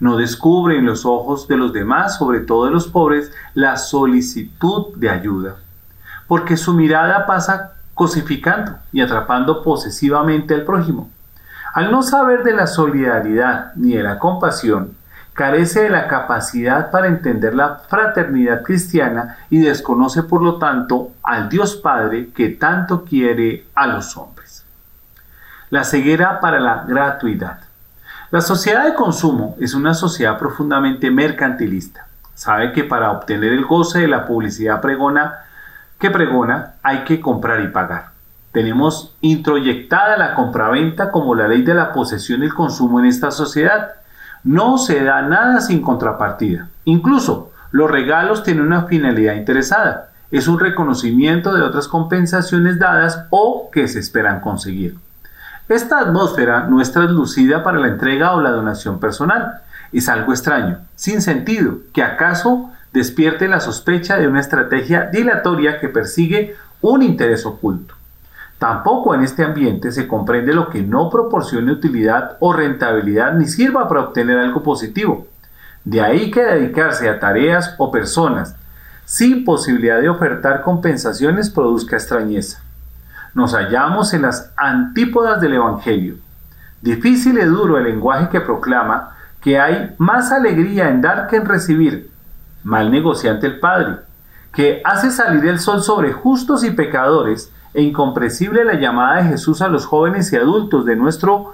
no 0.00 0.16
descubre 0.16 0.78
en 0.78 0.86
los 0.86 1.06
ojos 1.06 1.48
de 1.48 1.56
los 1.56 1.72
demás, 1.72 2.18
sobre 2.18 2.40
todo 2.40 2.66
de 2.66 2.72
los 2.72 2.86
pobres, 2.86 3.32
la 3.54 3.76
solicitud 3.76 4.94
de 4.96 5.10
ayuda, 5.10 5.56
porque 6.26 6.56
su 6.56 6.74
mirada 6.74 7.26
pasa 7.26 7.74
cosificando 7.94 8.76
y 8.92 9.00
atrapando 9.00 9.62
posesivamente 9.62 10.54
al 10.54 10.64
prójimo. 10.64 11.10
Al 11.72 11.90
no 11.90 12.02
saber 12.02 12.42
de 12.42 12.54
la 12.54 12.66
solidaridad 12.66 13.72
ni 13.74 13.94
de 13.94 14.02
la 14.02 14.18
compasión, 14.18 14.92
carece 15.36 15.82
de 15.82 15.90
la 15.90 16.08
capacidad 16.08 16.90
para 16.90 17.08
entender 17.08 17.54
la 17.54 17.76
fraternidad 17.88 18.62
cristiana 18.62 19.36
y 19.50 19.58
desconoce 19.58 20.22
por 20.22 20.42
lo 20.42 20.56
tanto 20.56 21.12
al 21.22 21.50
Dios 21.50 21.76
Padre 21.76 22.30
que 22.34 22.48
tanto 22.48 23.04
quiere 23.04 23.66
a 23.74 23.86
los 23.86 24.16
hombres. 24.16 24.64
La 25.68 25.84
ceguera 25.84 26.40
para 26.40 26.58
la 26.58 26.84
gratuidad. 26.88 27.65
La 28.32 28.40
sociedad 28.40 28.84
de 28.84 28.94
consumo 28.94 29.54
es 29.60 29.72
una 29.72 29.94
sociedad 29.94 30.36
profundamente 30.36 31.12
mercantilista. 31.12 32.08
Sabe 32.34 32.72
que 32.72 32.82
para 32.82 33.12
obtener 33.12 33.52
el 33.52 33.64
goce 33.64 34.00
de 34.00 34.08
la 34.08 34.26
publicidad 34.26 34.80
pregona 34.80 35.44
que 36.00 36.10
pregona 36.10 36.74
hay 36.82 37.04
que 37.04 37.20
comprar 37.20 37.60
y 37.60 37.68
pagar. 37.68 38.10
Tenemos 38.50 39.14
introyectada 39.20 40.16
la 40.16 40.34
compraventa 40.34 41.12
como 41.12 41.36
la 41.36 41.46
ley 41.46 41.62
de 41.62 41.74
la 41.74 41.92
posesión 41.92 42.42
y 42.42 42.46
el 42.46 42.54
consumo 42.54 42.98
en 42.98 43.06
esta 43.06 43.30
sociedad. 43.30 43.92
No 44.42 44.76
se 44.76 45.04
da 45.04 45.22
nada 45.22 45.60
sin 45.60 45.80
contrapartida. 45.80 46.68
Incluso 46.84 47.52
los 47.70 47.88
regalos 47.88 48.42
tienen 48.42 48.66
una 48.66 48.86
finalidad 48.86 49.34
interesada. 49.34 50.10
Es 50.32 50.48
un 50.48 50.58
reconocimiento 50.58 51.54
de 51.54 51.62
otras 51.62 51.86
compensaciones 51.86 52.80
dadas 52.80 53.26
o 53.30 53.70
que 53.70 53.86
se 53.86 54.00
esperan 54.00 54.40
conseguir. 54.40 54.96
Esta 55.68 55.98
atmósfera 55.98 56.68
no 56.68 56.80
es 56.80 56.92
traslucida 56.92 57.64
para 57.64 57.80
la 57.80 57.88
entrega 57.88 58.34
o 58.34 58.40
la 58.40 58.52
donación 58.52 59.00
personal. 59.00 59.62
Es 59.92 60.08
algo 60.08 60.32
extraño, 60.32 60.78
sin 60.94 61.20
sentido, 61.20 61.78
que 61.92 62.04
acaso 62.04 62.70
despierte 62.92 63.48
la 63.48 63.58
sospecha 63.58 64.16
de 64.16 64.28
una 64.28 64.38
estrategia 64.38 65.10
dilatoria 65.12 65.80
que 65.80 65.88
persigue 65.88 66.54
un 66.82 67.02
interés 67.02 67.44
oculto. 67.46 67.94
Tampoco 68.60 69.12
en 69.12 69.22
este 69.22 69.42
ambiente 69.42 69.90
se 69.90 70.06
comprende 70.06 70.54
lo 70.54 70.70
que 70.70 70.82
no 70.82 71.10
proporcione 71.10 71.72
utilidad 71.72 72.36
o 72.38 72.52
rentabilidad 72.52 73.34
ni 73.34 73.46
sirva 73.48 73.88
para 73.88 74.02
obtener 74.02 74.38
algo 74.38 74.62
positivo. 74.62 75.26
De 75.84 76.00
ahí 76.00 76.30
que 76.30 76.44
dedicarse 76.44 77.08
a 77.08 77.18
tareas 77.18 77.74
o 77.78 77.90
personas 77.90 78.54
sin 79.04 79.44
posibilidad 79.44 80.00
de 80.00 80.08
ofertar 80.08 80.62
compensaciones 80.62 81.50
produzca 81.50 81.96
extrañeza 81.96 82.62
nos 83.36 83.52
hallamos 83.52 84.14
en 84.14 84.22
las 84.22 84.50
antípodas 84.56 85.42
del 85.42 85.52
Evangelio. 85.52 86.14
Difícil 86.80 87.36
y 87.36 87.44
duro 87.44 87.76
el 87.76 87.84
lenguaje 87.84 88.30
que 88.30 88.40
proclama 88.40 89.10
que 89.42 89.60
hay 89.60 89.94
más 89.98 90.32
alegría 90.32 90.88
en 90.88 91.02
dar 91.02 91.26
que 91.26 91.36
en 91.36 91.44
recibir. 91.44 92.10
Mal 92.64 92.90
negociante 92.90 93.46
el 93.46 93.60
Padre, 93.60 93.96
que 94.54 94.80
hace 94.86 95.10
salir 95.10 95.44
el 95.44 95.58
sol 95.58 95.82
sobre 95.82 96.14
justos 96.14 96.64
y 96.64 96.70
pecadores 96.70 97.52
e 97.74 97.82
incomprensible 97.82 98.64
la 98.64 98.80
llamada 98.80 99.16
de 99.16 99.28
Jesús 99.28 99.60
a 99.60 99.68
los 99.68 99.84
jóvenes 99.84 100.32
y 100.32 100.36
adultos 100.36 100.86
de 100.86 100.96
nuestro 100.96 101.52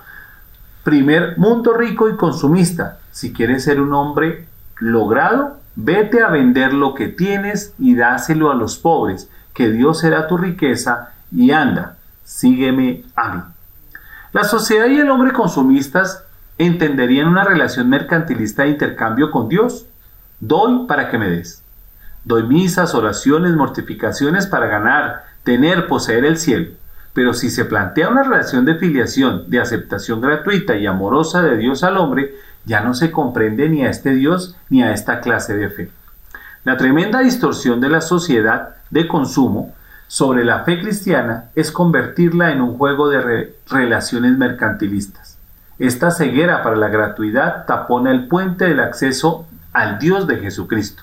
primer 0.84 1.36
mundo 1.36 1.74
rico 1.74 2.08
y 2.08 2.14
consumista. 2.14 2.98
Si 3.10 3.32
quieres 3.32 3.64
ser 3.64 3.80
un 3.80 3.92
hombre 3.92 4.46
logrado, 4.78 5.56
vete 5.74 6.22
a 6.22 6.28
vender 6.28 6.74
lo 6.74 6.94
que 6.94 7.08
tienes 7.08 7.74
y 7.76 7.96
dáselo 7.96 8.52
a 8.52 8.54
los 8.54 8.78
pobres, 8.78 9.28
que 9.52 9.68
Dios 9.68 9.98
será 9.98 10.28
tu 10.28 10.36
riqueza 10.36 11.08
y 11.34 11.50
anda, 11.50 11.96
sígueme 12.24 13.04
a 13.16 13.34
mí. 13.34 13.42
La 14.32 14.44
sociedad 14.44 14.86
y 14.86 14.98
el 14.98 15.10
hombre 15.10 15.32
consumistas 15.32 16.24
entenderían 16.58 17.28
una 17.28 17.44
relación 17.44 17.88
mercantilista 17.88 18.62
de 18.62 18.70
intercambio 18.70 19.30
con 19.30 19.48
Dios. 19.48 19.86
Doy 20.40 20.86
para 20.86 21.10
que 21.10 21.18
me 21.18 21.28
des. 21.28 21.62
Doy 22.24 22.44
misas, 22.44 22.94
oraciones, 22.94 23.54
mortificaciones 23.54 24.46
para 24.46 24.66
ganar, 24.66 25.24
tener, 25.42 25.86
poseer 25.86 26.24
el 26.24 26.38
cielo. 26.38 26.72
Pero 27.12 27.34
si 27.34 27.50
se 27.50 27.64
plantea 27.64 28.08
una 28.08 28.22
relación 28.22 28.64
de 28.64 28.76
filiación, 28.76 29.50
de 29.50 29.60
aceptación 29.60 30.20
gratuita 30.20 30.76
y 30.76 30.86
amorosa 30.86 31.42
de 31.42 31.56
Dios 31.56 31.82
al 31.82 31.98
hombre, 31.98 32.34
ya 32.64 32.80
no 32.80 32.94
se 32.94 33.10
comprende 33.10 33.68
ni 33.68 33.84
a 33.84 33.90
este 33.90 34.14
Dios 34.14 34.56
ni 34.70 34.82
a 34.82 34.92
esta 34.92 35.20
clase 35.20 35.56
de 35.56 35.68
fe. 35.68 35.90
La 36.64 36.76
tremenda 36.76 37.18
distorsión 37.18 37.80
de 37.80 37.88
la 37.88 38.00
sociedad 38.00 38.76
de 38.90 39.08
consumo 39.08 39.74
sobre 40.12 40.44
la 40.44 40.58
fe 40.64 40.78
cristiana 40.78 41.46
es 41.54 41.72
convertirla 41.72 42.52
en 42.52 42.60
un 42.60 42.76
juego 42.76 43.08
de 43.08 43.56
relaciones 43.66 44.36
mercantilistas. 44.36 45.38
Esta 45.78 46.10
ceguera 46.10 46.62
para 46.62 46.76
la 46.76 46.88
gratuidad 46.88 47.64
tapona 47.64 48.10
el 48.10 48.28
puente 48.28 48.66
del 48.66 48.80
acceso 48.80 49.46
al 49.72 49.98
Dios 49.98 50.26
de 50.26 50.36
Jesucristo. 50.36 51.02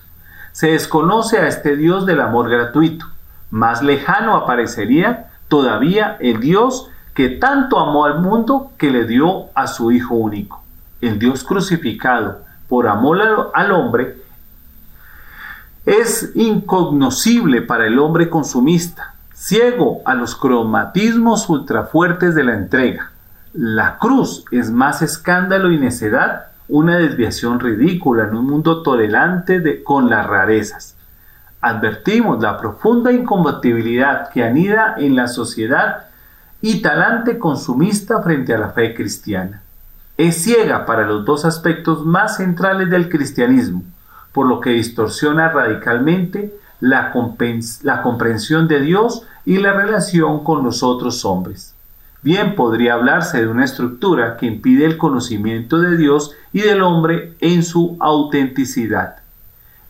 Se 0.51 0.67
desconoce 0.67 1.39
a 1.39 1.47
este 1.47 1.75
Dios 1.75 2.05
del 2.05 2.21
amor 2.21 2.51
gratuito. 2.51 3.07
Más 3.49 3.81
lejano 3.81 4.35
aparecería 4.35 5.31
todavía 5.47 6.15
el 6.19 6.39
Dios 6.39 6.91
que 7.15 7.29
tanto 7.29 7.79
amó 7.79 8.05
al 8.05 8.19
mundo 8.19 8.73
que 8.77 8.91
le 8.91 9.05
dio 9.05 9.45
a 9.55 9.65
su 9.65 9.91
Hijo 9.91 10.13
único. 10.13 10.61
El 11.01 11.17
Dios 11.17 11.43
crucificado 11.43 12.41
por 12.67 12.87
amor 12.87 13.49
al 13.55 13.71
hombre 13.71 14.17
es 15.89 16.33
incognoscible 16.35 17.63
para 17.63 17.87
el 17.87 17.97
hombre 17.97 18.29
consumista. 18.29 19.15
ciego 19.33 20.01
a 20.05 20.13
los 20.13 20.35
cromatismos 20.35 21.49
ultrafuertes 21.49 22.35
de 22.35 22.43
la 22.43 22.53
entrega. 22.53 23.11
La 23.53 23.97
cruz 23.97 24.45
es 24.51 24.69
más 24.69 25.01
escándalo 25.01 25.71
y 25.71 25.79
necedad, 25.79 26.47
una 26.67 26.97
desviación 26.97 27.59
ridícula 27.59 28.25
en 28.25 28.35
un 28.35 28.45
mundo 28.45 28.83
tolerante 28.83 29.61
de, 29.61 29.81
con 29.81 30.11
las 30.11 30.27
rarezas. 30.27 30.95
Advertimos 31.59 32.39
la 32.39 32.57
profunda 32.57 33.11
incompatibilidad 33.11 34.29
que 34.29 34.43
anida 34.43 34.93
en 34.97 35.15
la 35.15 35.27
sociedad 35.27 36.05
y 36.61 36.83
talante 36.83 37.39
consumista 37.39 38.21
frente 38.21 38.53
a 38.53 38.59
la 38.59 38.69
fe 38.69 38.93
cristiana. 38.93 39.63
Es 40.17 40.43
ciega 40.43 40.85
para 40.85 41.07
los 41.07 41.25
dos 41.25 41.45
aspectos 41.45 42.05
más 42.05 42.37
centrales 42.37 42.91
del 42.91 43.09
cristianismo, 43.09 43.83
por 44.31 44.47
lo 44.47 44.59
que 44.59 44.71
distorsiona 44.71 45.49
radicalmente 45.49 46.53
la, 46.79 47.11
comprensión 47.11 48.67
de 48.67 48.81
Dios 48.81 49.23
y 49.45 49.57
la 49.57 49.73
relación 49.73 50.43
con 50.43 50.63
los 50.63 50.83
otros 50.83 51.25
hombres. 51.25 51.75
Bien 52.21 52.55
podría 52.55 52.95
hablarse 52.95 53.39
de 53.39 53.47
una 53.47 53.65
estructura 53.65 54.37
que 54.37 54.45
impide 54.45 54.85
el 54.85 54.97
conocimiento 54.97 55.79
de 55.79 55.95
Dios 55.97 56.35
y 56.51 56.61
del 56.61 56.81
hombre 56.81 57.35
en 57.39 57.63
su 57.63 57.97
autenticidad. 57.99 59.17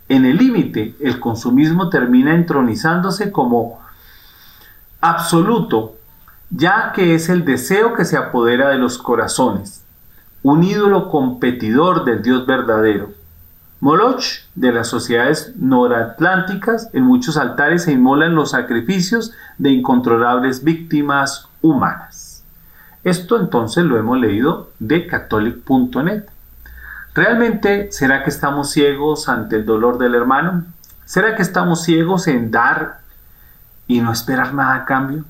En 0.07 0.25
el 0.25 0.37
límite, 0.37 0.95
el 0.99 1.19
consumismo 1.19 1.89
termina 1.89 2.35
entronizándose 2.35 3.31
como 3.31 3.79
absoluto, 5.01 5.95
ya 6.49 6.91
que 6.93 7.15
es 7.15 7.29
el 7.29 7.45
deseo 7.45 7.93
que 7.93 8.05
se 8.05 8.17
apodera 8.17 8.69
de 8.69 8.77
los 8.77 8.97
corazones, 8.97 9.83
un 10.41 10.63
ídolo 10.63 11.09
competidor 11.09 12.05
del 12.05 12.21
Dios 12.21 12.45
verdadero. 12.45 13.18
Moloch 13.81 14.25
de 14.55 14.73
las 14.73 14.89
sociedades 14.89 15.53
noratlánticas, 15.55 16.89
en 16.91 17.03
muchos 17.03 17.37
altares 17.37 17.83
se 17.83 17.93
inmolan 17.93 18.35
los 18.35 18.51
sacrificios 18.51 19.31
de 19.57 19.69
incontrolables 19.69 20.65
víctimas 20.65 21.47
humanas. 21.61 22.43
Esto 23.05 23.39
entonces 23.39 23.85
lo 23.85 23.97
hemos 23.97 24.19
leído 24.19 24.71
de 24.79 25.07
catholic.net. 25.07 26.25
¿Realmente 27.13 27.89
será 27.91 28.23
que 28.23 28.29
estamos 28.29 28.71
ciegos 28.71 29.29
ante 29.29 29.55
el 29.55 29.65
dolor 29.65 29.97
del 29.97 30.13
hermano? 30.13 30.65
¿Será 31.05 31.35
que 31.35 31.41
estamos 31.41 31.83
ciegos 31.83 32.27
en 32.27 32.51
dar 32.51 32.99
y 33.87 34.01
no 34.01 34.11
esperar 34.11 34.53
nada 34.53 34.75
a 34.75 34.85
cambio? 34.85 35.23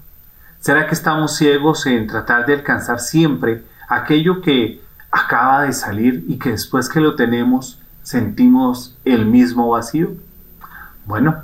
¿Será 0.59 0.88
que 0.88 0.95
estamos 0.95 1.35
ciegos 1.35 1.85
en 1.85 2.07
tratar 2.07 2.47
de 2.47 2.53
alcanzar 2.55 2.99
siempre 2.99 3.63
aquello 3.88 4.41
que 4.41 4.81
acaba 5.11 5.63
de 5.63 5.73
salir 5.73 6.26
y 6.27 6.39
que 6.39 6.51
después 6.51 6.89
que 6.89 6.99
lo 6.99 7.15
tenemos 7.15 7.80
sentimos 8.01 8.97
el 9.05 9.26
mismo 9.26 9.69
vacío? 9.69 10.11
Bueno, 11.05 11.43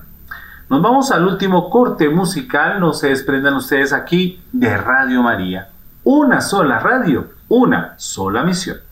nos 0.70 0.82
vamos 0.82 1.12
al 1.12 1.26
último 1.26 1.70
corte 1.70 2.10
musical, 2.10 2.80
no 2.80 2.94
se 2.94 3.10
desprendan 3.10 3.56
ustedes 3.56 3.94
aquí 3.94 4.42
de 4.52 4.76
Radio 4.78 5.22
María. 5.22 5.70
Una 6.04 6.42
sola 6.42 6.80
radio, 6.80 7.30
una 7.50 7.94
sola 7.98 8.44
misión. 8.44 8.85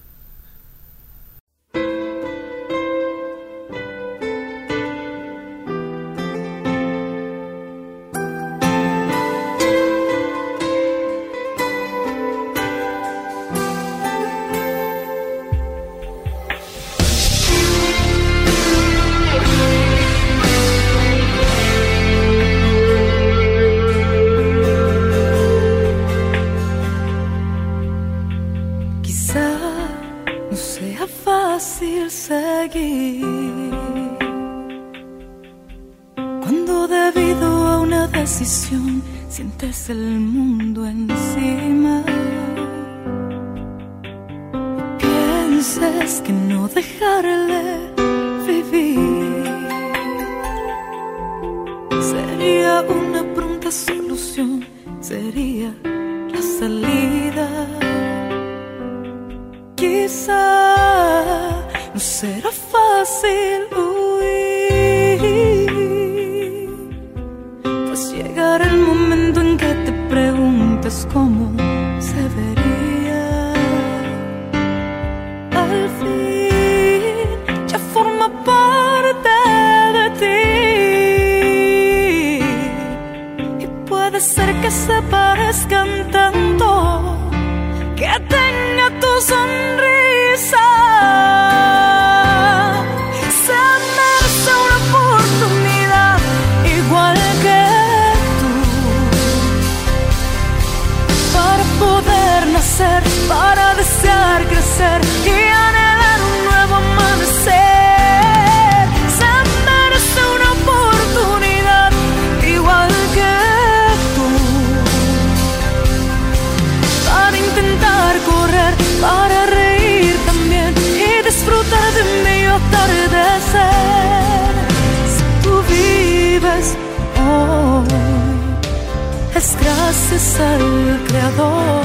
Gracias 129.59 130.39
al 130.39 131.01
Creador. 131.07 131.83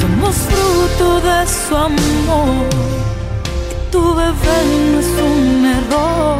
Somos 0.00 0.36
fruto 0.36 1.20
de 1.20 1.46
su 1.46 1.76
amor. 1.76 2.66
Y 3.72 3.90
tu 3.90 4.14
bebé 4.14 4.58
no 4.92 4.98
es 5.00 5.12
un 5.32 5.66
error, 5.78 6.38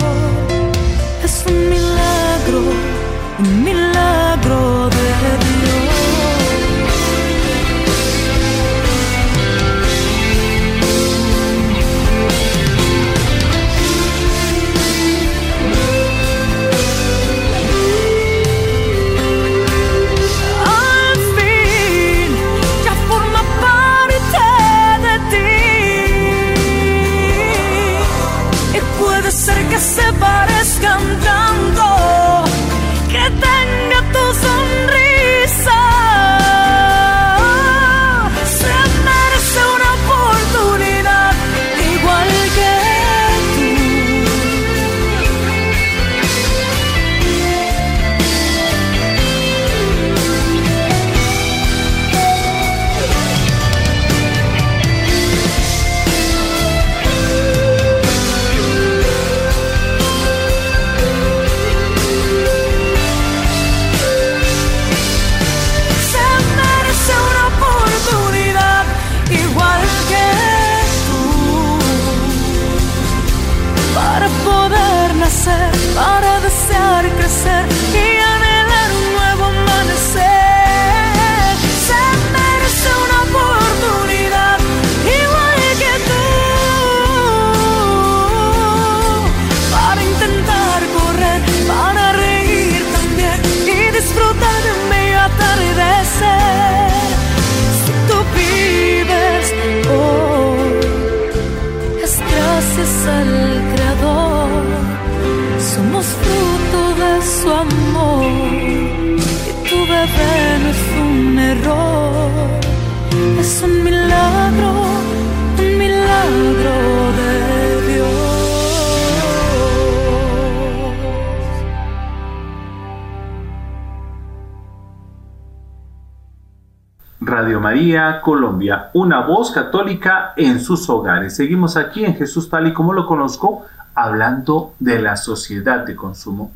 María 127.58 128.20
Colombia, 128.20 128.90
una 128.94 129.20
voz 129.20 129.50
católica 129.50 130.32
en 130.36 130.60
sus 130.60 130.88
hogares. 130.88 131.36
Seguimos 131.36 131.76
aquí 131.76 132.04
en 132.04 132.14
Jesús 132.14 132.48
tal 132.48 132.66
y 132.66 132.72
como 132.72 132.92
lo 132.92 133.06
conozco, 133.06 133.66
hablando 133.94 134.74
de 134.78 135.00
la 135.00 135.16
sociedad 135.16 135.84
de 135.84 135.96
consumo. 135.96 136.52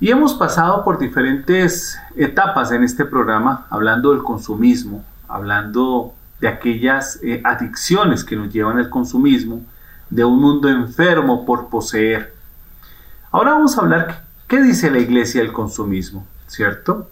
Y 0.00 0.10
hemos 0.10 0.34
pasado 0.34 0.84
por 0.84 0.98
diferentes 0.98 1.98
etapas 2.16 2.72
en 2.72 2.82
este 2.84 3.04
programa, 3.04 3.66
hablando 3.70 4.10
del 4.10 4.22
consumismo, 4.22 5.04
hablando 5.28 6.14
de 6.40 6.48
aquellas 6.48 7.20
eh, 7.22 7.40
adicciones 7.44 8.24
que 8.24 8.36
nos 8.36 8.52
llevan 8.52 8.78
al 8.78 8.90
consumismo, 8.90 9.62
de 10.10 10.24
un 10.24 10.40
mundo 10.40 10.68
enfermo 10.68 11.46
por 11.46 11.68
poseer. 11.68 12.34
Ahora 13.30 13.52
vamos 13.52 13.78
a 13.78 13.80
hablar 13.80 14.24
qué 14.46 14.60
dice 14.62 14.90
la 14.90 14.98
iglesia 14.98 15.40
del 15.40 15.52
consumismo, 15.52 16.26
¿cierto? 16.46 17.08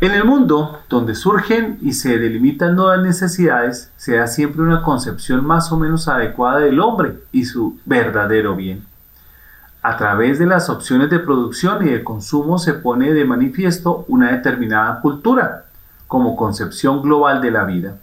En 0.00 0.10
el 0.10 0.24
mundo, 0.24 0.80
donde 0.88 1.14
surgen 1.14 1.78
y 1.80 1.92
se 1.92 2.18
delimitan 2.18 2.74
nuevas 2.74 3.00
necesidades, 3.00 3.92
se 3.96 4.16
da 4.16 4.26
siempre 4.26 4.60
una 4.60 4.82
concepción 4.82 5.46
más 5.46 5.70
o 5.70 5.78
menos 5.78 6.08
adecuada 6.08 6.58
del 6.58 6.80
hombre 6.80 7.20
y 7.30 7.44
su 7.44 7.78
verdadero 7.84 8.56
bien. 8.56 8.84
A 9.82 9.96
través 9.96 10.40
de 10.40 10.46
las 10.46 10.68
opciones 10.68 11.10
de 11.10 11.20
producción 11.20 11.86
y 11.86 11.90
de 11.90 12.02
consumo 12.02 12.58
se 12.58 12.74
pone 12.74 13.12
de 13.12 13.24
manifiesto 13.24 14.04
una 14.08 14.32
determinada 14.32 15.00
cultura, 15.00 15.66
como 16.08 16.34
concepción 16.34 17.00
global 17.00 17.40
de 17.40 17.52
la 17.52 17.64
vida. 17.64 17.96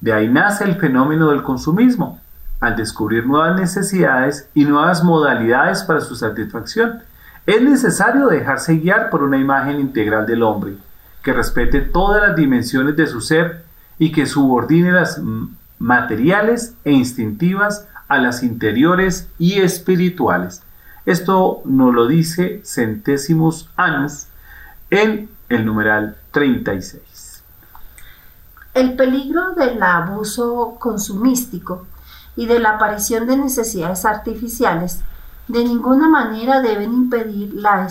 De 0.00 0.14
ahí 0.14 0.28
nace 0.28 0.64
el 0.64 0.76
fenómeno 0.76 1.28
del 1.28 1.42
consumismo, 1.42 2.20
al 2.58 2.74
descubrir 2.74 3.26
nuevas 3.26 3.60
necesidades 3.60 4.48
y 4.54 4.64
nuevas 4.64 5.04
modalidades 5.04 5.82
para 5.82 6.00
su 6.00 6.16
satisfacción. 6.16 7.00
Es 7.44 7.60
necesario 7.60 8.28
dejarse 8.28 8.76
guiar 8.78 9.10
por 9.10 9.22
una 9.22 9.36
imagen 9.36 9.78
integral 9.78 10.26
del 10.26 10.42
hombre, 10.42 10.76
que 11.22 11.32
respete 11.32 11.80
todas 11.80 12.22
las 12.22 12.36
dimensiones 12.36 12.96
de 12.96 13.06
su 13.06 13.20
ser 13.20 13.64
y 13.98 14.12
que 14.12 14.26
subordine 14.26 14.92
las 14.92 15.20
materiales 15.78 16.74
e 16.84 16.92
instintivas 16.92 17.86
a 18.08 18.18
las 18.18 18.42
interiores 18.42 19.28
y 19.38 19.60
espirituales. 19.60 20.62
Esto 21.06 21.62
nos 21.64 21.94
lo 21.94 22.06
dice 22.06 22.60
Centésimos 22.64 23.70
Anus 23.76 24.26
en 24.90 25.28
el 25.48 25.64
numeral 25.64 26.16
36. 26.32 27.42
El 28.74 28.94
peligro 28.94 29.54
del 29.54 29.82
abuso 29.82 30.76
consumístico 30.78 31.86
y 32.36 32.46
de 32.46 32.60
la 32.60 32.76
aparición 32.76 33.26
de 33.26 33.36
necesidades 33.36 34.04
artificiales 34.04 35.00
de 35.48 35.64
ninguna 35.64 36.08
manera 36.08 36.60
deben 36.60 36.92
impedir 36.92 37.54
la 37.54 37.82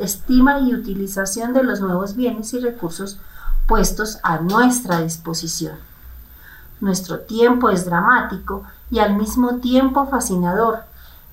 estima 0.00 0.60
y 0.60 0.74
utilización 0.74 1.52
de 1.52 1.62
los 1.62 1.80
nuevos 1.80 2.16
bienes 2.16 2.52
y 2.54 2.60
recursos 2.60 3.18
puestos 3.66 4.18
a 4.22 4.38
nuestra 4.38 5.00
disposición. 5.00 5.76
Nuestro 6.80 7.20
tiempo 7.20 7.70
es 7.70 7.84
dramático 7.84 8.64
y 8.90 8.98
al 8.98 9.14
mismo 9.14 9.56
tiempo 9.56 10.06
fascinador, 10.06 10.80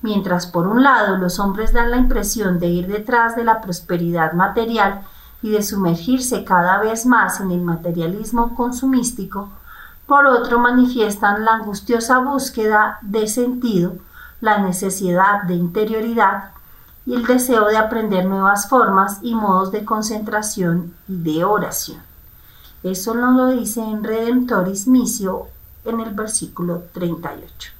mientras 0.02 0.46
por 0.46 0.66
un 0.66 0.82
lado 0.82 1.16
los 1.16 1.40
hombres 1.40 1.72
dan 1.72 1.90
la 1.90 1.96
impresión 1.96 2.58
de 2.58 2.68
ir 2.68 2.86
detrás 2.86 3.34
de 3.34 3.44
la 3.44 3.60
prosperidad 3.60 4.34
material 4.34 5.02
y 5.42 5.50
de 5.50 5.62
sumergirse 5.62 6.44
cada 6.44 6.78
vez 6.78 7.06
más 7.06 7.40
en 7.40 7.50
el 7.50 7.62
materialismo 7.62 8.54
consumístico, 8.54 9.48
por 10.06 10.26
otro 10.26 10.58
manifiestan 10.58 11.44
la 11.44 11.54
angustiosa 11.54 12.18
búsqueda 12.18 12.98
de 13.02 13.26
sentido, 13.26 13.94
la 14.40 14.58
necesidad 14.58 15.42
de 15.42 15.54
interioridad 15.54 16.52
y 17.08 17.14
el 17.14 17.24
deseo 17.24 17.66
de 17.68 17.78
aprender 17.78 18.26
nuevas 18.26 18.68
formas 18.68 19.20
y 19.22 19.34
modos 19.34 19.72
de 19.72 19.82
concentración 19.82 20.92
y 21.08 21.16
de 21.22 21.42
oración. 21.42 22.00
Eso 22.82 23.14
nos 23.14 23.34
lo 23.34 23.46
dice 23.46 23.80
en 23.80 24.04
Redemptoris 24.04 24.86
Missio 24.86 25.46
en 25.86 26.00
el 26.00 26.12
versículo 26.12 26.82
38. 26.92 27.70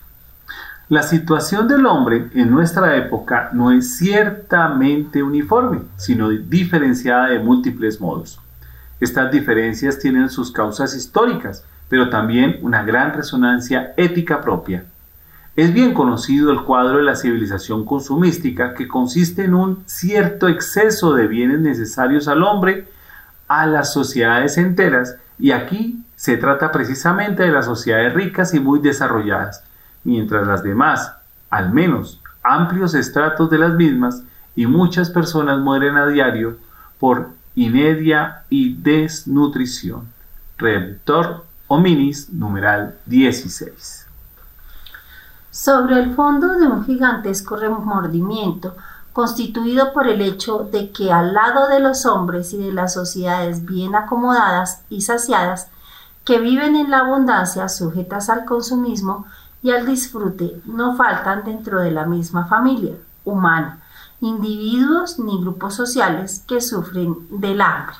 La 0.88 1.02
situación 1.02 1.68
del 1.68 1.84
hombre 1.84 2.30
en 2.32 2.50
nuestra 2.50 2.96
época 2.96 3.50
no 3.52 3.70
es 3.70 3.98
ciertamente 3.98 5.22
uniforme, 5.22 5.82
sino 5.98 6.30
diferenciada 6.30 7.26
de 7.26 7.38
múltiples 7.38 8.00
modos. 8.00 8.40
Estas 8.98 9.30
diferencias 9.30 9.98
tienen 9.98 10.30
sus 10.30 10.50
causas 10.50 10.94
históricas, 10.94 11.64
pero 11.90 12.09
también 12.09 12.60
una 12.62 12.82
gran 12.82 13.12
resonancia 13.12 13.92
ética 13.98 14.40
propia. 14.40 14.86
Es 15.59 15.74
bien 15.74 15.93
conocido 15.93 16.52
el 16.52 16.62
cuadro 16.62 16.98
de 16.98 17.02
la 17.02 17.16
civilización 17.16 17.85
consumística 17.85 18.74
que 18.74 18.86
consiste 18.86 19.43
en 19.43 19.55
un 19.55 19.82
cierto 19.86 20.47
exceso 20.47 21.14
de 21.14 21.26
bienes 21.26 21.59
necesarios 21.59 22.28
al 22.28 22.44
hombre, 22.44 22.86
a 23.48 23.66
las 23.66 23.93
sociedades 23.93 24.56
enteras, 24.56 25.16
y 25.36 25.51
aquí 25.51 26.01
se 26.14 26.36
trata 26.36 26.70
precisamente 26.70 27.43
de 27.43 27.51
las 27.51 27.64
sociedades 27.64 28.14
ricas 28.14 28.55
y 28.55 28.60
muy 28.60 28.78
desarrolladas, 28.78 29.64
mientras 30.05 30.47
las 30.47 30.62
demás, 30.62 31.12
al 31.51 31.72
menos 31.72 32.20
amplios 32.44 32.94
estratos 32.94 33.51
de 33.51 33.59
las 33.59 33.74
mismas, 33.74 34.22
y 34.55 34.64
muchas 34.66 35.10
personas 35.10 35.59
mueren 35.59 35.97
a 35.97 36.06
diario 36.06 36.56
por 37.01 37.30
inedia 37.56 38.44
y 38.48 38.74
desnutrición. 38.74 40.02
Redemptor 40.56 41.44
Hominis, 41.66 42.30
numeral 42.30 42.94
16. 43.06 43.97
Sobre 45.50 45.98
el 45.98 46.14
fondo 46.14 46.54
de 46.58 46.66
un 46.66 46.84
gigantesco 46.84 47.56
remordimiento, 47.56 48.76
constituido 49.12 49.92
por 49.92 50.06
el 50.06 50.20
hecho 50.20 50.68
de 50.70 50.90
que 50.92 51.12
al 51.12 51.34
lado 51.34 51.68
de 51.68 51.80
los 51.80 52.06
hombres 52.06 52.52
y 52.52 52.58
de 52.58 52.72
las 52.72 52.94
sociedades 52.94 53.64
bien 53.64 53.94
acomodadas 53.94 54.82
y 54.88 55.00
saciadas, 55.00 55.68
que 56.24 56.38
viven 56.38 56.76
en 56.76 56.90
la 56.90 57.00
abundancia 57.00 57.68
sujetas 57.68 58.28
al 58.28 58.44
consumismo 58.44 59.26
y 59.62 59.70
al 59.70 59.86
disfrute, 59.86 60.60
no 60.66 60.96
faltan 60.96 61.44
dentro 61.44 61.80
de 61.80 61.90
la 61.90 62.04
misma 62.04 62.46
familia 62.46 62.94
humana 63.24 63.80
individuos 64.20 65.18
ni 65.18 65.40
grupos 65.40 65.74
sociales 65.74 66.44
que 66.46 66.60
sufren 66.60 67.28
del 67.30 67.60
hambre. 67.60 67.94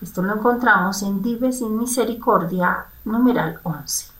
Esto 0.00 0.22
lo 0.22 0.34
encontramos 0.34 1.02
en 1.02 1.22
Dives 1.22 1.60
in 1.60 1.78
Misericordia, 1.78 2.86
numeral 3.04 3.60
11. 3.62 4.15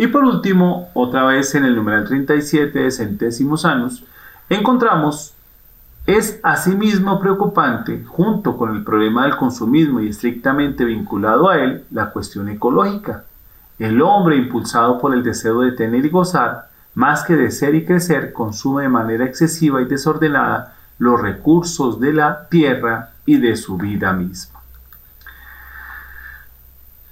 Y 0.00 0.06
por 0.06 0.24
último, 0.24 0.88
otra 0.94 1.24
vez 1.24 1.54
en 1.54 1.66
el 1.66 1.76
numeral 1.76 2.06
37 2.06 2.78
de 2.78 2.90
centésimos 2.90 3.66
años, 3.66 4.02
encontramos 4.48 5.34
es 6.06 6.40
asimismo 6.42 7.20
preocupante, 7.20 8.02
junto 8.06 8.56
con 8.56 8.74
el 8.74 8.82
problema 8.82 9.24
del 9.24 9.36
consumismo 9.36 10.00
y 10.00 10.08
estrictamente 10.08 10.86
vinculado 10.86 11.50
a 11.50 11.58
él, 11.58 11.84
la 11.90 12.12
cuestión 12.12 12.48
ecológica. 12.48 13.24
El 13.78 14.00
hombre, 14.00 14.36
impulsado 14.36 14.98
por 14.98 15.12
el 15.12 15.22
deseo 15.22 15.60
de 15.60 15.72
tener 15.72 16.02
y 16.06 16.08
gozar, 16.08 16.70
más 16.94 17.22
que 17.22 17.36
de 17.36 17.50
ser 17.50 17.74
y 17.74 17.84
crecer, 17.84 18.32
consume 18.32 18.84
de 18.84 18.88
manera 18.88 19.26
excesiva 19.26 19.82
y 19.82 19.84
desordenada 19.84 20.76
los 20.96 21.20
recursos 21.20 22.00
de 22.00 22.14
la 22.14 22.48
tierra 22.48 23.10
y 23.26 23.36
de 23.36 23.54
su 23.54 23.76
vida 23.76 24.14
misma. 24.14 24.59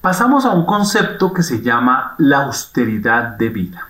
Pasamos 0.00 0.44
a 0.44 0.50
un 0.50 0.64
concepto 0.64 1.32
que 1.32 1.42
se 1.42 1.60
llama 1.60 2.14
la 2.18 2.44
austeridad 2.44 3.36
de 3.36 3.48
vida. 3.48 3.88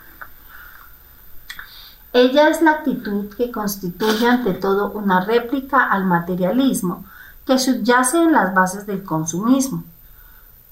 Ella 2.14 2.48
es 2.48 2.62
la 2.62 2.70
actitud 2.72 3.28
que 3.36 3.52
constituye 3.52 4.26
ante 4.26 4.54
todo 4.54 4.90
una 4.90 5.20
réplica 5.20 5.84
al 5.84 6.04
materialismo 6.06 7.04
que 7.46 7.58
subyace 7.58 8.22
en 8.22 8.32
las 8.32 8.54
bases 8.54 8.86
del 8.86 9.04
consumismo. 9.04 9.84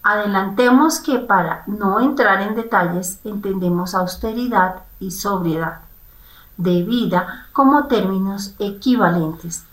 Adelantemos 0.02 1.00
que 1.00 1.18
para 1.18 1.64
no 1.66 2.00
entrar 2.00 2.40
en 2.40 2.54
detalles 2.54 3.20
entendemos 3.24 3.94
austeridad 3.94 4.76
y 5.00 5.10
sobriedad. 5.10 5.80
de 6.56 6.82
vida 6.82 7.48
como 7.52 7.86
términos 7.86 8.54
equivalentes. 8.58 9.64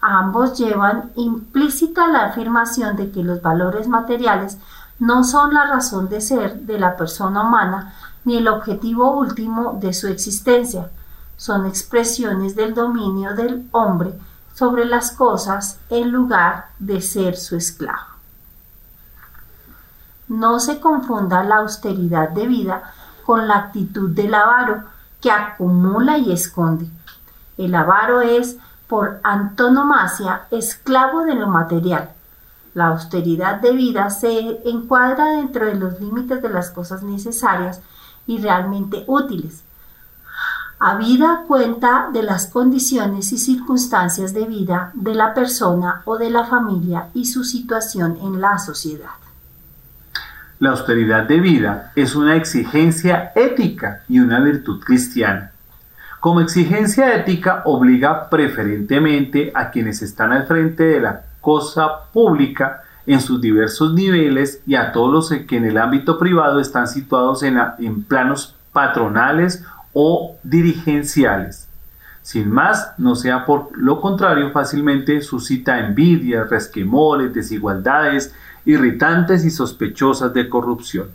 Ambos 0.00 0.58
llevan 0.58 1.10
implícita 1.16 2.06
la 2.08 2.24
afirmación 2.24 2.96
de 2.96 3.10
que 3.10 3.22
los 3.22 3.42
valores 3.42 3.88
materiales 3.88 4.58
no 4.98 5.24
son 5.24 5.54
la 5.54 5.66
razón 5.66 6.08
de 6.08 6.20
ser 6.20 6.60
de 6.60 6.78
la 6.78 6.96
persona 6.96 7.42
humana 7.42 7.94
ni 8.24 8.36
el 8.36 8.48
objetivo 8.48 9.10
último 9.12 9.76
de 9.80 9.92
su 9.92 10.08
existencia. 10.08 10.90
Son 11.36 11.66
expresiones 11.66 12.54
del 12.56 12.74
dominio 12.74 13.34
del 13.34 13.68
hombre 13.72 14.14
sobre 14.54 14.84
las 14.84 15.10
cosas 15.10 15.78
en 15.90 16.10
lugar 16.10 16.68
de 16.78 17.00
ser 17.00 17.36
su 17.36 17.56
esclavo. 17.56 18.14
No 20.28 20.58
se 20.60 20.80
confunda 20.80 21.44
la 21.44 21.56
austeridad 21.56 22.30
de 22.30 22.46
vida 22.46 22.82
con 23.26 23.46
la 23.46 23.56
actitud 23.56 24.10
del 24.10 24.32
avaro 24.34 24.84
que 25.20 25.30
acumula 25.30 26.18
y 26.18 26.32
esconde. 26.32 26.88
El 27.58 27.74
avaro 27.74 28.20
es, 28.20 28.56
por 28.88 29.20
antonomasia, 29.22 30.42
esclavo 30.50 31.24
de 31.24 31.34
lo 31.34 31.48
material. 31.48 32.10
La 32.74 32.88
austeridad 32.88 33.60
de 33.60 33.72
vida 33.72 34.10
se 34.10 34.60
encuadra 34.64 35.36
dentro 35.36 35.66
de 35.66 35.76
los 35.76 36.00
límites 36.00 36.42
de 36.42 36.48
las 36.48 36.70
cosas 36.70 37.04
necesarias 37.04 37.80
y 38.26 38.38
realmente 38.38 39.04
útiles. 39.06 39.62
Habida 40.80 41.44
cuenta 41.46 42.08
de 42.12 42.24
las 42.24 42.48
condiciones 42.48 43.32
y 43.32 43.38
circunstancias 43.38 44.34
de 44.34 44.44
vida 44.44 44.90
de 44.94 45.14
la 45.14 45.32
persona 45.32 46.02
o 46.04 46.18
de 46.18 46.30
la 46.30 46.44
familia 46.44 47.08
y 47.14 47.26
su 47.26 47.44
situación 47.44 48.18
en 48.20 48.40
la 48.40 48.58
sociedad. 48.58 49.10
La 50.58 50.70
austeridad 50.70 51.24
de 51.24 51.40
vida 51.40 51.92
es 51.94 52.16
una 52.16 52.34
exigencia 52.34 53.32
ética 53.36 54.02
y 54.08 54.18
una 54.18 54.40
virtud 54.40 54.82
cristiana. 54.82 55.52
Como 56.18 56.40
exigencia 56.40 57.14
ética 57.14 57.62
obliga 57.66 58.28
preferentemente 58.30 59.52
a 59.54 59.70
quienes 59.70 60.02
están 60.02 60.32
al 60.32 60.46
frente 60.46 60.82
de 60.84 61.00
la 61.00 61.24
cosa 61.44 62.10
pública 62.12 62.82
en 63.06 63.20
sus 63.20 63.40
diversos 63.40 63.92
niveles 63.92 64.62
y 64.66 64.74
a 64.74 64.90
todos 64.92 65.12
los 65.12 65.28
que 65.46 65.56
en 65.56 65.66
el 65.66 65.76
ámbito 65.76 66.18
privado 66.18 66.58
están 66.58 66.88
situados 66.88 67.42
en, 67.42 67.58
en 67.78 68.02
planos 68.02 68.56
patronales 68.72 69.62
o 69.92 70.36
dirigenciales. 70.42 71.68
Sin 72.22 72.50
más, 72.50 72.94
no 72.96 73.14
sea 73.14 73.44
por 73.44 73.76
lo 73.76 74.00
contrario, 74.00 74.50
fácilmente 74.50 75.20
suscita 75.20 75.78
envidias, 75.78 76.48
resquemores, 76.48 77.34
desigualdades, 77.34 78.34
irritantes 78.64 79.44
y 79.44 79.50
sospechosas 79.50 80.32
de 80.32 80.48
corrupción. 80.48 81.08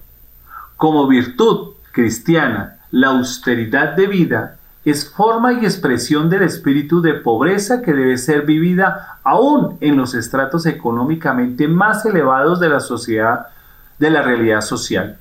Como 0.77 1.07
virtud 1.07 1.72
cristiana, 1.91 2.77
la 2.91 3.07
austeridad 3.07 3.95
de 3.95 4.06
vida 4.06 4.59
es 4.90 5.10
forma 5.10 5.53
y 5.53 5.66
expresión 5.66 6.30
del 6.30 6.44
espíritu 6.44 7.02
de 7.02 7.14
pobreza 7.14 7.82
que 7.82 7.94
debe 7.94 8.18
ser 8.18 8.45
vivida 8.45 9.20
aún 9.24 9.78
en 9.82 9.98
los 9.98 10.14
estratos 10.16 10.66
económicamente 10.66 11.68
más 11.68 12.06
elevados 12.06 12.60
de 12.60 12.70
la 12.70 12.80
sociedad, 12.80 13.48
de 13.98 14.10
la 14.10 14.22
realidad 14.22 14.61
social. 14.61 15.18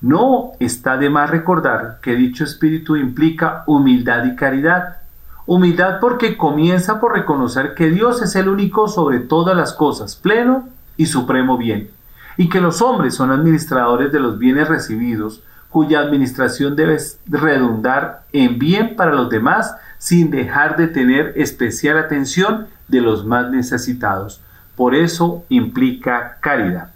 No 0.00 0.52
está 0.60 0.96
de 0.96 1.10
más 1.10 1.28
recordar 1.28 1.98
que 2.00 2.16
dicho 2.16 2.44
espíritu 2.44 2.96
implica 2.96 3.64
humildad 3.66 4.24
y 4.24 4.34
caridad. 4.34 4.96
Humildad 5.44 6.00
porque 6.00 6.36
comienza 6.36 7.00
por 7.00 7.12
reconocer 7.12 7.74
que 7.74 7.90
Dios 7.90 8.22
es 8.22 8.34
el 8.36 8.48
único 8.48 8.88
sobre 8.88 9.18
todas 9.18 9.56
las 9.56 9.74
cosas, 9.74 10.16
pleno 10.16 10.68
y 10.96 11.06
supremo 11.06 11.58
bien, 11.58 11.90
y 12.36 12.48
que 12.48 12.60
los 12.60 12.80
hombres 12.80 13.14
son 13.14 13.30
administradores 13.30 14.10
de 14.12 14.20
los 14.20 14.38
bienes 14.38 14.68
recibidos, 14.68 15.42
cuya 15.70 16.00
administración 16.00 16.76
debe 16.76 16.98
redundar 17.26 18.24
en 18.32 18.58
bien 18.58 18.96
para 18.96 19.14
los 19.14 19.30
demás 19.30 19.74
sin 19.98 20.30
dejar 20.30 20.76
de 20.76 20.88
tener 20.88 21.32
especial 21.36 21.98
atención 21.98 22.66
de 22.88 23.00
los 23.00 23.24
más 23.24 23.50
necesitados. 23.50 24.40
Por 24.76 24.94
eso 24.94 25.44
implica 25.48 26.38
caridad. 26.40 26.90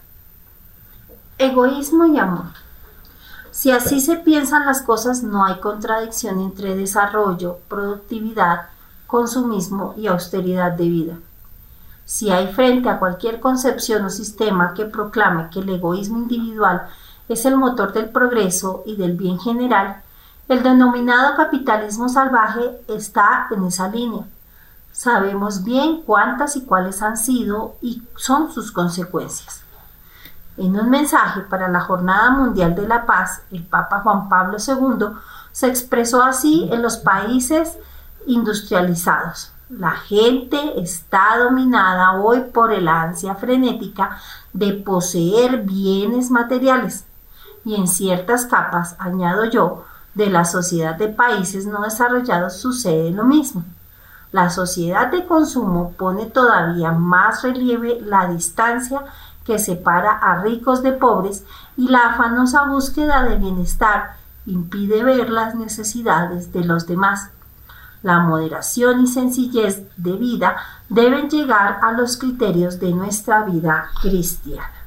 Egoísmo 1.38 2.06
y 2.06 2.18
amor. 2.18 2.46
Si 3.51 3.70
así 3.70 4.01
se 4.01 4.16
piensan 4.16 4.66
las 4.66 4.82
cosas, 4.82 5.22
no 5.22 5.44
hay 5.44 5.60
contradicción 5.60 6.40
entre 6.40 6.74
desarrollo, 6.74 7.59
productividad, 7.68 8.68
consumismo 9.06 9.94
y 9.96 10.09
austeridad 10.09 10.72
de 10.72 10.88
vida. 10.88 11.14
Si 12.05 12.30
hay 12.30 12.48
frente 12.48 12.88
a 12.88 12.98
cualquier 12.98 13.40
concepción 13.40 14.05
o 14.05 14.10
sistema 14.10 14.74
que 14.74 14.86
proclame 14.86 15.48
que 15.51 15.60
el 15.60 15.68
egoísmo 15.68 16.18
individual 16.18 16.88
es 17.28 17.44
el 17.46 17.56
motor 17.56 17.92
del 17.92 18.10
progreso 18.10 18.82
y 18.86 18.96
del 18.96 19.16
bien 19.16 19.38
general, 19.38 20.02
el 20.46 20.62
denominado 20.62 21.36
capitalismo 21.36 22.09
salvaje 22.09 22.82
está 22.86 23.46
en 23.51 23.64
esa 23.64 23.88
línea. 23.88 24.26
Sabemos 24.92 25.64
bien 25.64 26.02
cuántas 26.02 26.55
y 26.56 26.64
cuáles 26.64 27.02
han 27.02 27.16
sido 27.16 27.76
y 27.80 28.02
son 28.16 28.52
sus 28.52 28.70
consecuencias. 28.70 29.62
En 30.56 30.78
un 30.78 30.90
mensaje 30.90 31.40
para 31.40 31.68
la 31.68 31.80
Jornada 31.80 32.30
Mundial 32.30 32.74
de 32.76 32.86
la 32.86 33.06
Paz, 33.06 33.42
el 33.51 33.64
Papa 33.64 34.01
Juan 34.01 34.28
Pablo 34.28 34.59
II 34.59 35.16
se 35.51 35.66
expresó 35.66 36.22
así 36.22 36.68
en 36.70 36.82
los 36.82 36.98
países 36.98 37.78
industrializados. 38.26 39.51
La 39.70 39.92
gente 39.92 40.78
está 40.78 41.38
dominada 41.38 42.20
hoy 42.20 42.42
por 42.52 42.70
el 42.70 42.86
ansia 42.86 43.34
frenética 43.34 44.18
de 44.52 44.74
poseer 44.74 45.62
bienes 45.62 46.30
materiales 46.30 47.06
y 47.65 47.74
en 47.77 47.89
ciertas 47.89 48.47
capas, 48.47 48.97
añado 48.99 49.45
yo, 49.45 49.85
de 50.15 50.31
la 50.31 50.45
sociedad 50.45 50.95
de 50.97 51.09
países 51.09 51.66
no 51.66 51.82
desarrollados 51.82 52.57
sucede 52.57 53.11
lo 53.11 53.24
mismo. 53.24 53.65
La 54.32 54.51
sociedad 54.51 55.11
de 55.11 55.27
consumo 55.27 55.93
pone 55.97 56.27
todavía 56.27 56.93
más 56.93 57.43
relieve 57.43 58.01
la 58.01 58.27
distancia 58.27 59.03
que 59.45 59.59
separa 59.59 60.11
a 60.11 60.43
ricos 60.43 60.82
de 60.82 60.93
pobres 60.93 61.45
y 61.77 61.89
la 61.89 62.11
afanosa 62.11 62.65
búsqueda 62.65 63.23
de 63.23 63.36
bienestar 63.36 64.16
impide 64.47 65.03
ver 65.03 65.31
las 65.31 65.55
necesidades 65.55 66.53
de 66.53 66.65
los 66.65 66.86
demás. 66.86 67.31
La 68.03 68.20
moderación 68.20 69.01
y 69.01 69.07
sencillez 69.07 69.82
de 69.97 70.12
vida 70.12 70.57
deben 70.89 71.31
llegar 71.31 71.78
a 71.82 71.93
los 71.93 72.16
criterios 72.16 72.78
de 72.78 72.93
nuestra 72.93 73.45
vida 73.45 73.89
cristiana. 74.03 74.84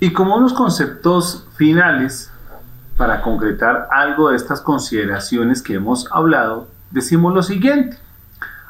Y 0.00 0.12
como 0.12 0.36
unos 0.36 0.52
conceptos 0.52 1.48
finales, 1.56 2.30
para 2.96 3.20
concretar 3.20 3.88
algo 3.90 4.30
de 4.30 4.36
estas 4.36 4.60
consideraciones 4.60 5.60
que 5.60 5.74
hemos 5.74 6.06
hablado, 6.12 6.68
decimos 6.92 7.34
lo 7.34 7.42
siguiente. 7.42 7.98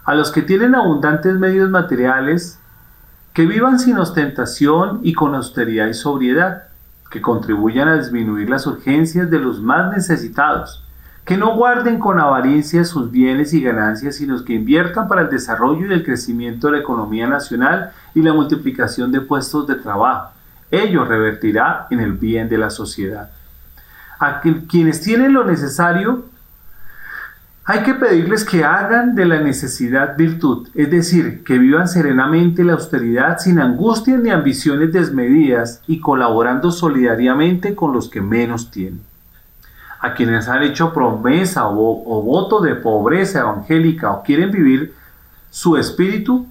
A 0.07 0.15
los 0.15 0.33
que 0.33 0.41
tienen 0.41 0.75
abundantes 0.75 1.35
medios 1.35 1.69
materiales, 1.69 2.59
que 3.35 3.45
vivan 3.45 3.79
sin 3.79 3.99
ostentación 3.99 5.01
y 5.03 5.13
con 5.13 5.35
austeridad 5.35 5.89
y 5.89 5.93
sobriedad, 5.93 6.69
que 7.11 7.21
contribuyan 7.21 7.89
a 7.89 7.99
disminuir 7.99 8.49
las 8.49 8.67
urgencias 8.67 9.31
de 9.31 9.39
los 9.39 9.61
más 9.61 9.93
necesitados, 9.93 10.83
que 11.27 11.37
no 11.37 11.57
guarden 11.57 11.99
con 11.99 12.19
avaricia 12.19 12.87
sus 12.87 13.11
bienes 13.11 13.53
y 13.53 13.61
ganancias, 13.61 14.17
sino 14.17 14.43
que 14.47 14.55
inviertan 14.55 15.07
para 15.09 15.23
el 15.23 15.29
desarrollo 15.29 15.89
y 15.89 15.93
el 15.93 16.05
crecimiento 16.05 16.69
de 16.69 16.75
la 16.75 16.79
economía 16.79 17.27
nacional 17.27 17.93
y 18.15 18.23
la 18.23 18.33
multiplicación 18.33 19.13
de 19.13 19.21
puestos 19.21 19.67
de 19.67 19.75
trabajo 19.75 20.38
ello 20.71 21.05
revertirá 21.05 21.87
en 21.91 22.01
el 22.01 22.13
bien 22.13 22.49
de 22.49 22.59
la 22.59 22.71
sociedad. 22.71 23.31
A 24.19 24.41
quienes 24.41 25.01
tienen 25.01 25.33
lo 25.33 25.45
necesario, 25.45 26.25
hay 27.71 27.83
que 27.83 27.93
pedirles 27.93 28.47
que 28.47 28.65
hagan 28.65 29.15
de 29.15 29.27
la 29.27 29.41
necesidad 29.41 30.17
virtud, 30.17 30.69
es 30.75 30.91
decir, 30.91 31.45
que 31.45 31.59
vivan 31.59 31.87
serenamente 31.87 32.65
la 32.65 32.73
austeridad 32.73 33.39
sin 33.39 33.61
angustias 33.61 34.21
ni 34.21 34.31
ambiciones 34.31 34.91
desmedidas 34.91 35.83
y 35.87 36.01
colaborando 36.01 36.71
solidariamente 36.73 37.75
con 37.75 37.93
los 37.93 38.09
que 38.09 38.23
menos 38.23 38.71
tienen. 38.71 39.03
A 40.01 40.15
quienes 40.15 40.49
han 40.49 40.63
hecho 40.63 40.95
promesa 40.95 41.69
o, 41.69 42.03
o 42.07 42.23
voto 42.23 42.63
de 42.63 42.75
pobreza 42.75 43.41
evangélica 43.41 44.13
o 44.13 44.23
quieren 44.23 44.51
vivir 44.51 44.95
su 45.51 45.77
espíritu, 45.77 46.47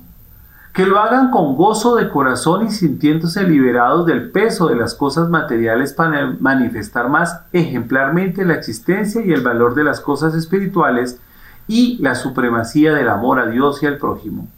que 0.77 0.85
lo 0.85 0.99
hagan 0.99 1.31
con 1.31 1.55
gozo 1.55 1.95
de 1.95 2.07
corazón 2.07 2.67
y 2.67 2.69
sintiéndose 2.69 3.41
liberados 3.41 4.05
del 4.05 4.29
peso 4.29 4.67
de 4.67 4.75
las 4.75 4.93
cosas 4.93 5.27
materiales 5.27 5.91
para 5.91 6.35
manifestar 6.39 7.09
más 7.09 7.41
ejemplarmente 7.51 8.45
la 8.45 8.53
existencia 8.53 9.25
y 9.25 9.31
el 9.31 9.41
valor 9.41 9.73
de 9.73 9.83
las 9.83 9.99
cosas 9.99 10.35
espirituales 10.35 11.19
y 11.67 11.97
la 11.97 12.13
supremacía 12.13 12.93
del 12.93 13.09
amor 13.09 13.39
a 13.39 13.47
Dios 13.47 13.81
y 13.81 13.87
al 13.87 13.97
prójimo. 13.97 14.49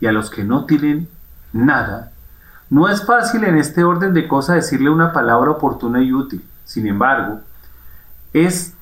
Y 0.00 0.06
a 0.06 0.12
los 0.12 0.28
que 0.28 0.44
no 0.44 0.66
tienen 0.66 1.08
nada, 1.54 2.12
no 2.68 2.86
es 2.86 3.06
fácil 3.06 3.44
en 3.44 3.56
este 3.56 3.84
orden 3.84 4.12
de 4.12 4.28
cosas 4.28 4.56
decirle 4.56 4.90
una 4.90 5.14
palabra 5.14 5.52
oportuna 5.52 6.02
y 6.02 6.12
útil. 6.12 6.44
Sin 6.64 6.86
embargo, 6.86 7.40
es 8.34 8.74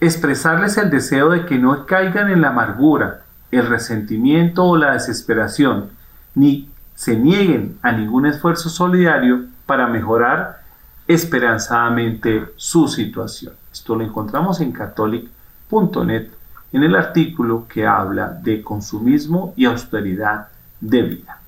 expresarles 0.00 0.78
el 0.78 0.88
deseo 0.88 1.28
de 1.28 1.44
que 1.44 1.58
no 1.58 1.84
caigan 1.84 2.30
en 2.30 2.40
la 2.40 2.48
amargura, 2.48 3.21
el 3.52 3.66
resentimiento 3.68 4.64
o 4.64 4.76
la 4.76 4.94
desesperación, 4.94 5.90
ni 6.34 6.68
se 6.94 7.16
nieguen 7.16 7.78
a 7.82 7.92
ningún 7.92 8.26
esfuerzo 8.26 8.68
solidario 8.68 9.44
para 9.66 9.86
mejorar 9.86 10.62
esperanzadamente 11.06 12.46
su 12.56 12.88
situación. 12.88 13.54
Esto 13.72 13.94
lo 13.94 14.04
encontramos 14.04 14.60
en 14.60 14.72
catholic.net 14.72 16.30
en 16.72 16.82
el 16.82 16.96
artículo 16.96 17.66
que 17.68 17.86
habla 17.86 18.28
de 18.28 18.62
consumismo 18.62 19.52
y 19.56 19.66
austeridad 19.66 20.48
de 20.80 21.02
vida. 21.02 21.38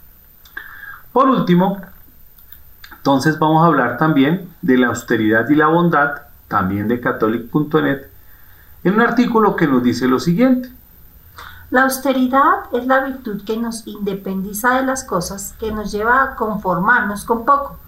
Por 1.13 1.29
último, 1.29 1.81
entonces 2.97 3.39
vamos 3.39 3.63
a 3.63 3.67
hablar 3.67 3.97
también 3.97 4.49
de 4.61 4.77
la 4.77 4.89
austeridad 4.89 5.49
y 5.49 5.55
la 5.55 5.69
bondad, 5.69 6.23
también 6.49 6.89
de 6.89 7.01
catholic.net, 7.01 8.07
en 8.83 8.95
un 8.95 9.01
artículo 9.01 9.57
que 9.57 9.67
nos 9.67 9.83
dice 9.83 10.09
lo 10.09 10.19
siguiente. 10.19 10.71
La 11.75 11.83
austeridad 11.83 12.67
es 12.71 12.87
la 12.87 13.01
virtud 13.01 13.43
que 13.45 13.57
nos 13.57 13.85
independiza 13.89 14.77
de 14.77 14.87
las 14.87 15.03
cosas, 15.03 15.57
que 15.59 15.73
nos 15.73 15.91
lleva 15.91 16.23
a 16.23 16.37
conformarnos 16.37 17.25
con 17.25 17.45
poco, 17.45 17.79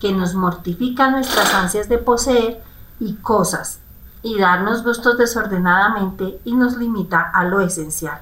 que 0.00 0.12
nos 0.12 0.34
mortifica 0.34 1.12
nuestras 1.12 1.54
ansias 1.54 1.88
de 1.88 1.98
poseer 1.98 2.60
y 2.98 3.14
cosas 3.14 3.78
y 4.24 4.36
darnos 4.36 4.82
gustos 4.82 5.16
desordenadamente 5.16 6.40
y 6.44 6.56
nos 6.56 6.76
limita 6.76 7.20
a 7.20 7.44
lo 7.44 7.60
esencial. 7.60 8.20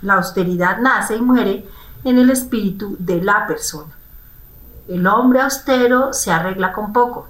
La 0.00 0.14
austeridad 0.14 0.78
nace 0.78 1.16
y 1.16 1.20
muere 1.20 1.68
en 2.02 2.16
el 2.16 2.30
espíritu 2.30 2.96
de 2.98 3.22
la 3.22 3.46
persona. 3.46 3.92
El 4.88 5.06
hombre 5.06 5.42
austero 5.42 6.14
se 6.14 6.32
arregla 6.32 6.72
con 6.72 6.94
poco, 6.94 7.28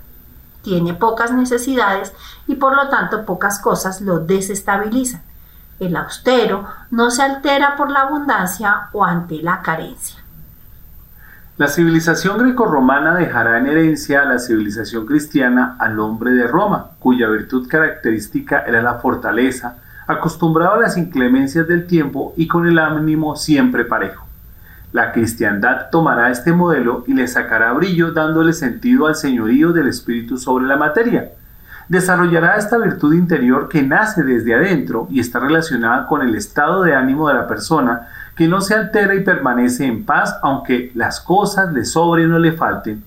tiene 0.63 0.95
pocas 0.95 1.33
necesidades 1.33 2.13
y 2.47 2.55
por 2.55 2.77
lo 2.77 2.89
tanto 2.89 3.27
pocas 3.27 3.59
cosas 3.59 4.01
lo 4.01 4.21
desestabilizan. 4.21 5.34
El 5.81 5.97
austero 5.97 6.67
no 6.91 7.11
se 7.11 7.23
altera 7.23 7.77
por 7.77 7.91
la 7.91 8.03
abundancia 8.03 8.89
o 8.93 9.05
ante 9.05 9.43
la 9.43 9.61
carencia. 9.63 10.25
La 11.57 11.69
civilización 11.69 12.39
grecorromana 12.39 13.15
dejará 13.15 13.59
en 13.59 13.67
herencia 13.67 14.23
a 14.23 14.25
la 14.25 14.39
civilización 14.41 15.07
cristiana 15.07 15.77
al 15.79 16.01
hombre 16.01 16.33
de 16.33 16.49
Roma, 16.49 16.91
cuya 16.99 17.29
virtud 17.29 17.69
característica 17.69 18.65
era 18.67 18.83
la 18.83 18.95
fortaleza, 18.95 19.77
acostumbrado 20.07 20.75
a 20.75 20.81
las 20.81 20.97
inclemencias 20.97 21.69
del 21.69 21.87
tiempo 21.87 22.35
y 22.37 22.49
con 22.49 22.67
el 22.67 22.79
ánimo 22.79 23.37
siempre 23.37 23.85
parejo. 23.85 24.27
La 24.93 25.13
cristiandad 25.13 25.91
tomará 25.91 26.31
este 26.31 26.53
modelo 26.53 27.05
y 27.07 27.15
le 27.15 27.27
sacará 27.27 27.73
brillo 27.73 28.13
dándole 28.13 28.53
sentido 28.53 29.07
al 29.07 29.17
señorío 29.17 29.73
del 29.73 29.89
espíritu 29.89 30.39
sobre 30.39 30.67
la 30.67 30.77
materia. 30.77 31.31
Desarrollará 31.89 32.57
esta 32.57 32.79
virtud 32.79 33.13
interior 33.13 33.69
que 33.69 33.83
nace 33.83 34.23
desde 34.23 34.55
adentro 34.55 35.07
y 35.11 35.21
está 35.21 35.39
relacionada 35.39 36.07
con 36.07 36.23
el 36.23 36.35
estado 36.35 36.83
de 36.83 36.95
ánimo 36.95 37.29
de 37.29 37.35
la 37.35 37.47
persona 37.47 38.09
que 38.35 38.49
no 38.49 38.61
se 38.63 38.75
altera 38.75 39.15
y 39.15 39.23
permanece 39.23 39.85
en 39.85 40.05
paz 40.05 40.37
aunque 40.43 40.91
las 40.95 41.21
cosas 41.21 41.73
le 41.73 41.85
sobren 41.85 42.33
o 42.33 42.39
le 42.39 42.53
falten. 42.53 43.05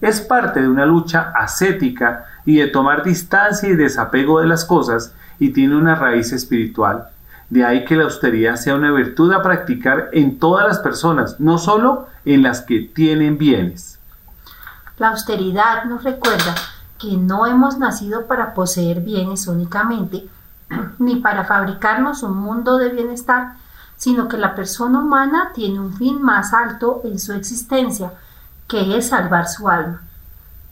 Es 0.00 0.20
parte 0.20 0.60
de 0.60 0.68
una 0.68 0.86
lucha 0.86 1.32
ascética 1.34 2.24
y 2.44 2.56
de 2.56 2.68
tomar 2.68 3.02
distancia 3.02 3.68
y 3.68 3.76
desapego 3.76 4.40
de 4.40 4.46
las 4.46 4.64
cosas 4.64 5.14
y 5.38 5.50
tiene 5.50 5.76
una 5.76 5.96
raíz 5.96 6.32
espiritual. 6.32 7.08
De 7.50 7.64
ahí 7.64 7.84
que 7.84 7.96
la 7.96 8.04
austeridad 8.04 8.56
sea 8.56 8.76
una 8.76 8.92
virtud 8.92 9.32
a 9.32 9.42
practicar 9.42 10.08
en 10.12 10.38
todas 10.38 10.66
las 10.66 10.78
personas, 10.78 11.38
no 11.38 11.58
solo 11.58 12.08
en 12.24 12.42
las 12.42 12.62
que 12.62 12.80
tienen 12.80 13.36
bienes. 13.36 13.98
La 14.98 15.08
austeridad 15.08 15.84
nos 15.84 16.04
recuerda 16.04 16.54
que 17.02 17.16
no 17.16 17.46
hemos 17.46 17.78
nacido 17.78 18.28
para 18.28 18.54
poseer 18.54 19.00
bienes 19.00 19.48
únicamente, 19.48 20.28
ni 21.00 21.16
para 21.16 21.44
fabricarnos 21.44 22.22
un 22.22 22.38
mundo 22.38 22.78
de 22.78 22.90
bienestar, 22.90 23.54
sino 23.96 24.28
que 24.28 24.38
la 24.38 24.54
persona 24.54 25.00
humana 25.00 25.50
tiene 25.52 25.80
un 25.80 25.92
fin 25.94 26.22
más 26.22 26.54
alto 26.54 27.00
en 27.02 27.18
su 27.18 27.32
existencia, 27.32 28.12
que 28.68 28.96
es 28.96 29.08
salvar 29.08 29.48
su 29.48 29.68
alma, 29.68 30.02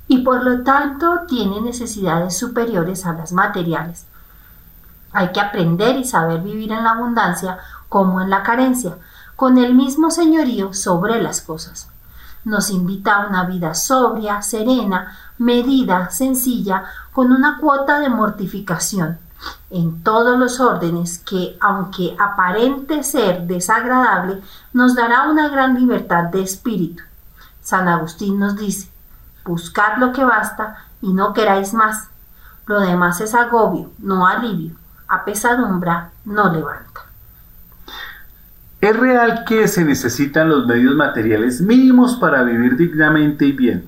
y 0.06 0.18
por 0.18 0.44
lo 0.44 0.62
tanto 0.62 1.22
tiene 1.26 1.60
necesidades 1.60 2.38
superiores 2.38 3.06
a 3.06 3.12
las 3.12 3.32
materiales. 3.32 4.06
Hay 5.12 5.32
que 5.32 5.40
aprender 5.40 5.96
y 5.96 6.04
saber 6.04 6.42
vivir 6.42 6.70
en 6.70 6.84
la 6.84 6.92
abundancia 6.92 7.58
como 7.88 8.20
en 8.20 8.30
la 8.30 8.44
carencia, 8.44 8.94
con 9.34 9.58
el 9.58 9.74
mismo 9.74 10.12
señorío 10.12 10.74
sobre 10.74 11.20
las 11.20 11.40
cosas. 11.40 11.88
Nos 12.44 12.70
invita 12.70 13.16
a 13.16 13.26
una 13.28 13.44
vida 13.44 13.74
sobria, 13.74 14.42
serena, 14.42 15.16
medida, 15.38 16.10
sencilla, 16.10 16.84
con 17.12 17.32
una 17.32 17.58
cuota 17.58 18.00
de 18.00 18.08
mortificación, 18.08 19.18
en 19.70 20.02
todos 20.02 20.38
los 20.38 20.60
órdenes 20.60 21.18
que, 21.18 21.56
aunque 21.60 22.16
aparente 22.18 23.02
ser 23.02 23.46
desagradable, 23.46 24.42
nos 24.72 24.94
dará 24.94 25.28
una 25.28 25.48
gran 25.48 25.74
libertad 25.74 26.24
de 26.24 26.42
espíritu. 26.42 27.02
San 27.62 27.88
Agustín 27.88 28.38
nos 28.38 28.56
dice, 28.56 28.90
buscad 29.44 29.98
lo 29.98 30.12
que 30.12 30.24
basta 30.24 30.84
y 31.02 31.12
no 31.12 31.32
queráis 31.32 31.74
más. 31.74 32.08
Lo 32.66 32.80
demás 32.80 33.20
es 33.20 33.34
agobio, 33.34 33.90
no 33.98 34.26
alivio. 34.26 34.76
Apesadumbra, 35.08 36.10
no 36.24 36.52
levanta. 36.52 36.89
Es 38.80 38.96
real 38.96 39.44
que 39.44 39.68
se 39.68 39.84
necesitan 39.84 40.48
los 40.48 40.66
medios 40.66 40.94
materiales 40.94 41.60
mínimos 41.60 42.16
para 42.16 42.42
vivir 42.44 42.78
dignamente 42.78 43.44
y 43.44 43.52
bien, 43.52 43.84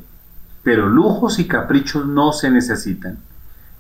pero 0.63 0.87
lujos 0.87 1.39
y 1.39 1.49
caprichos 1.49 2.07
no 2.07 2.35
se 2.35 2.51
necesitan. 2.51 3.17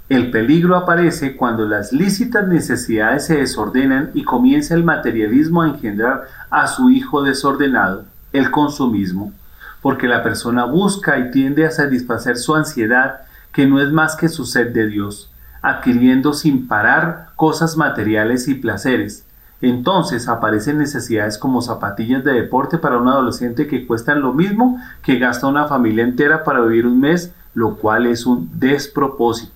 El 0.08 0.30
peligro 0.30 0.74
aparece 0.74 1.36
cuando 1.36 1.66
las 1.66 1.92
lícitas 1.92 2.48
necesidades 2.48 3.26
se 3.26 3.36
desordenan 3.36 4.10
y 4.14 4.24
comienza 4.24 4.74
el 4.74 4.84
materialismo 4.84 5.60
a 5.60 5.68
engendrar 5.68 6.28
a 6.48 6.66
su 6.66 6.88
hijo 6.88 7.22
desordenado, 7.22 8.06
el 8.32 8.50
consumismo, 8.50 9.34
porque 9.82 10.08
la 10.08 10.22
persona 10.22 10.64
busca 10.64 11.18
y 11.18 11.30
tiende 11.30 11.66
a 11.66 11.70
satisfacer 11.70 12.38
su 12.38 12.54
ansiedad, 12.54 13.20
que 13.52 13.66
no 13.66 13.82
es 13.82 13.92
más 13.92 14.16
que 14.16 14.30
su 14.30 14.46
sed 14.46 14.72
de 14.72 14.86
Dios, 14.86 15.30
adquiriendo 15.60 16.32
sin 16.32 16.68
parar 16.68 17.32
cosas 17.36 17.76
materiales 17.76 18.48
y 18.48 18.54
placeres. 18.54 19.26
Entonces 19.62 20.28
aparecen 20.28 20.78
necesidades 20.78 21.38
como 21.38 21.62
zapatillas 21.62 22.24
de 22.24 22.32
deporte 22.32 22.78
para 22.78 22.98
un 22.98 23.08
adolescente 23.08 23.68
que 23.68 23.86
cuestan 23.86 24.20
lo 24.20 24.32
mismo 24.32 24.80
que 25.02 25.20
gasta 25.20 25.46
una 25.46 25.68
familia 25.68 26.02
entera 26.02 26.42
para 26.42 26.60
vivir 26.60 26.84
un 26.84 27.00
mes, 27.00 27.32
lo 27.54 27.76
cual 27.76 28.06
es 28.06 28.26
un 28.26 28.50
despropósito. 28.58 29.52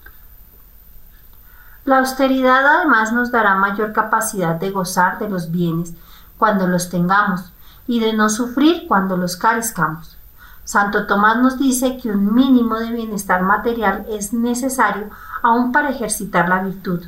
La 1.84 1.98
austeridad 1.98 2.64
además 2.64 3.12
nos 3.12 3.32
dará 3.32 3.56
mayor 3.56 3.92
capacidad 3.92 4.54
de 4.54 4.70
gozar 4.70 5.18
de 5.18 5.28
los 5.28 5.50
bienes 5.50 5.92
cuando 6.38 6.68
los 6.68 6.88
tengamos 6.88 7.52
y 7.88 7.98
de 7.98 8.12
no 8.12 8.28
sufrir 8.28 8.86
cuando 8.86 9.16
los 9.16 9.36
carezcamos. 9.36 10.16
Santo 10.62 11.06
Tomás 11.06 11.38
nos 11.38 11.58
dice 11.58 11.96
que 11.96 12.10
un 12.10 12.32
mínimo 12.32 12.76
de 12.76 12.92
bienestar 12.92 13.42
material 13.42 14.06
es 14.08 14.32
necesario 14.32 15.10
aún 15.42 15.72
para 15.72 15.90
ejercitar 15.90 16.48
la 16.48 16.62
virtud. 16.62 17.06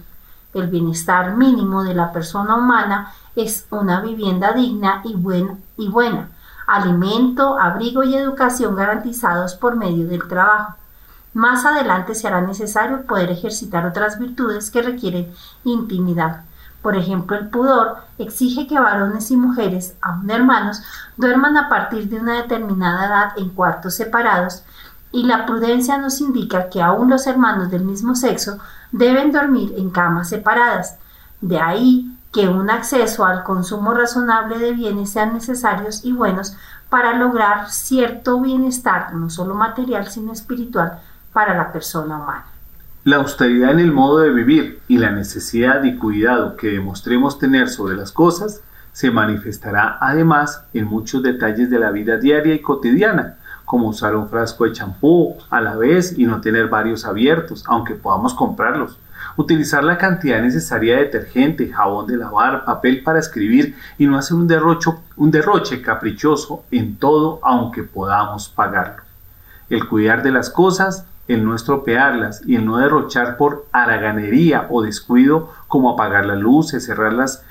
El 0.58 0.66
bienestar 0.66 1.36
mínimo 1.36 1.84
de 1.84 1.94
la 1.94 2.10
persona 2.10 2.56
humana 2.56 3.12
es 3.36 3.68
una 3.70 4.00
vivienda 4.00 4.52
digna 4.52 5.02
y 5.04 5.14
buena, 5.14 6.30
alimento, 6.66 7.56
abrigo 7.60 8.02
y 8.02 8.16
educación 8.16 8.74
garantizados 8.74 9.54
por 9.54 9.76
medio 9.76 10.08
del 10.08 10.26
trabajo. 10.26 10.74
Más 11.32 11.64
adelante 11.64 12.16
se 12.16 12.28
necesario 12.40 13.02
poder 13.02 13.30
ejercitar 13.30 13.86
otras 13.86 14.18
virtudes 14.18 14.72
que 14.72 14.82
requieren 14.82 15.32
intimidad. 15.62 16.42
Por 16.82 16.96
ejemplo, 16.96 17.36
el 17.36 17.50
pudor 17.50 17.98
exige 18.18 18.66
que 18.66 18.80
varones 18.80 19.30
y 19.30 19.36
mujeres, 19.36 19.96
aun 20.00 20.28
hermanos, 20.28 20.82
duerman 21.16 21.56
a 21.56 21.68
partir 21.68 22.08
de 22.08 22.16
una 22.16 22.42
determinada 22.42 23.06
edad 23.06 23.32
en 23.36 23.50
cuartos 23.50 23.94
separados, 23.94 24.64
y 25.12 25.24
la 25.24 25.46
prudencia 25.46 25.98
nos 25.98 26.20
indica 26.20 26.68
que 26.68 26.82
aun 26.82 27.10
los 27.10 27.26
hermanos 27.26 27.70
del 27.70 27.84
mismo 27.84 28.14
sexo 28.14 28.58
deben 28.92 29.32
dormir 29.32 29.74
en 29.76 29.90
camas 29.90 30.28
separadas. 30.28 30.98
De 31.40 31.58
ahí 31.58 32.14
que 32.32 32.48
un 32.48 32.68
acceso 32.70 33.24
al 33.24 33.42
consumo 33.42 33.94
razonable 33.94 34.58
de 34.58 34.72
bienes 34.72 35.10
sean 35.10 35.32
necesarios 35.32 36.04
y 36.04 36.12
buenos 36.12 36.56
para 36.90 37.14
lograr 37.14 37.70
cierto 37.70 38.40
bienestar, 38.40 39.14
no 39.14 39.30
solo 39.30 39.54
material, 39.54 40.08
sino 40.08 40.32
espiritual, 40.32 41.00
para 41.32 41.56
la 41.56 41.72
persona 41.72 42.16
humana. 42.16 42.46
La 43.04 43.16
austeridad 43.16 43.70
en 43.70 43.80
el 43.80 43.92
modo 43.92 44.18
de 44.18 44.30
vivir 44.30 44.80
y 44.88 44.98
la 44.98 45.10
necesidad 45.10 45.82
y 45.84 45.96
cuidado 45.96 46.56
que 46.56 46.68
demostremos 46.68 47.38
tener 47.38 47.68
sobre 47.68 47.96
las 47.96 48.12
cosas 48.12 48.62
se 48.92 49.10
manifestará 49.10 49.96
además 50.00 50.64
en 50.74 50.86
muchos 50.86 51.22
detalles 51.22 51.70
de 51.70 51.78
la 51.78 51.90
vida 51.90 52.16
diaria 52.16 52.54
y 52.54 52.60
cotidiana, 52.60 53.37
como 53.68 53.88
usar 53.88 54.16
un 54.16 54.30
frasco 54.30 54.64
de 54.64 54.72
champú 54.72 55.36
a 55.50 55.60
la 55.60 55.76
vez 55.76 56.18
y 56.18 56.24
no 56.24 56.40
tener 56.40 56.68
varios 56.68 57.04
abiertos, 57.04 57.62
aunque 57.66 57.94
podamos 57.94 58.32
comprarlos. 58.32 58.98
Utilizar 59.36 59.84
la 59.84 59.98
cantidad 59.98 60.40
necesaria 60.40 60.96
de 60.96 61.04
detergente, 61.04 61.70
jabón 61.70 62.06
de 62.06 62.16
lavar, 62.16 62.64
papel 62.64 63.02
para 63.02 63.18
escribir 63.18 63.76
y 63.98 64.06
no 64.06 64.16
hacer 64.16 64.38
un, 64.38 64.50
un 65.16 65.30
derroche 65.30 65.82
caprichoso 65.82 66.64
en 66.70 66.96
todo 66.96 67.40
aunque 67.42 67.82
podamos 67.82 68.48
pagarlo. 68.48 69.02
El 69.68 69.86
cuidar 69.86 70.22
de 70.22 70.30
las 70.30 70.48
cosas 70.48 71.04
el 71.28 71.44
no 71.44 71.54
estropearlas 71.54 72.40
y 72.46 72.56
el 72.56 72.64
no 72.64 72.78
derrochar 72.78 73.36
por 73.36 73.66
haraganería 73.70 74.66
o 74.70 74.80
descuido 74.80 75.52
como 75.68 75.90
apagar 75.90 76.24
las 76.24 76.38
luces, 76.38 76.86
cerrar 76.86 77.12
las 77.12 77.44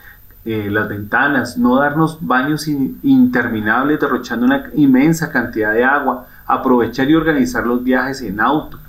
eh, 0.48 0.70
las 0.72 0.88
ventanas, 0.88 1.58
no 1.58 1.76
darnos 1.76 2.20
baños 2.22 2.68
in- 2.68 3.00
interminables 3.04 4.00
derrochando 4.00 4.46
una 4.46 4.70
inmensa 4.76 5.32
cantidad 5.32 5.74
de 5.74 5.84
agua, 5.84 6.26
aprovechar 6.46 7.10
y 7.10 7.16
organizar 7.16 7.68
los 7.68 7.84
viajes 7.84 8.22
en 8.22 8.40
auto, 8.40 8.80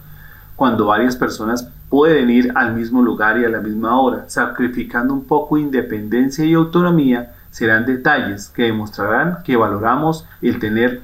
cuando 0.55 0.87
varias 0.87 1.17
personas 1.17 1.69
pueden 1.91 2.31
ir 2.31 2.53
al 2.55 2.75
mismo 2.75 3.03
lugar 3.03 3.39
y 3.39 3.45
a 3.45 3.49
la 3.49 3.61
misma 3.61 4.01
hora, 4.01 4.25
sacrificando 4.29 5.13
un 5.13 5.25
poco 5.25 5.57
de 5.57 5.63
independencia 5.63 6.45
y 6.45 6.55
autonomía, 6.55 7.33
serán 7.51 7.87
detalles 7.87 8.49
que 8.51 8.65
demostrarán 8.65 9.43
que 9.43 9.57
valoramos 9.57 10.27
el 10.41 10.59
tener 10.59 11.03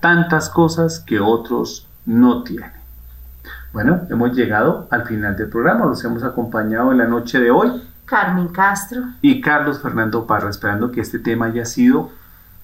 tantas 0.00 0.48
cosas 0.48 1.00
que 1.00 1.18
otros 1.18 1.88
no 2.06 2.44
tienen. 2.44 2.70
Bueno, 3.72 4.02
hemos 4.10 4.36
llegado 4.36 4.86
al 4.90 5.06
final 5.06 5.34
del 5.34 5.48
programa, 5.48 5.86
los 5.86 6.04
hemos 6.04 6.22
acompañado 6.22 6.92
en 6.92 6.98
la 6.98 7.06
noche 7.06 7.40
de 7.40 7.50
hoy 7.50 7.82
Carmen 8.12 8.48
Castro. 8.48 9.04
y 9.22 9.40
Carlos 9.40 9.80
Fernando 9.80 10.26
Parra, 10.26 10.50
esperando 10.50 10.92
que 10.92 11.00
este 11.00 11.18
tema 11.18 11.46
haya 11.46 11.64
sido 11.64 12.10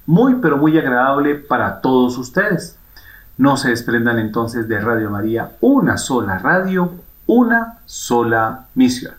muy, 0.04 0.34
pero 0.42 0.58
muy 0.58 0.76
agradable 0.76 1.36
para 1.36 1.80
todos 1.80 2.18
ustedes. 2.18 2.78
No 3.38 3.56
se 3.56 3.70
desprendan 3.70 4.18
entonces 4.18 4.68
de 4.68 4.78
Radio 4.78 5.08
María, 5.08 5.52
una 5.62 5.96
sola 5.96 6.36
radio, 6.36 6.92
una 7.26 7.78
sola 7.86 8.66
misión. 8.74 9.14